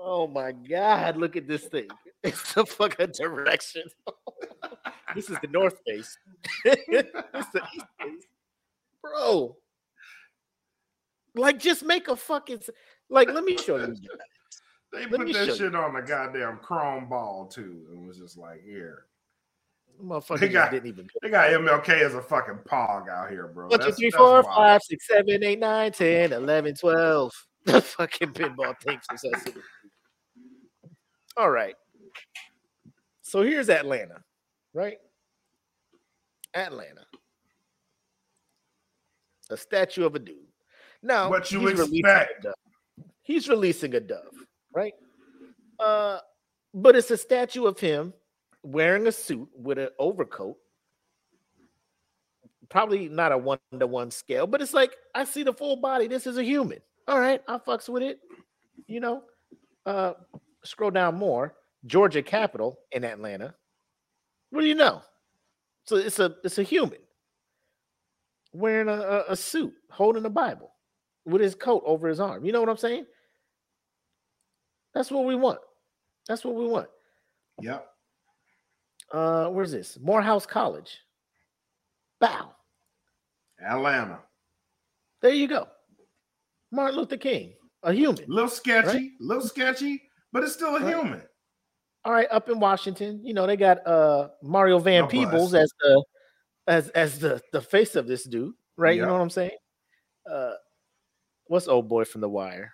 [0.00, 1.88] Oh my god, look at this thing.
[2.22, 3.82] It's the fucking direction.
[5.14, 6.18] this is the north face.
[6.66, 8.24] it's the east face.
[9.00, 9.56] Bro.
[11.34, 12.60] Like just make a fucking
[13.08, 13.96] like let me show you.
[14.92, 18.62] They Let put that shit on the goddamn chrome ball too, and was just like,
[18.62, 19.06] here.
[20.04, 23.68] Motherfucker They got- didn't even They got MLK as a fucking pog out here, bro.
[23.68, 24.46] One, two, That's- three, that's four, wild.
[24.46, 27.32] five, six, seven, eight, nine, 10, 11, 12.
[27.66, 29.56] The fucking pinball Sesame Street.
[31.36, 31.74] All right.
[33.22, 34.22] So here's Atlanta,
[34.74, 34.98] right?
[36.54, 37.02] Atlanta.
[39.50, 40.36] A statue of a dude.
[41.02, 42.42] Now, What you he's expect.
[42.42, 42.54] dove.
[43.22, 44.34] He's releasing a dove,
[44.74, 44.94] right?
[45.78, 46.18] Uh,
[46.74, 48.12] but it's a statue of him
[48.62, 50.56] wearing a suit with an overcoat
[52.70, 56.06] probably not a one to one scale, but it's like I see the full body.
[56.06, 56.78] This is a human.
[57.06, 58.20] All right, I fucks with it.
[58.86, 59.24] You know,
[59.84, 60.14] uh,
[60.64, 61.54] scroll down more.
[61.86, 63.54] Georgia Capitol in Atlanta.
[64.50, 65.02] What do you know?
[65.84, 66.98] So it's a it's a human
[68.52, 70.72] wearing a, a, suit, holding a Bible
[71.24, 72.44] with his coat over his arm.
[72.44, 73.06] You know what I'm saying?
[74.92, 75.60] That's what we want.
[76.26, 76.88] That's what we want.
[77.60, 77.86] Yep.
[79.12, 79.98] Uh, where's this?
[80.00, 80.98] Morehouse College.
[82.20, 82.52] Bow.
[83.64, 84.18] Atlanta.
[85.22, 85.68] There you go.
[86.72, 88.24] Martin Luther King, a human.
[88.28, 90.94] little sketchy, little sketchy, but it's still a Right.
[90.94, 91.22] human.
[92.04, 95.70] All right, up in Washington, you know they got uh Mario Van No Peebles as
[95.80, 96.04] the
[96.66, 98.96] as as the the face of this dude, right?
[98.96, 99.56] You know what I'm saying?
[100.30, 100.52] Uh,
[101.46, 102.72] what's old boy from The Wire?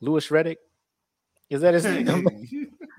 [0.00, 0.58] Louis Reddick.
[1.50, 2.26] Is that his name?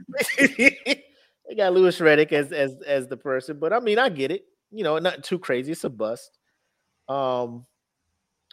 [0.38, 4.46] they got Louis Reddick as as as the person, but I mean I get it.
[4.72, 5.72] You know, not too crazy.
[5.72, 6.38] It's a bust.
[7.10, 7.66] Um,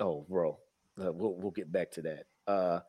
[0.01, 0.59] oh, bro,
[1.03, 2.25] uh, we'll we'll get back to that.
[2.47, 2.81] Uh,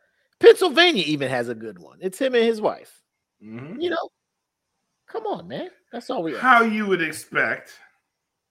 [0.46, 1.98] Pennsylvania even has a good one.
[2.02, 3.02] It's him and his wife.
[3.44, 3.82] Mhm.
[3.82, 4.10] You know,
[5.08, 5.72] come on, man.
[5.92, 6.34] That's all we.
[6.34, 6.42] Ask.
[6.42, 7.80] How you would expect.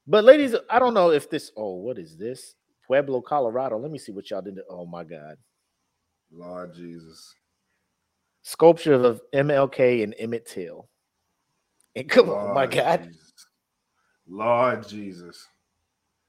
[0.07, 1.53] But ladies, I don't know if this.
[1.57, 2.57] Oh, what is this?
[2.87, 3.79] Pueblo, Colorado.
[3.79, 4.59] Let me see what y'all did.
[4.69, 5.37] Oh my God,
[6.33, 7.33] Lord Jesus.
[8.43, 10.89] sculpture of MLK and Emmett Till.
[11.95, 13.05] And come on, my God.
[13.05, 13.47] Jesus.
[14.27, 15.47] Lord Jesus.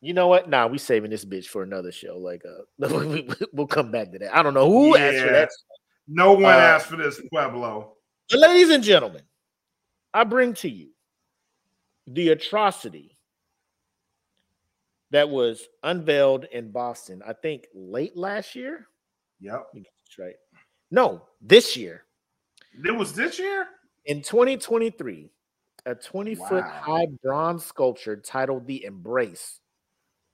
[0.02, 0.50] You know what?
[0.50, 2.18] Nah, we saving this bitch for another show.
[2.18, 2.88] Like, uh,
[3.54, 4.36] we'll come back to that.
[4.38, 5.50] I don't know who asked for that.
[6.08, 7.94] No one Uh, asked for this, Pueblo.
[8.32, 9.24] Ladies and gentlemen,
[10.14, 10.90] I bring to you
[12.08, 13.18] the atrocity
[15.12, 18.88] that was unveiled in Boston, I think late last year.
[19.40, 19.54] Yep.
[19.54, 20.36] Let me get this right.
[20.92, 22.04] No, this year.
[22.84, 23.68] It was this year?
[24.06, 25.32] In 2023,
[25.86, 26.82] a 20 foot Wow.
[26.82, 29.60] high bronze sculpture titled The Embrace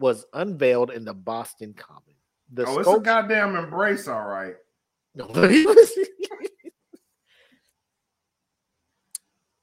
[0.02, 2.16] was unveiled in the Boston Common.
[2.54, 4.56] The oh, it's a goddamn embrace, all right.
[5.16, 5.92] No, he was-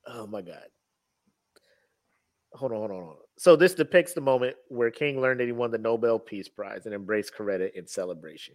[0.07, 0.67] oh my god.
[2.55, 3.17] Hold on, hold on, hold on.
[3.37, 6.87] So this depicts the moment where King learned that he won the Nobel Peace Prize
[6.87, 8.55] and embraced Coretta in celebration.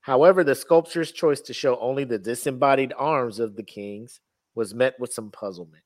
[0.00, 4.20] However, the sculpture's choice to show only the disembodied arms of the kings
[4.54, 5.82] was met with some puzzlement.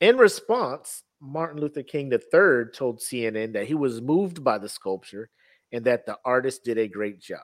[0.00, 5.30] In response, Martin Luther King III told CNN that he was moved by the sculpture
[5.70, 7.38] and that the artist did a great job.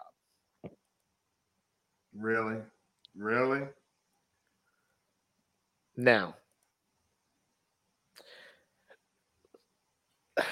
[2.13, 2.57] Really?
[3.17, 3.69] Really?
[5.97, 6.35] Now,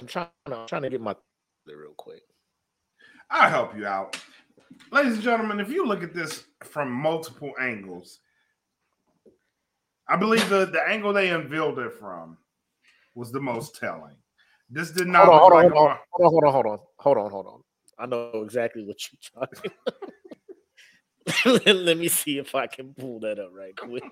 [0.00, 0.28] I'm trying.
[0.46, 1.16] I'm trying to get my
[1.66, 2.22] real quick.
[3.30, 4.20] I'll help you out.
[4.92, 8.20] Ladies and gentlemen, if you look at this from multiple angles,
[10.08, 12.36] I believe the, the angle they unveiled it from
[13.14, 14.16] was the most telling.
[14.70, 16.54] This did not Hold on, look hold on, like hold a- on, hold on, hold
[16.54, 17.62] on, hold on, hold on, hold on.
[17.98, 19.70] I know exactly what you're talking.
[21.66, 24.02] let, let me see if I can pull that up right quick.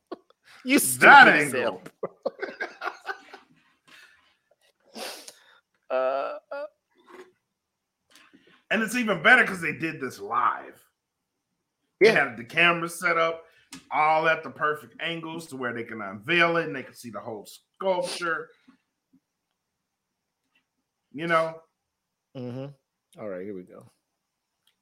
[0.64, 1.62] you stupid that angle.
[1.62, 1.82] hell.
[5.90, 6.64] Uh, uh,
[8.70, 10.82] And it's even better because they did this live.
[12.00, 13.44] They had the camera set up
[13.90, 17.10] all at the perfect angles to where they can unveil it and they can see
[17.10, 17.46] the whole
[17.76, 18.48] sculpture.
[21.12, 21.60] You know,
[22.36, 22.72] mhm.
[23.18, 23.90] All right, here we go.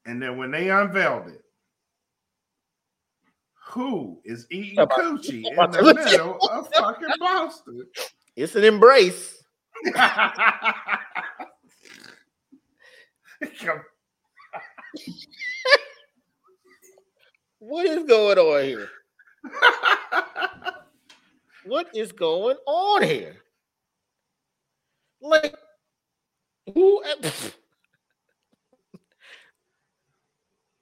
[0.06, 1.42] And then when they unveiled it,
[3.70, 7.86] who is eating coochie in the middle of fucking Boston?
[8.36, 9.42] It's an embrace.
[9.94, 10.34] Come-
[17.60, 18.88] What is going on here?
[21.66, 23.36] What is going on here?
[25.20, 25.54] Like,
[26.74, 27.02] who?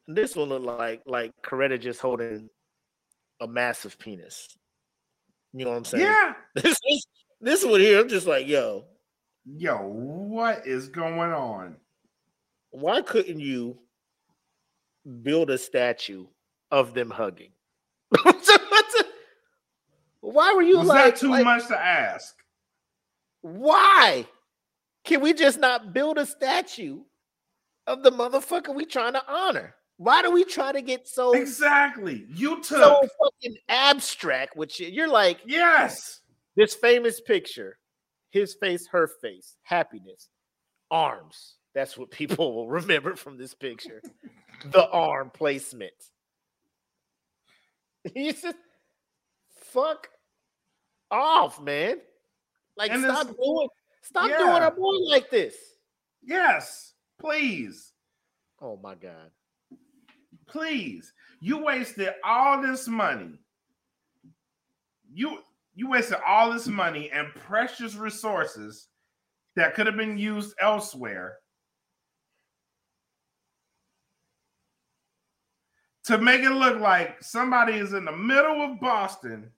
[0.06, 2.48] this one look like like Coretta just holding
[3.40, 4.56] a massive penis.
[5.52, 6.04] You know what I'm saying?
[6.04, 6.34] yeah.
[6.54, 7.06] This is
[7.40, 8.00] this one here.
[8.00, 8.84] I'm just like, yo,
[9.44, 11.76] Yo, what is going on?
[12.70, 13.78] why couldn't you
[15.22, 16.26] build a statue
[16.70, 17.52] of them hugging?
[20.20, 22.34] why were you Was like, that too like, much to ask?
[23.42, 24.26] why
[25.04, 27.00] can we just not build a statue
[27.86, 29.74] of the motherfucker we trying to honor?
[29.96, 32.24] Why do we try to get so Exactly.
[32.28, 34.92] You took so fucking abstract with shit?
[34.92, 36.20] You're like yes.
[36.56, 37.78] this famous picture,
[38.30, 40.28] his face, her face, happiness,
[40.90, 41.56] arms.
[41.74, 44.02] That's what people will remember from this picture.
[44.66, 45.92] the arm placement.
[48.14, 48.56] You just
[49.50, 50.08] fuck
[51.10, 51.98] off, man.
[52.76, 53.68] Like And stop doing
[54.02, 54.66] stop doing Yeah.
[54.66, 55.56] a boy like this.
[56.22, 56.94] Yes.
[57.20, 57.92] Please.
[58.60, 59.30] Oh my god.
[60.46, 61.12] Please.
[61.40, 63.40] You wasted all this money.
[65.12, 65.38] You
[65.74, 68.88] you wasted all this money and precious resources
[69.56, 71.38] that could have been used elsewhere
[76.08, 79.52] to make it look like somebody is in the middle of Boston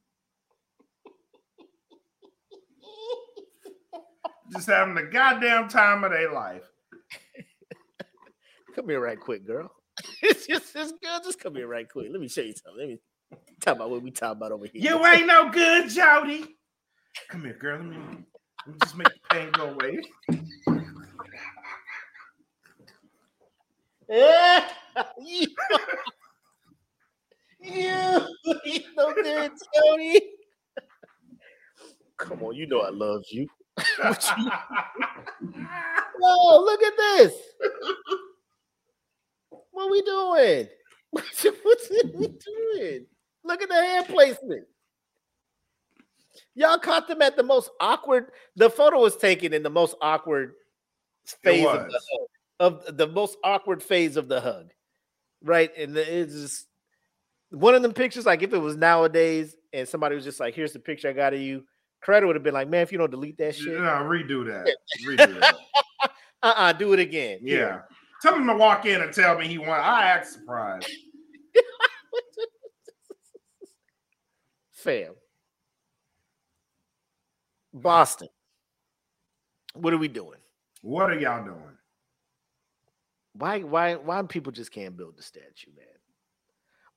[4.53, 6.65] just having the goddamn time of their life.
[8.75, 9.71] Come here right quick, girl.
[10.23, 11.21] It's just this girl.
[11.25, 12.09] Just come here right quick.
[12.11, 12.79] Let me show you something.
[12.81, 12.99] Let me
[13.61, 14.83] talk about what we talk about over here.
[14.83, 16.47] You ain't no good, Jody.
[17.31, 17.79] Come here, girl.
[17.79, 17.97] Let me,
[18.67, 20.01] let me just make the pain go away.
[24.09, 24.65] Yeah.
[28.75, 30.21] You no good, Tony.
[32.17, 33.49] Come on, you know I love you.
[36.19, 37.35] Whoa, look at this.
[39.71, 40.69] What are we doing?
[41.11, 43.07] What's, what's we doing?
[43.43, 44.67] Look at the hand placement.
[46.55, 48.31] Y'all caught them at the most awkward.
[48.55, 50.53] The photo was taken in the most awkward
[51.43, 52.29] phase of the hug,
[52.61, 54.71] of the most awkward phase of the hug,
[55.43, 55.71] right?
[55.77, 56.67] And it's just
[57.51, 58.27] one of them pictures.
[58.27, 61.35] Like if it was nowadays, and somebody was just like, "Here's the picture I got
[61.35, 61.65] of you,"
[62.01, 64.75] credit would have been like, "Man, if you don't delete that shit, No, redo that.
[65.07, 65.55] Redo that.
[66.43, 67.57] uh-uh, do it again." Yeah.
[67.57, 67.85] Here.
[68.23, 69.71] Tell him to walk in and tell me he won.
[69.71, 70.91] I act surprised.
[74.73, 75.15] fam.
[77.73, 78.29] Boston.
[79.75, 80.39] What are we doing?
[80.83, 81.57] What are y'all doing?
[83.35, 85.87] Why why why people just can't build the statue, man?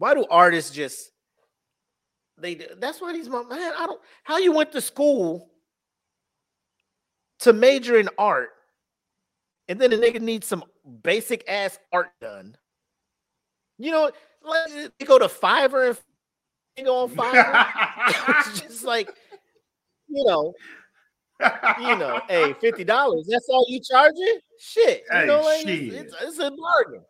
[0.03, 1.11] Why do artists just
[2.37, 5.49] they do- that's why these man, I don't how you went to school
[7.39, 8.49] to major in art
[9.69, 10.65] and then the nigga needs some
[11.03, 12.57] basic ass art done.
[13.79, 14.11] You know,
[14.43, 15.97] like they go to Fiverr and
[16.75, 17.65] they go on Fiverr.
[18.49, 19.09] it's just like,
[20.09, 20.53] you know,
[21.79, 23.25] you know, hey, fifty dollars.
[23.31, 24.39] That's all you charging?
[24.59, 25.93] Shit, you Hey, know, like, shit.
[25.93, 27.05] it's, it's, it's a bargain.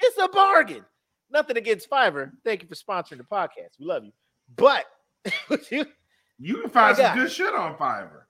[0.00, 0.84] It's a bargain.
[1.32, 2.30] Nothing against Fiverr.
[2.44, 3.78] Thank you for sponsoring the podcast.
[3.80, 4.12] We love you,
[4.56, 4.84] but
[5.70, 5.86] you-
[6.38, 8.22] You can find some good shit on Fiverr.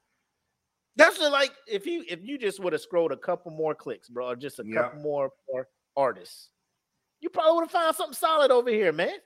[0.96, 4.28] that's like if you if you just would have scrolled a couple more clicks, bro,
[4.28, 4.82] or just a Yeah.
[4.82, 6.50] couple more, more artists,
[7.20, 9.16] you probably would have found something solid over here, man.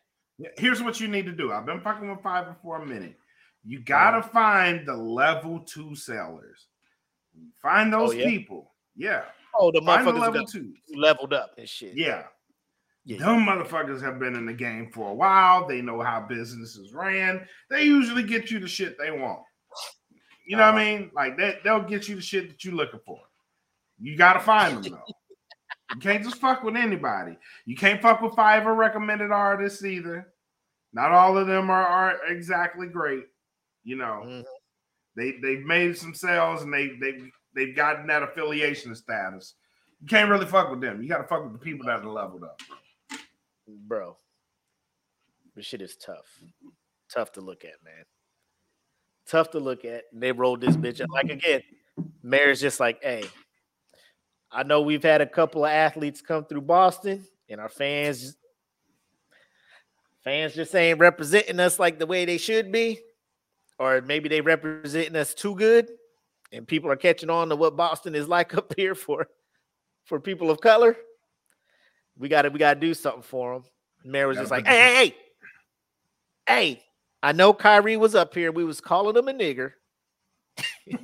[0.59, 1.53] Here's what you need to do.
[1.53, 3.17] I've been fucking with Fiverr for a minute.
[3.65, 6.67] You gotta find the level two sellers.
[7.61, 8.25] Find oh, those yeah?
[8.27, 8.73] people.
[8.95, 9.25] Yeah.
[9.59, 10.75] Oh, the Find the motherfuckers level two.
[10.95, 11.95] leveled up and shit.
[11.97, 12.25] Yeah.
[13.07, 13.19] Yeah.
[13.19, 15.67] Them motherfuckers have been in the game for a while.
[15.67, 17.47] They know how businesses ran.
[17.71, 19.43] They usually get you the shit they want.
[20.45, 21.11] You know what I mean?
[21.15, 23.21] Like that, they'll get you the shit that you're looking for.
[24.01, 25.15] You gotta find them though.
[25.95, 27.39] you can't just fuck with anybody.
[27.65, 30.33] You can't fuck with Fiverr recommended artists either.
[30.93, 33.25] Not all of them are, are exactly great.
[33.85, 34.45] You know, Mhm.
[35.15, 37.21] they they've made some sales and they they
[37.55, 39.55] they've gotten that affiliation status.
[40.01, 41.03] You can't really fuck with them.
[41.03, 42.61] You got to fuck with the people that are leveled up.
[43.67, 44.17] Bro.
[45.55, 46.41] This shit is tough.
[47.13, 48.05] Tough to look at, man.
[49.29, 50.05] Tough to look at.
[50.13, 51.11] They rolled this bitch up.
[51.11, 51.63] Like again,
[52.23, 53.25] Mayor's just like, hey,
[54.51, 57.25] I know we've had a couple of athletes come through Boston.
[57.49, 58.37] and our fans
[60.25, 63.01] fans just ain't representing us like the way they should be,
[63.79, 65.89] or maybe they representing us too good,
[66.53, 69.29] and people are catching on to what Boston is like up here for
[70.05, 70.97] for people of color.
[72.19, 73.65] We got to we got to do something for them.
[74.05, 75.15] Mayor was just like, hey, hey, hey,
[76.47, 76.83] hey.
[77.23, 78.53] I know Kyrie was up here.
[78.53, 79.73] We was calling him a nigger.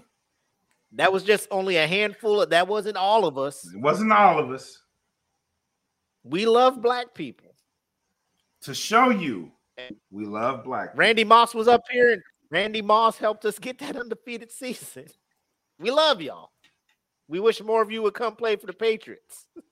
[0.93, 2.43] that was just only a handful.
[2.43, 3.67] Of, that wasn't all of us.
[3.75, 4.79] It wasn't all of us.
[6.23, 7.55] We love black people.
[8.63, 9.51] To show you
[10.11, 10.91] we love black.
[10.91, 11.01] people.
[11.01, 15.07] Randy Moss was up here, and Randy Moss helped us get that undefeated season.
[15.79, 16.51] We love y'all.
[17.27, 19.47] We wish more of you would come play for the Patriots.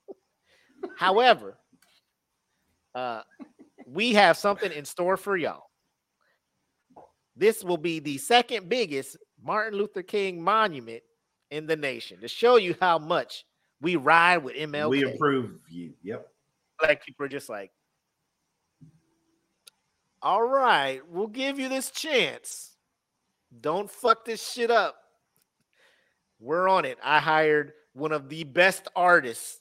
[0.97, 1.57] However,
[2.95, 3.23] uh,
[3.87, 5.65] we have something in store for y'all.
[7.37, 11.03] This will be the second biggest Martin Luther King monument
[11.51, 13.45] in the nation to show you how much
[13.81, 14.91] we ride with MLK.
[14.91, 15.93] We approve you.
[16.03, 16.29] Yep.
[16.79, 17.71] black people are just like,
[20.23, 22.77] all right, we'll give you this chance.
[23.59, 24.97] Don't fuck this shit up.
[26.39, 26.99] We're on it.
[27.03, 29.60] I hired one of the best artists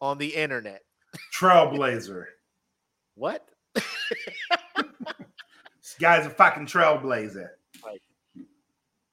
[0.00, 0.82] on the internet.
[1.38, 2.24] Trailblazer.
[3.14, 3.48] What?
[3.74, 3.84] This
[5.98, 7.48] guy's a fucking trailblazer.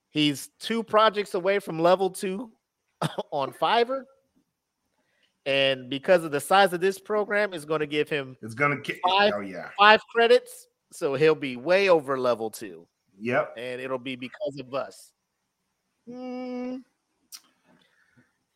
[0.10, 2.52] He's two projects away from level two
[3.32, 4.03] on Fiverr.
[5.45, 8.80] And because of the size of this program, is going to give him It's gonna
[8.82, 8.99] kick.
[9.07, 9.34] Five.
[9.36, 9.70] Oh yeah.
[9.78, 10.68] five credits.
[10.91, 12.88] So he'll be way over level two.
[13.20, 13.53] Yep.
[13.57, 15.12] and it'll be because of us.
[16.10, 16.78] Hmm.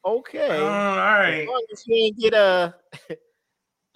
[0.09, 0.49] Okay.
[0.49, 1.47] Uh, all as right.
[1.47, 2.73] long as you ain't get a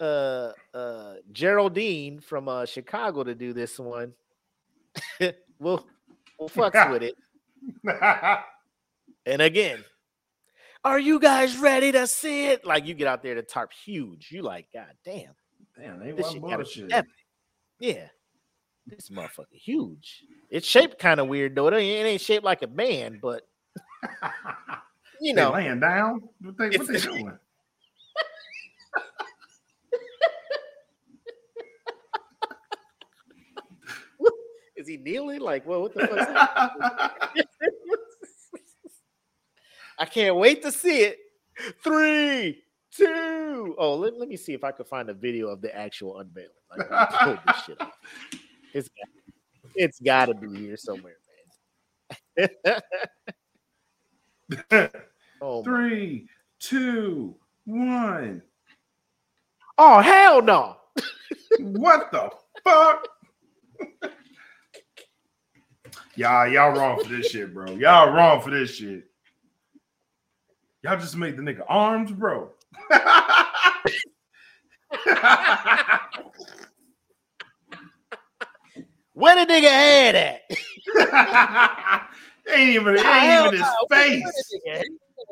[0.00, 4.12] uh uh Geraldine from uh Chicago to do this one,
[5.58, 5.84] we'll
[6.38, 7.16] we'll fucks with it.
[9.26, 9.82] And again,
[10.84, 12.66] are you guys ready to see it?
[12.66, 14.30] Like you get out there, to tarp huge.
[14.30, 15.34] You like, god damn,
[15.78, 17.06] Damn, they this want shit gotta be bullshit.
[17.78, 18.06] Yeah.
[18.86, 20.24] This motherfucker huge.
[20.50, 21.68] It's shaped kind of weird though.
[21.68, 23.42] It ain't, it ain't shaped like a band, but
[25.20, 26.22] you They know, laying down.
[26.40, 27.32] What they, what they doing?
[34.76, 35.40] is he kneeling?
[35.40, 36.28] Like, well, what the fuck?
[39.98, 41.18] I can't wait to see it.
[41.82, 43.76] Three, two.
[43.78, 46.50] Oh, let, let me see if I could find a video of the actual unveiling.
[46.70, 47.92] Like, when he pulled this shit off.
[48.72, 48.88] It's
[49.76, 51.16] it's got to be here somewhere,
[52.36, 52.48] man.
[55.42, 56.28] oh, Three,
[56.58, 58.42] two, one.
[59.78, 60.76] oh, hell no!
[61.60, 62.30] What the
[62.64, 63.06] fuck?
[66.16, 67.70] y'all, y'all wrong for this shit, bro.
[67.72, 69.04] Y'all wrong for this shit.
[70.82, 72.50] Y'all just made the nigga arms, bro.
[79.12, 80.40] Where the nigga head at?
[82.52, 83.96] Ain't even, ain't hell even his no.
[83.96, 84.22] Face.
[84.22, 84.84] nigga head?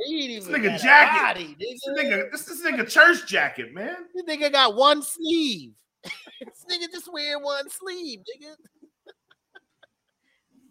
[0.06, 1.22] He ain't This nigga jacket.
[1.22, 2.04] body, This nigga.
[2.24, 3.96] nigga, this this nigga church jacket, man.
[4.14, 5.72] This nigga got one sleeve.
[6.04, 8.54] this nigga just wearing one sleeve, nigga.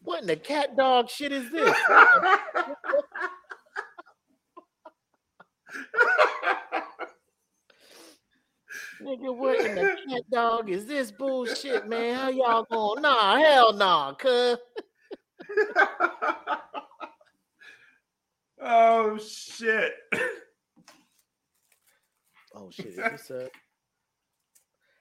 [0.04, 1.76] what in the cat dog shit is this?
[9.02, 12.16] nigga, what in the cat dog is this bullshit, man?
[12.16, 13.02] How y'all going?
[13.02, 14.58] Nah, hell nah, cuz.
[18.62, 19.94] oh shit.
[22.56, 23.48] Oh shit, is this uh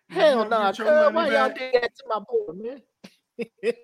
[0.09, 0.81] Hell You nah, cuz.
[0.81, 2.83] Why y'all did that to my boy, man?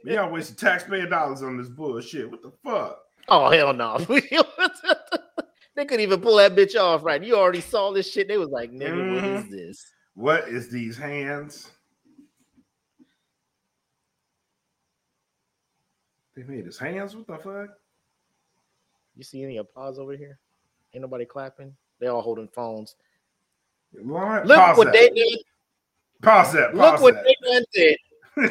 [0.04, 2.30] Y'all wasting taxpayer dollars on this bullshit.
[2.30, 2.98] What the fuck?
[3.28, 3.98] Oh hell no.
[5.74, 7.22] they couldn't even pull that bitch off right.
[7.22, 8.28] You already saw this shit.
[8.28, 9.86] They was like, nigga, what is this?
[10.14, 11.70] What is these hands?
[16.36, 17.16] They made his hands.
[17.16, 17.70] What the fuck?
[19.16, 20.38] You see any applause over here?
[20.94, 21.74] Ain't nobody clapping.
[21.98, 22.96] They all holding phones.
[23.94, 24.92] Lord, Look pause what that.
[24.92, 25.38] they did.
[26.22, 26.74] Pause that.
[26.74, 27.24] Look Pause what that.
[27.24, 27.98] they done did.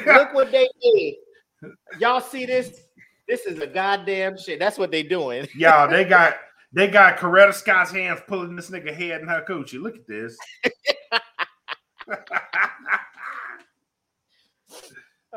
[0.08, 1.16] Look what they did.
[2.00, 2.82] Y'all see this?
[3.28, 4.60] This is a goddamn shit.
[4.60, 5.48] That's what they doing.
[5.56, 6.36] Y'all, they got
[6.74, 9.80] they got Coretta Scott's hands pulling this nigga head in her coochie.
[9.82, 10.36] Look at this.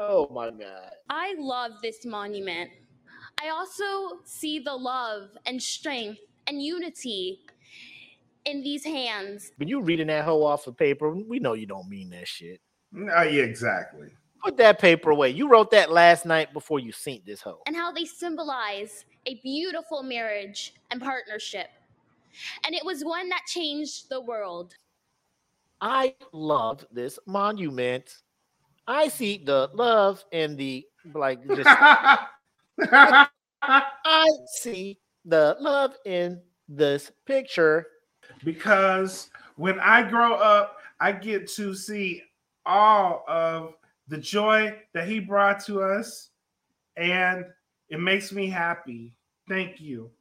[0.01, 0.93] Oh my god.
[1.11, 2.71] I love this monument.
[3.43, 7.41] I also see the love and strength and unity
[8.45, 11.89] in these hands When you reading that hoe off of paper, we know you don't
[11.89, 12.61] mean that shit.
[12.97, 14.09] oh, yeah, exactly.
[14.43, 15.31] Put that paper away.
[15.31, 17.61] You wrote that last night before you synced this hoe.
[17.67, 21.69] and how they symbolize a beautiful marriage and partnership.
[22.65, 24.75] And it was one that changed the world.
[25.81, 28.15] I love this monument.
[28.89, 31.47] I see the love and the like.
[31.47, 31.69] Just
[32.81, 37.87] I see the love in this picture.
[38.45, 42.23] because when I grow up, I get to see
[42.65, 43.75] all of
[44.09, 46.31] the joy that he brought to us,
[46.97, 47.45] and
[47.91, 49.13] it makes me happy.
[49.49, 50.11] Thank you.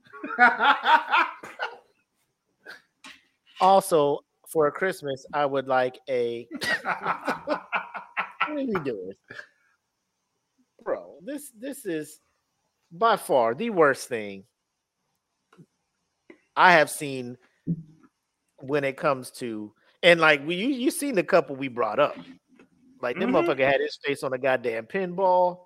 [3.60, 6.48] Also, for Christmas, I would like a.
[8.48, 9.11] what are we doing,
[10.84, 11.15] bro?
[11.24, 12.19] This this is
[12.91, 14.45] by far the worst thing
[16.56, 17.38] I have seen
[18.60, 22.15] when it comes to and like we you you seen the couple we brought up.
[23.02, 23.32] Like that Mhm.
[23.45, 25.65] motherfucker had his face on a goddamn pinball.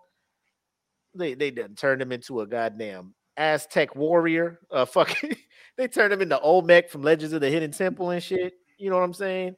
[1.16, 4.60] They they done turned him into a goddamn Aztec warrior.
[4.70, 5.36] Uh fucking
[5.78, 8.54] they turned him into Olmec from Legends of the Hidden Temple and shit.
[8.78, 9.56] You know what I'm saying?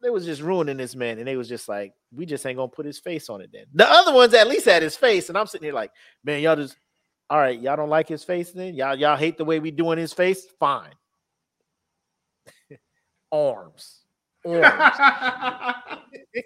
[0.00, 2.68] They was just ruining this man, and they was just like, we just ain't gonna
[2.68, 3.64] put his face on it then.
[3.74, 5.90] The other ones at least had his face, and I'm sitting here like,
[6.24, 6.76] man, y'all just
[7.30, 8.74] all right, y'all don't like his face then?
[8.74, 10.46] Y'all y'all hate the way we doing his face?
[10.58, 10.92] Fine.
[13.32, 14.00] Arms.
[14.46, 14.64] Arms.
[16.32, 16.42] hey,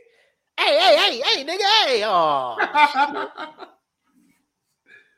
[0.57, 2.03] hey, hey, hey, nigga, hey.
[2.05, 2.57] Oh,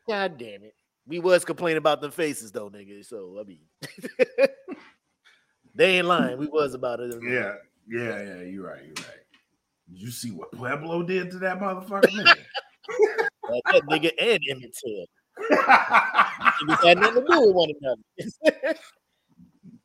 [0.09, 0.75] god damn it.
[1.07, 3.05] We was complaining about the faces though, nigga.
[3.05, 3.61] So I mean
[5.75, 6.37] they ain't lying.
[6.37, 7.15] We was about it.
[7.23, 7.55] yeah,
[7.89, 8.41] yeah, yeah.
[8.43, 8.83] You're right.
[8.83, 9.25] You're right.
[9.89, 12.13] Did you see what Pueblo did to that motherfucker?
[12.15, 12.27] Man?
[13.47, 15.07] That nigga and Emmett Till.
[15.51, 18.79] Niggas had nothing to do with one another.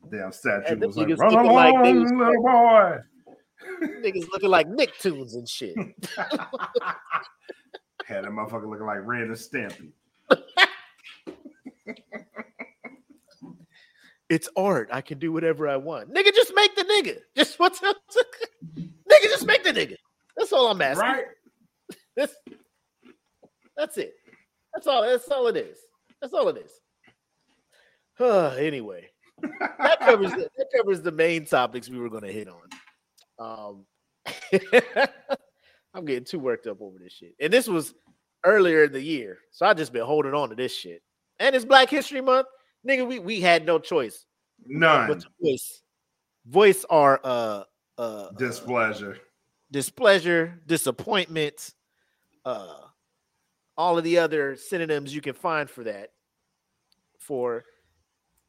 [0.12, 2.98] Damn statue was like, run along, like they was little boy.
[4.02, 5.76] Niggas looking like Nicktoons and shit.
[8.06, 9.92] Had that motherfucker looking like Ren and Stimpy.
[14.30, 14.90] It's art.
[14.92, 16.14] I can do whatever I want.
[16.14, 17.18] Nigga, just make the nigga.
[17.36, 17.98] Just what's up?
[18.76, 19.96] nigga, just make the nigga.
[20.38, 21.08] That's all I'm asking.
[21.08, 21.26] Right?
[22.16, 22.36] That's,
[23.78, 24.14] that's it.
[24.74, 25.04] That's all.
[25.04, 25.78] That's all it is.
[26.22, 26.72] That's all it is.
[28.20, 29.10] Uh, anyway,
[29.80, 32.66] that covers the, that covers the main topics we were going to hit on.
[33.40, 33.86] Um,
[35.94, 37.94] I'm getting too worked up over this shit, and this was
[38.46, 41.02] earlier in the year, so I just been holding on to this shit.
[41.40, 42.48] And it's Black History Month,
[42.88, 43.08] nigga.
[43.08, 44.26] We we had no choice
[44.66, 45.22] None.
[45.42, 45.82] voice
[46.46, 47.64] voice our uh
[47.98, 49.18] uh uh, Displeasure.
[49.72, 51.74] displeasure, disappointment,
[52.46, 52.78] uh,
[53.78, 56.12] all of the other synonyms you can find for that.
[57.20, 57.64] For,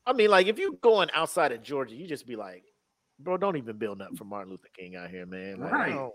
[0.06, 2.64] I mean, like if you going outside of Georgia, you just be like,
[3.18, 5.58] bro, don't even build up for Martin Luther King out here, man.
[5.60, 6.10] Like, Right.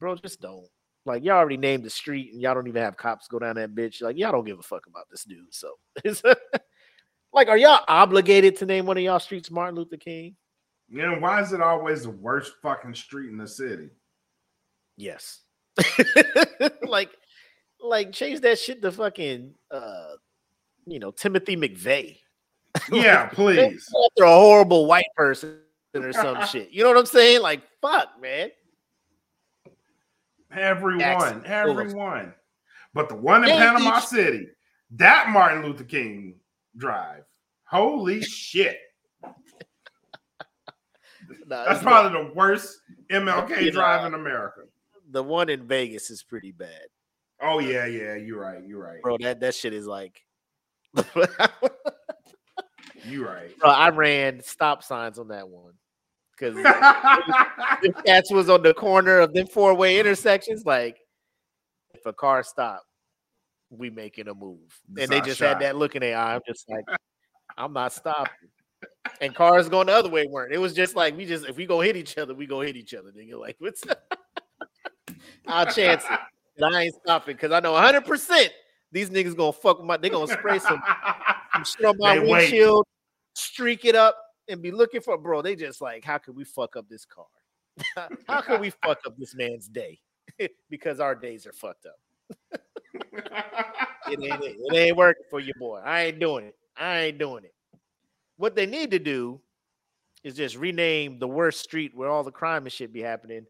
[0.00, 0.66] bro, just don't.
[1.04, 3.74] Like y'all already named the street, and y'all don't even have cops go down that
[3.74, 4.00] bitch.
[4.02, 5.52] Like y'all don't give a fuck about this dude.
[5.52, 5.72] So,
[7.32, 10.36] like, are y'all obligated to name one of y'all streets Martin Luther King?
[10.88, 13.90] You know, why is it always the worst fucking street in the city?
[14.96, 15.40] Yes.
[16.82, 17.10] like,
[17.80, 20.12] like change that shit to fucking uh
[20.86, 22.18] you know Timothy McVeigh.
[22.92, 23.88] Yeah, please.
[24.04, 25.60] After a horrible white person
[25.94, 26.70] or some shit.
[26.70, 27.40] You know what I'm saying?
[27.40, 28.50] Like, fuck, man.
[30.54, 32.34] Everyone, Jackson everyone.
[32.92, 34.48] But the one in Yeah, Panama City,
[34.90, 36.34] that Martin Luther King
[36.76, 37.24] Drive.
[37.68, 38.78] Holy shit.
[41.46, 42.78] Nah, That's probably the worst
[43.10, 44.60] MLK You know, drive uh, in America.
[45.10, 46.86] the one in Vegas is pretty bad,
[47.40, 48.14] Oh, yeah, yeah.
[48.14, 48.64] You're right.
[48.66, 49.02] You're right.
[49.02, 49.16] bro.
[49.18, 50.20] That that shit is like.
[53.04, 53.50] You're right.
[53.64, 55.74] I ran stop signs on that one
[56.32, 60.64] because the cats was on the corner of them four way intersections.
[60.64, 60.98] Like,
[61.94, 62.86] if a car stopped,
[63.70, 64.58] we making a move,
[64.98, 65.48] and they just shot.
[65.48, 66.34] had that look in their eye.
[66.34, 66.84] I'm just like,
[67.56, 68.48] I'm not stopping.
[69.20, 70.52] And cars going the other way weren't.
[70.52, 72.76] It was just like we just if we go hit each other, we go hit
[72.76, 73.10] each other.
[73.10, 73.82] Nigga, like what's
[75.46, 76.18] I'll chance it.
[76.58, 78.50] And I ain't stopping because I know 100 percent
[78.92, 79.96] these niggas gonna fuck with my.
[79.96, 80.82] They gonna spray some,
[81.52, 82.30] some shit on my They wait.
[82.30, 82.86] windshield,
[83.34, 84.16] streak it up,
[84.48, 85.42] and be looking for bro.
[85.42, 87.26] They just like, how could we fuck up this car?
[88.28, 89.98] how could we fuck up this man's day?
[90.70, 92.60] because our days are fucked up.
[94.08, 94.56] It ain't it.
[94.58, 95.80] It ain't working for you, boy.
[95.84, 96.56] I ain't doing it.
[96.76, 97.52] I ain't doing it.
[98.36, 99.40] What they need to do
[100.22, 103.46] is just rename the worst street where all the crime and shit be happening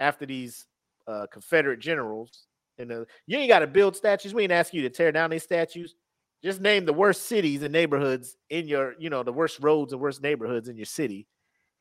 [0.00, 0.66] after these
[1.06, 2.46] uh, Confederate generals.
[2.78, 4.34] And uh, you ain't got to build statues.
[4.34, 5.94] We ain't ask you to tear down these statues.
[6.42, 10.02] Just name the worst cities and neighborhoods in your, you know, the worst roads and
[10.02, 11.26] worst neighborhoods in your city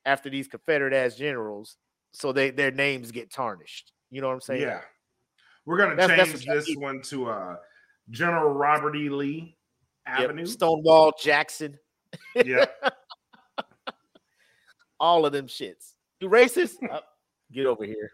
[0.05, 1.77] after these Confederate ass generals,
[2.13, 3.91] so they their names get tarnished.
[4.11, 4.61] You know what I'm saying?
[4.61, 4.81] yeah.
[5.65, 7.55] We're going to That's- that's change what I this one to uh,
[8.09, 9.09] General Robert E.
[9.09, 9.57] Lee
[10.05, 10.19] Yep.
[10.19, 10.45] Avenue.
[10.45, 11.79] Stonewall Jackson,
[12.35, 12.65] Yeah.
[14.99, 15.93] all of them shits.
[16.19, 16.75] You racist?
[16.89, 16.99] Uh,
[17.51, 18.11] get over here.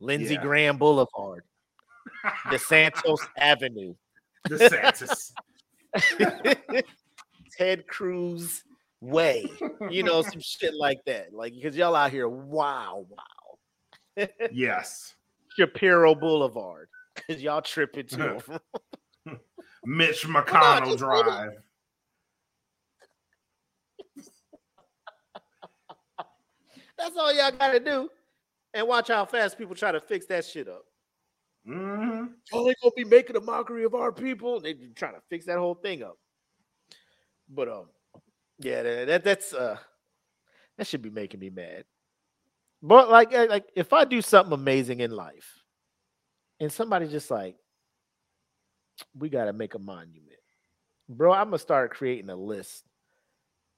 [0.00, 0.42] Lindsey Yeah.
[0.42, 1.44] Graham Boulevard,
[2.46, 3.94] DeSantos Avenue,
[4.48, 5.32] DeSantis.
[7.58, 8.64] Ted Cruz
[9.00, 9.46] Way.
[9.90, 11.34] You know, some shit like that.
[11.34, 14.26] Like because y'all out here, wow, wow.
[14.52, 15.14] yes.
[15.56, 16.88] Shapiro Boulevard.
[17.14, 18.40] Because y'all tripping too.
[19.84, 21.52] Mitch Well, no, McConnell Drive.
[26.98, 28.08] That's all y'all gotta do.
[28.74, 30.84] And watch how fast people try to fix that shit up.
[31.66, 34.60] hmm Oh, they gonna be making a mockery of our people.
[34.60, 36.16] They trying to fix that whole thing up.
[37.48, 37.86] But um,
[38.58, 39.76] yeah, that, that that's uh,
[40.78, 41.84] that should be making me mad.
[42.82, 45.62] But like, eh, like if I do something amazing in life,
[46.60, 47.56] and somebody just like,
[49.16, 50.40] we gotta make a monument,
[51.08, 51.32] bro.
[51.32, 52.84] I'm gonna start creating a list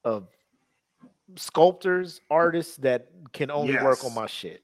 [0.05, 0.29] of
[1.37, 4.63] sculptors, artists that can only work on my shit.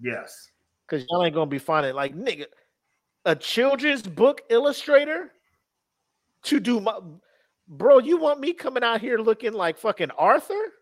[0.00, 0.50] Yes.
[0.88, 2.46] Cause y'all ain't gonna be finding like nigga,
[3.24, 5.32] a children's book illustrator
[6.44, 6.98] to do my
[7.68, 7.98] bro.
[7.98, 10.54] You want me coming out here looking like fucking Arthur?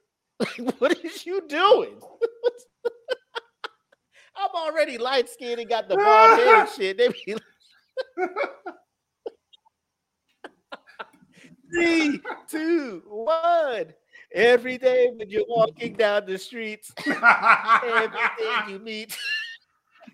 [0.40, 1.94] Like, what is you doing?
[4.36, 6.98] I'm already light skinned and got the bald head and shit.
[6.98, 8.30] They be like,
[11.72, 13.94] three, two, one.
[14.32, 18.18] Every day when you're walking down the streets, everything
[18.68, 19.16] you meet.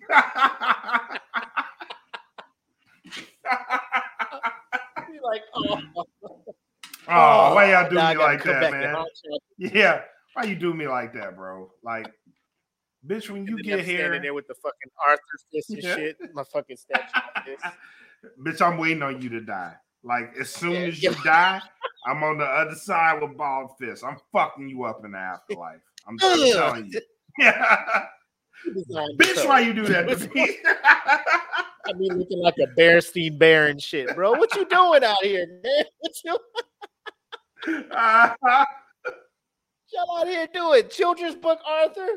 [0.07, 0.15] Be
[5.23, 5.81] like, oh,
[7.07, 9.03] oh, why y'all do me like that, man?
[9.57, 10.01] Yeah.
[10.33, 11.71] Why you do me like that, bro?
[11.83, 12.07] Like,
[13.05, 15.21] bitch, when you get I'm here, standing there with the fucking Arthur
[15.51, 15.95] fist and Yeah.
[15.95, 17.19] shit, my fucking statue
[18.43, 19.75] bitch, I'm waiting on you to die.
[20.03, 21.61] Like, as soon Yeah, as you die,
[22.05, 24.03] I'm on the other side with bald fists.
[24.03, 25.81] I'm fucking you up in the afterlife.
[26.07, 27.01] I'm just telling you.
[27.39, 28.05] Yeah.
[29.17, 30.57] Bitch, why you do that to me?
[30.65, 34.33] I mean, looking like a Berenstain Bear and shit, bro.
[34.33, 35.85] What you doing out here, man?
[35.99, 36.37] What you
[39.93, 40.87] y'all out here doing?
[40.89, 42.07] Children's book, Arthur?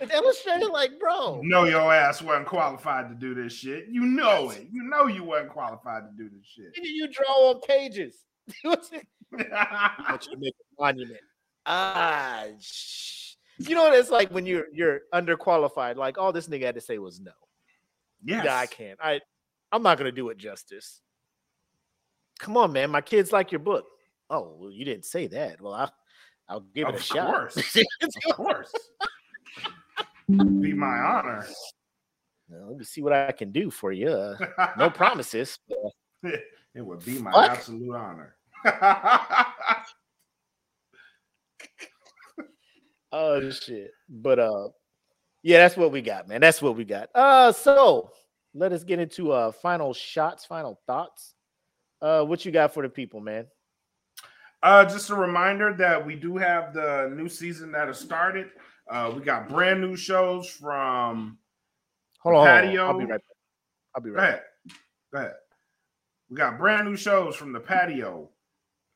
[0.00, 1.40] An illustrator, like, bro.
[1.42, 3.86] know your ass wasn't qualified to do this shit.
[3.88, 4.66] You know it.
[4.70, 6.74] You know you wasn't qualified to do this shit.
[6.76, 8.14] Nigga, You draw on pages.
[8.62, 9.00] What you
[9.32, 11.20] want you to make a monument.
[11.64, 15.96] Ah, sh- you know what it's like when you're you're underqualified.
[15.96, 17.32] Like all this nigga had to say was no.
[18.24, 18.44] yes.
[18.44, 18.98] Yeah, I can't.
[19.02, 19.20] I
[19.72, 21.00] I'm not gonna do it justice.
[22.38, 22.90] Come on, man.
[22.90, 23.86] My kids like your book.
[24.28, 25.60] Oh, well, you didn't say that.
[25.60, 25.88] Well, I
[26.48, 27.56] I'll give it a Of shot.
[28.02, 28.72] Of course.
[30.28, 31.46] Be my honor.
[32.48, 34.08] Now, let me see what I can do for you.
[34.08, 34.36] Uh,
[34.78, 35.58] no promises.
[35.68, 36.32] but,
[36.74, 37.50] It would be my Fuck.
[37.50, 38.36] absolute honor.
[43.12, 43.92] Oh shit.
[44.08, 44.68] But uh
[45.42, 46.40] yeah, that's what we got, man.
[46.40, 47.08] That's what we got.
[47.14, 48.10] Uh so
[48.52, 51.34] let us get into uh final shots, final thoughts.
[52.02, 53.46] Uh what you got for the people, man?
[54.62, 58.48] Uh, just a reminder that we do have the new season that has started.
[58.90, 61.38] Uh, we got brand new shows from.
[62.20, 62.62] Hold on, hold on.
[62.62, 62.86] patio.
[62.86, 63.20] I'll be right back.
[63.94, 64.28] I'll be right back.
[64.30, 64.42] ahead.
[65.12, 65.34] Go ahead.
[66.30, 68.30] We got brand new shows from the patio.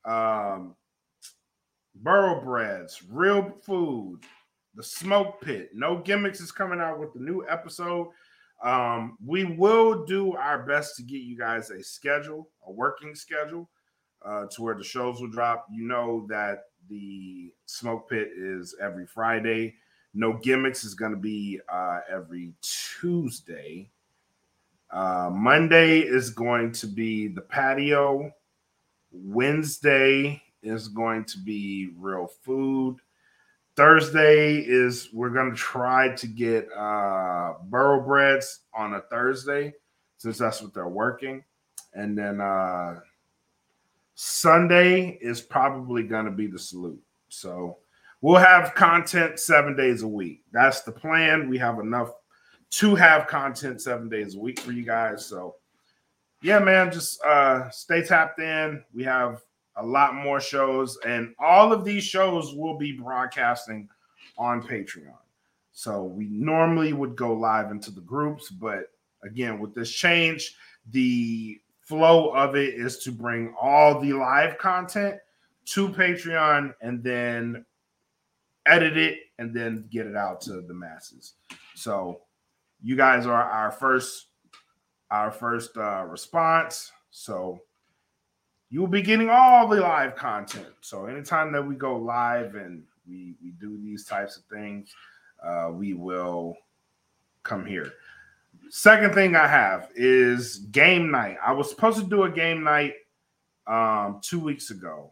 [0.05, 0.75] Um,
[2.03, 4.21] Burrowbreads, Real Food,
[4.75, 5.69] The Smoke Pit.
[5.73, 8.07] No Gimmicks is coming out with the new episode.
[8.63, 13.69] Um, we will do our best to get you guys a schedule, a working schedule,
[14.23, 15.65] uh, to where the shows will drop.
[15.71, 19.75] You know that the Smoke Pit is every Friday.
[20.13, 23.89] No Gimmicks is going to be uh, every Tuesday.
[24.91, 28.31] Uh, Monday is going to be the patio.
[29.11, 32.97] Wednesday is going to be real food.
[33.75, 39.73] Thursday is we're going to try to get uh, Burrowbreads on a Thursday
[40.17, 41.43] since that's what they're working.
[41.93, 42.99] And then uh,
[44.15, 47.01] Sunday is probably going to be the salute.
[47.29, 47.77] So
[48.21, 50.43] we'll have content seven days a week.
[50.51, 51.49] That's the plan.
[51.49, 52.11] We have enough
[52.71, 55.25] to have content seven days a week for you guys.
[55.25, 55.55] So
[56.41, 58.83] yeah, man, just uh stay tapped in.
[58.93, 59.41] We have
[59.77, 63.89] a lot more shows, and all of these shows will be broadcasting
[64.37, 65.15] on Patreon.
[65.71, 68.91] So we normally would go live into the groups, but
[69.23, 70.55] again, with this change,
[70.91, 75.15] the flow of it is to bring all the live content
[75.65, 77.65] to Patreon and then
[78.65, 81.33] edit it and then get it out to the masses.
[81.75, 82.21] So
[82.81, 84.27] you guys are our first
[85.09, 86.91] our first uh, response.
[87.09, 87.59] So
[88.69, 90.73] you will be getting all the live content.
[90.79, 94.93] So anytime that we go live and we we do these types of things,
[95.43, 96.55] uh, we will
[97.43, 97.91] come here.
[98.69, 101.37] Second thing I have is game night.
[101.45, 102.93] I was supposed to do a game night
[103.67, 105.11] um, two weeks ago.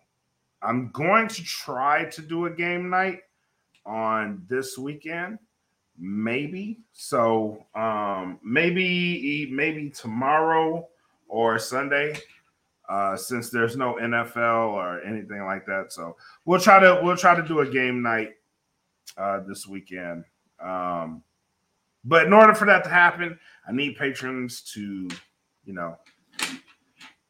[0.61, 3.19] I'm going to try to do a game night
[3.89, 5.39] on this weekend,
[5.97, 6.79] maybe.
[6.93, 10.87] So um, maybe maybe tomorrow
[11.27, 12.17] or Sunday,
[12.87, 15.91] uh, since there's no NFL or anything like that.
[15.91, 18.35] So we'll try to we'll try to do a game night
[19.17, 20.23] uh, this weekend.
[20.63, 21.23] Um,
[22.05, 23.37] but in order for that to happen,
[23.67, 25.09] I need patrons to,
[25.65, 25.97] you know,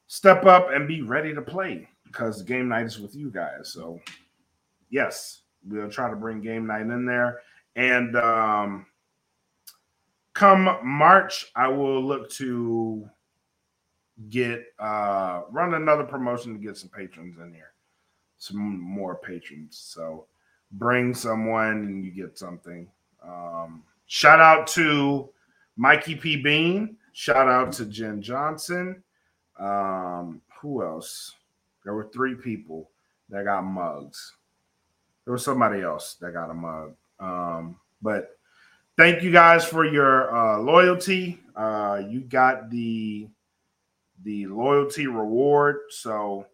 [0.08, 3.72] step up and be ready to play because game night is with you guys.
[3.74, 4.00] So,
[4.90, 7.40] yes, we'll try to bring game night in there.
[7.76, 8.86] And um,
[10.34, 13.10] come March, I will look to
[14.30, 17.72] get uh run another promotion to get some patrons in here,
[18.38, 19.78] some more patrons.
[19.78, 20.26] So
[20.74, 22.88] bring someone and you get something.
[23.24, 25.30] Um, shout out to
[25.78, 26.36] Mikey P.
[26.36, 26.98] Bean.
[27.14, 29.02] Shout out to Jen Johnson.
[29.60, 31.36] Um, who else?
[31.84, 32.92] There were three people
[33.30, 34.34] that got mugs.
[35.26, 36.96] There was somebody else that got a mug.
[37.20, 38.32] Um, but
[38.98, 41.40] thank you guys for your uh, loyalty.
[41.56, 43.28] Uh, you got the
[44.24, 45.78] the loyalty reward.
[45.90, 46.46] So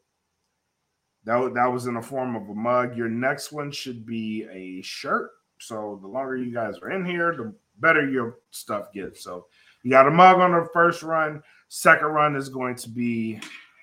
[1.25, 2.95] that, that was in the form of a mug.
[2.95, 5.31] Your next one should be a shirt.
[5.59, 9.23] So the longer you guys are in here, the better your stuff gets.
[9.23, 9.47] So
[9.83, 11.41] you got a mug on the first run.
[11.69, 13.39] Second run is going to be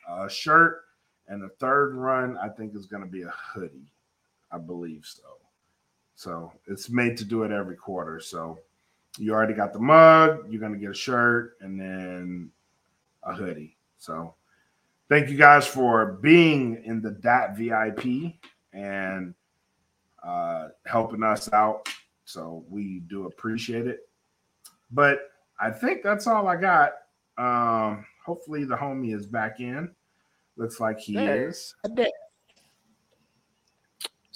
[0.09, 0.83] a shirt.
[1.29, 3.93] And the third run, I think, is going to be a hoodie.
[4.53, 5.23] I believe so.
[6.15, 8.21] So it's made to do it every quarter.
[8.21, 8.59] So
[9.19, 12.51] you already got the mug, you're going to get a shirt, and then
[13.25, 13.77] a hoodie.
[13.99, 14.35] So
[15.09, 18.35] thank you guys for being in the DAT VIP
[18.73, 19.35] and
[20.23, 21.89] uh, helping us out.
[22.25, 24.09] So we do appreciate it.
[24.91, 25.31] But
[25.61, 26.93] I think that's all I got.
[27.39, 29.91] Um, hopefully the homie is back in.
[30.57, 31.35] Looks like he Yeah.
[31.35, 31.75] is.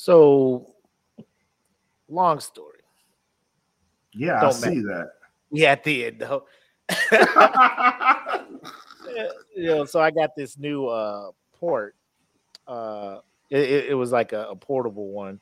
[0.06, 0.72] So,
[2.08, 2.78] long story.
[4.14, 5.10] Yeah, I Don't see that.
[5.50, 6.44] Yeah, at the end though.
[9.56, 11.96] you know, so I got this new uh port.
[12.68, 13.18] Uh
[13.50, 15.40] it, it, was like a, a portable one,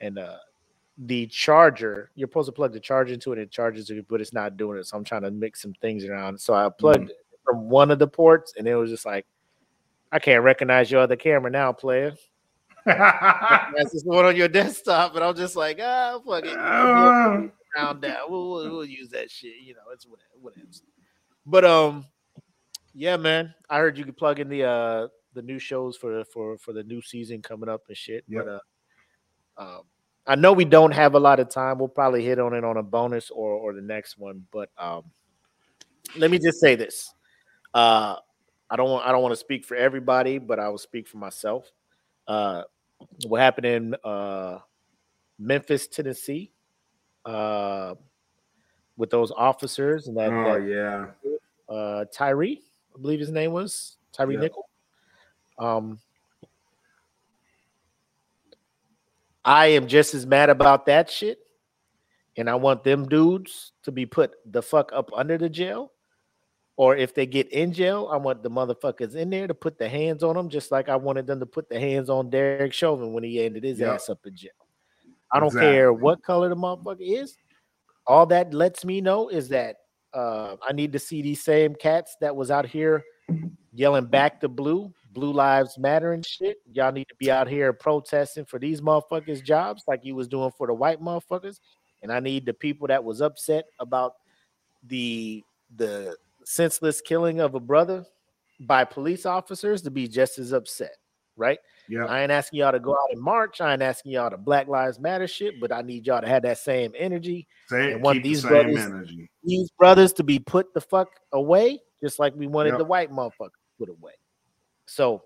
[0.00, 0.36] and uh
[0.98, 4.32] the charger, you're supposed to plug the charger into it, it charges it, but it's
[4.32, 4.86] not doing it.
[4.86, 6.40] So I'm trying to mix some things around.
[6.40, 9.26] So I plugged it from one of the ports, and it was just like,
[10.12, 12.14] I can't recognize your other camera now, player.
[12.86, 16.56] That's just one on your desktop, and I'm just like, ah, fuck it.
[16.56, 18.16] Uh, round down.
[18.28, 19.54] We'll, we'll, we'll use that shit.
[19.62, 20.30] You know, it's whatever.
[20.40, 20.66] whatever.
[21.44, 22.06] But um,
[22.94, 23.54] yeah, man.
[23.68, 26.82] I heard you could plug in the uh the new shows for for for the
[26.82, 28.24] new season coming up and shit.
[28.28, 28.44] Yep.
[28.44, 28.52] But
[29.62, 29.82] uh, um,
[30.26, 31.78] I know we don't have a lot of time.
[31.78, 34.46] We'll probably hit on it on a bonus or or the next one.
[34.52, 35.04] But um,
[36.16, 37.12] let me just say this.
[37.74, 38.16] Uh,
[38.70, 41.18] I don't want I don't want to speak for everybody, but I will speak for
[41.18, 41.70] myself.
[42.26, 42.62] Uh,
[43.26, 44.58] what happened in uh
[45.38, 46.50] Memphis, Tennessee,
[47.24, 47.94] uh,
[48.96, 51.74] with those officers and that, oh that yeah.
[51.74, 52.58] uh, Tyre, I
[53.00, 54.40] believe his name was Tyre Yeah.
[54.40, 54.68] Nickel.
[55.58, 55.98] Um,
[59.44, 61.38] I am just as mad about that shit,
[62.36, 65.92] and I want them dudes to be put the fuck up under the jail.
[66.76, 69.88] Or if they get in jail, I want the motherfuckers in there to put the
[69.88, 73.14] hands on them, just like I wanted them to put the hands on Derek Chauvin
[73.14, 73.94] when he ended his Yep.
[73.94, 74.50] ass up in jail.
[75.32, 77.36] I don't care what color the motherfucker is.
[78.06, 79.76] All that lets me know is that
[80.12, 83.02] uh, I need to see these same cats that was out here
[83.72, 86.58] yelling back to blue, blue lives matter and shit.
[86.72, 90.50] Y'all need to be out here protesting for these motherfuckers' jobs like you was doing
[90.56, 91.58] for the white motherfuckers.
[92.02, 94.12] And I need the people that was upset about
[94.86, 95.42] the
[95.74, 96.16] the
[96.56, 98.06] senseless killing of a brother
[98.60, 100.94] by police officers to be just as upset,
[101.36, 101.58] right?
[101.88, 102.04] Yeah.
[102.06, 103.60] I ain't asking y'all to go out and march.
[103.60, 106.42] I ain't asking y'all to Black Lives Matter shit, but I need y'all to have
[106.44, 107.48] that same energy.
[107.68, 109.28] Same, And want keep the these brothers- energy.
[109.42, 112.78] These brothers to be put the fuck away, just like we wanted Yep.
[112.78, 114.12] the white motherfucker put away.
[114.86, 115.24] So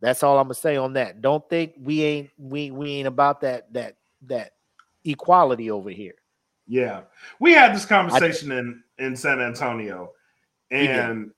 [0.00, 1.22] that's all I'm gonna say on that.
[1.22, 3.96] Don't think we ain't we we ain't about that that
[4.26, 4.52] that
[5.04, 6.14] equality over here.
[6.66, 7.02] Yeah,
[7.40, 10.12] we had this conversation in in San Antonio.
[10.74, 11.30] And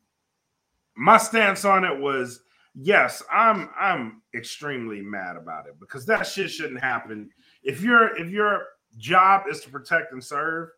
[0.97, 2.41] my stance on it was
[2.75, 7.31] yes, I'm I'm extremely mad about it because that shit shouldn't happen.
[7.63, 10.71] If your if your job is to protect and serve,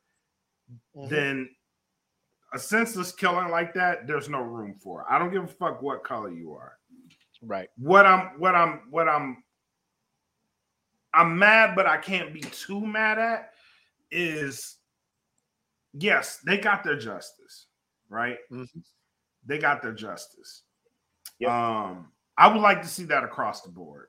[0.96, 1.08] Mhm.
[1.08, 1.56] then
[2.52, 5.04] a senseless killing like that, there's no room for.
[5.10, 6.78] I don't give a fuck what color you are.
[7.42, 7.70] Right.
[7.76, 9.44] What I'm what I'm what I'm
[11.14, 13.54] I'm mad, but I can't be too mad at
[14.10, 14.76] is
[15.92, 17.67] yes, they got their justice,
[18.08, 18.38] right?
[18.50, 18.66] Mhm.
[19.46, 20.62] They got their justice.
[21.38, 21.50] Yep.
[21.50, 24.08] Um, I would like to see that across the board,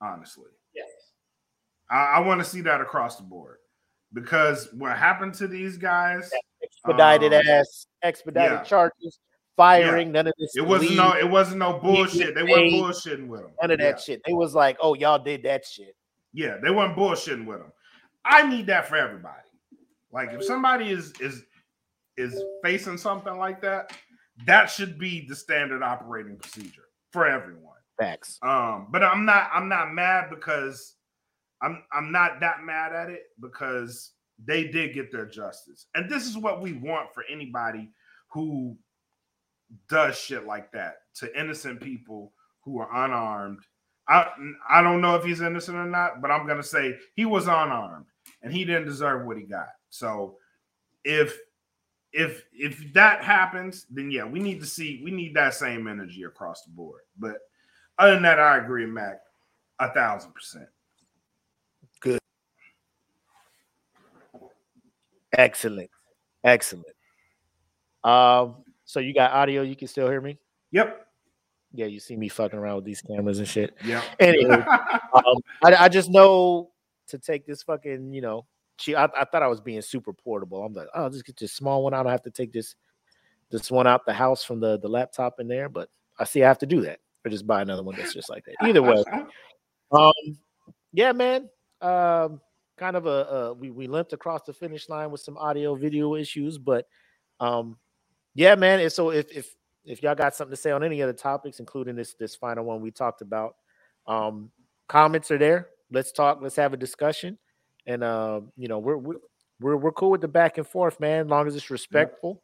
[0.00, 0.50] honestly.
[0.74, 0.88] Yes.
[1.90, 3.58] I, I want to see that across the board
[4.12, 6.30] because what happened to these guys,
[6.62, 8.64] Expedited Um, ass, expedited yeah.
[8.64, 9.18] charges,
[9.56, 10.56] firing, none of this.
[10.56, 12.34] it wasn't leave, no, it wasn't no bullshit.
[12.34, 13.50] They weren't bullshitting with them.
[13.60, 14.22] none of that shit.
[14.26, 15.94] They was like, oh, y'all did that shit.
[16.32, 17.72] Yeah, they weren't bullshitting with them.
[18.24, 19.42] I need that for everybody.
[20.10, 21.42] Like if somebody is is
[22.16, 23.92] is facing something like that,
[24.46, 27.74] that should be the standard operating procedure for everyone.
[27.98, 28.38] Facts.
[28.42, 30.96] Um, but I'm not I'm not mad because
[31.62, 34.12] I'm I'm not that mad at it because
[34.44, 35.86] they did get their justice.
[35.94, 37.90] And this is what we want for anybody
[38.32, 38.76] who
[39.88, 42.32] does shit like that to innocent people
[42.64, 43.60] who are unarmed.
[44.08, 44.28] I
[44.68, 48.06] I don't know if he's innocent or not, but I'm gonna say he was unarmed
[48.42, 49.68] and he didn't deserve what he got.
[49.90, 50.36] So
[51.04, 51.38] if
[52.14, 56.22] if if that happens, then yeah, we need to see we need that same energy
[56.22, 57.02] across the board.
[57.18, 57.38] But
[57.98, 59.20] other than that, I agree, Mac,
[59.80, 60.68] a thousand percent.
[62.00, 62.20] Good.
[65.36, 65.90] Excellent.
[66.44, 66.86] Excellent.
[68.04, 70.38] Um, so you got audio, you can still hear me?
[70.70, 71.06] Yep.
[71.72, 73.74] Yeah, you see me fucking around with these cameras and shit.
[73.84, 74.02] Yeah.
[74.20, 74.54] Anyway,
[75.14, 76.70] um, I, I just know
[77.08, 78.46] to take this fucking, you know,
[78.78, 80.64] she, I, I thought I was being super portable.
[80.64, 82.74] I'm like, oh, just get this small one I don't have to take this
[83.50, 85.88] this one out the house from the the laptop in there, but
[86.18, 88.44] I see I have to do that or just buy another one that's just like
[88.44, 88.56] that.
[88.62, 89.02] Either way,
[89.92, 90.12] um,
[90.92, 91.48] yeah, man.
[91.80, 92.40] Um,
[92.76, 96.14] kind of a, a we we limped across the finish line with some audio video
[96.14, 96.86] issues, but
[97.40, 97.76] um,
[98.34, 98.80] yeah, man.
[98.80, 101.96] And so if if if y'all got something to say on any other topics, including
[101.96, 103.56] this this final one we talked about,
[104.06, 104.50] um,
[104.88, 105.68] comments are there.
[105.90, 106.40] Let's talk.
[106.40, 107.38] Let's have a discussion,
[107.86, 111.26] and uh, you know we're we're we're, cool with the back and forth, man.
[111.26, 112.42] As long as it's respectful,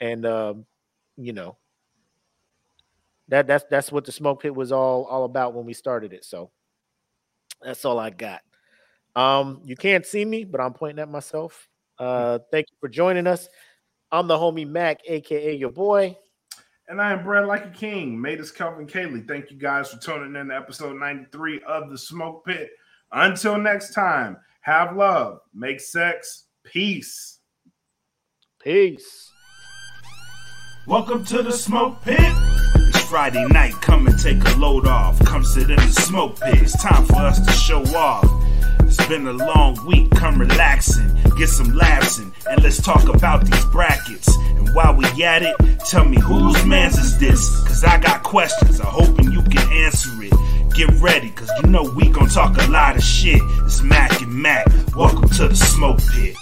[0.00, 0.66] and um,
[1.16, 1.56] you know
[3.28, 6.24] that that's that's what the smoke pit was all all about when we started it.
[6.24, 6.50] So
[7.60, 8.42] that's all I got.
[9.14, 11.68] Um, you can't see me, but I'm pointing at myself.
[11.98, 13.48] Uh, thank you for joining us.
[14.10, 16.16] I'm the homie Mac, aka your boy.
[16.88, 18.20] And I am Brad like a king.
[18.20, 19.22] Made us Kelvin Cayley.
[19.22, 22.70] Thank you guys for tuning in to episode 93 of the Smoke Pit.
[23.12, 27.40] Until next time, have love, make sex, peace.
[28.62, 29.28] Peace.
[30.86, 32.16] Welcome to the smoke pit.
[32.20, 35.18] It's Friday night, come and take a load off.
[35.24, 36.62] Come sit in the smoke pit.
[36.62, 38.24] It's time for us to show off.
[38.82, 43.44] It's been a long week, come relaxing, get some laughs in, and let's talk about
[43.44, 44.28] these brackets.
[44.36, 45.56] And while we at it,
[45.88, 47.50] tell me whose man's is this?
[47.66, 50.32] Cause I got questions, I'm hoping you can answer it.
[50.74, 53.42] Get ready, cause you know we gon' talk a lot of shit.
[53.66, 54.66] It's Mac and Mac.
[54.96, 56.34] Welcome to the smoke pit.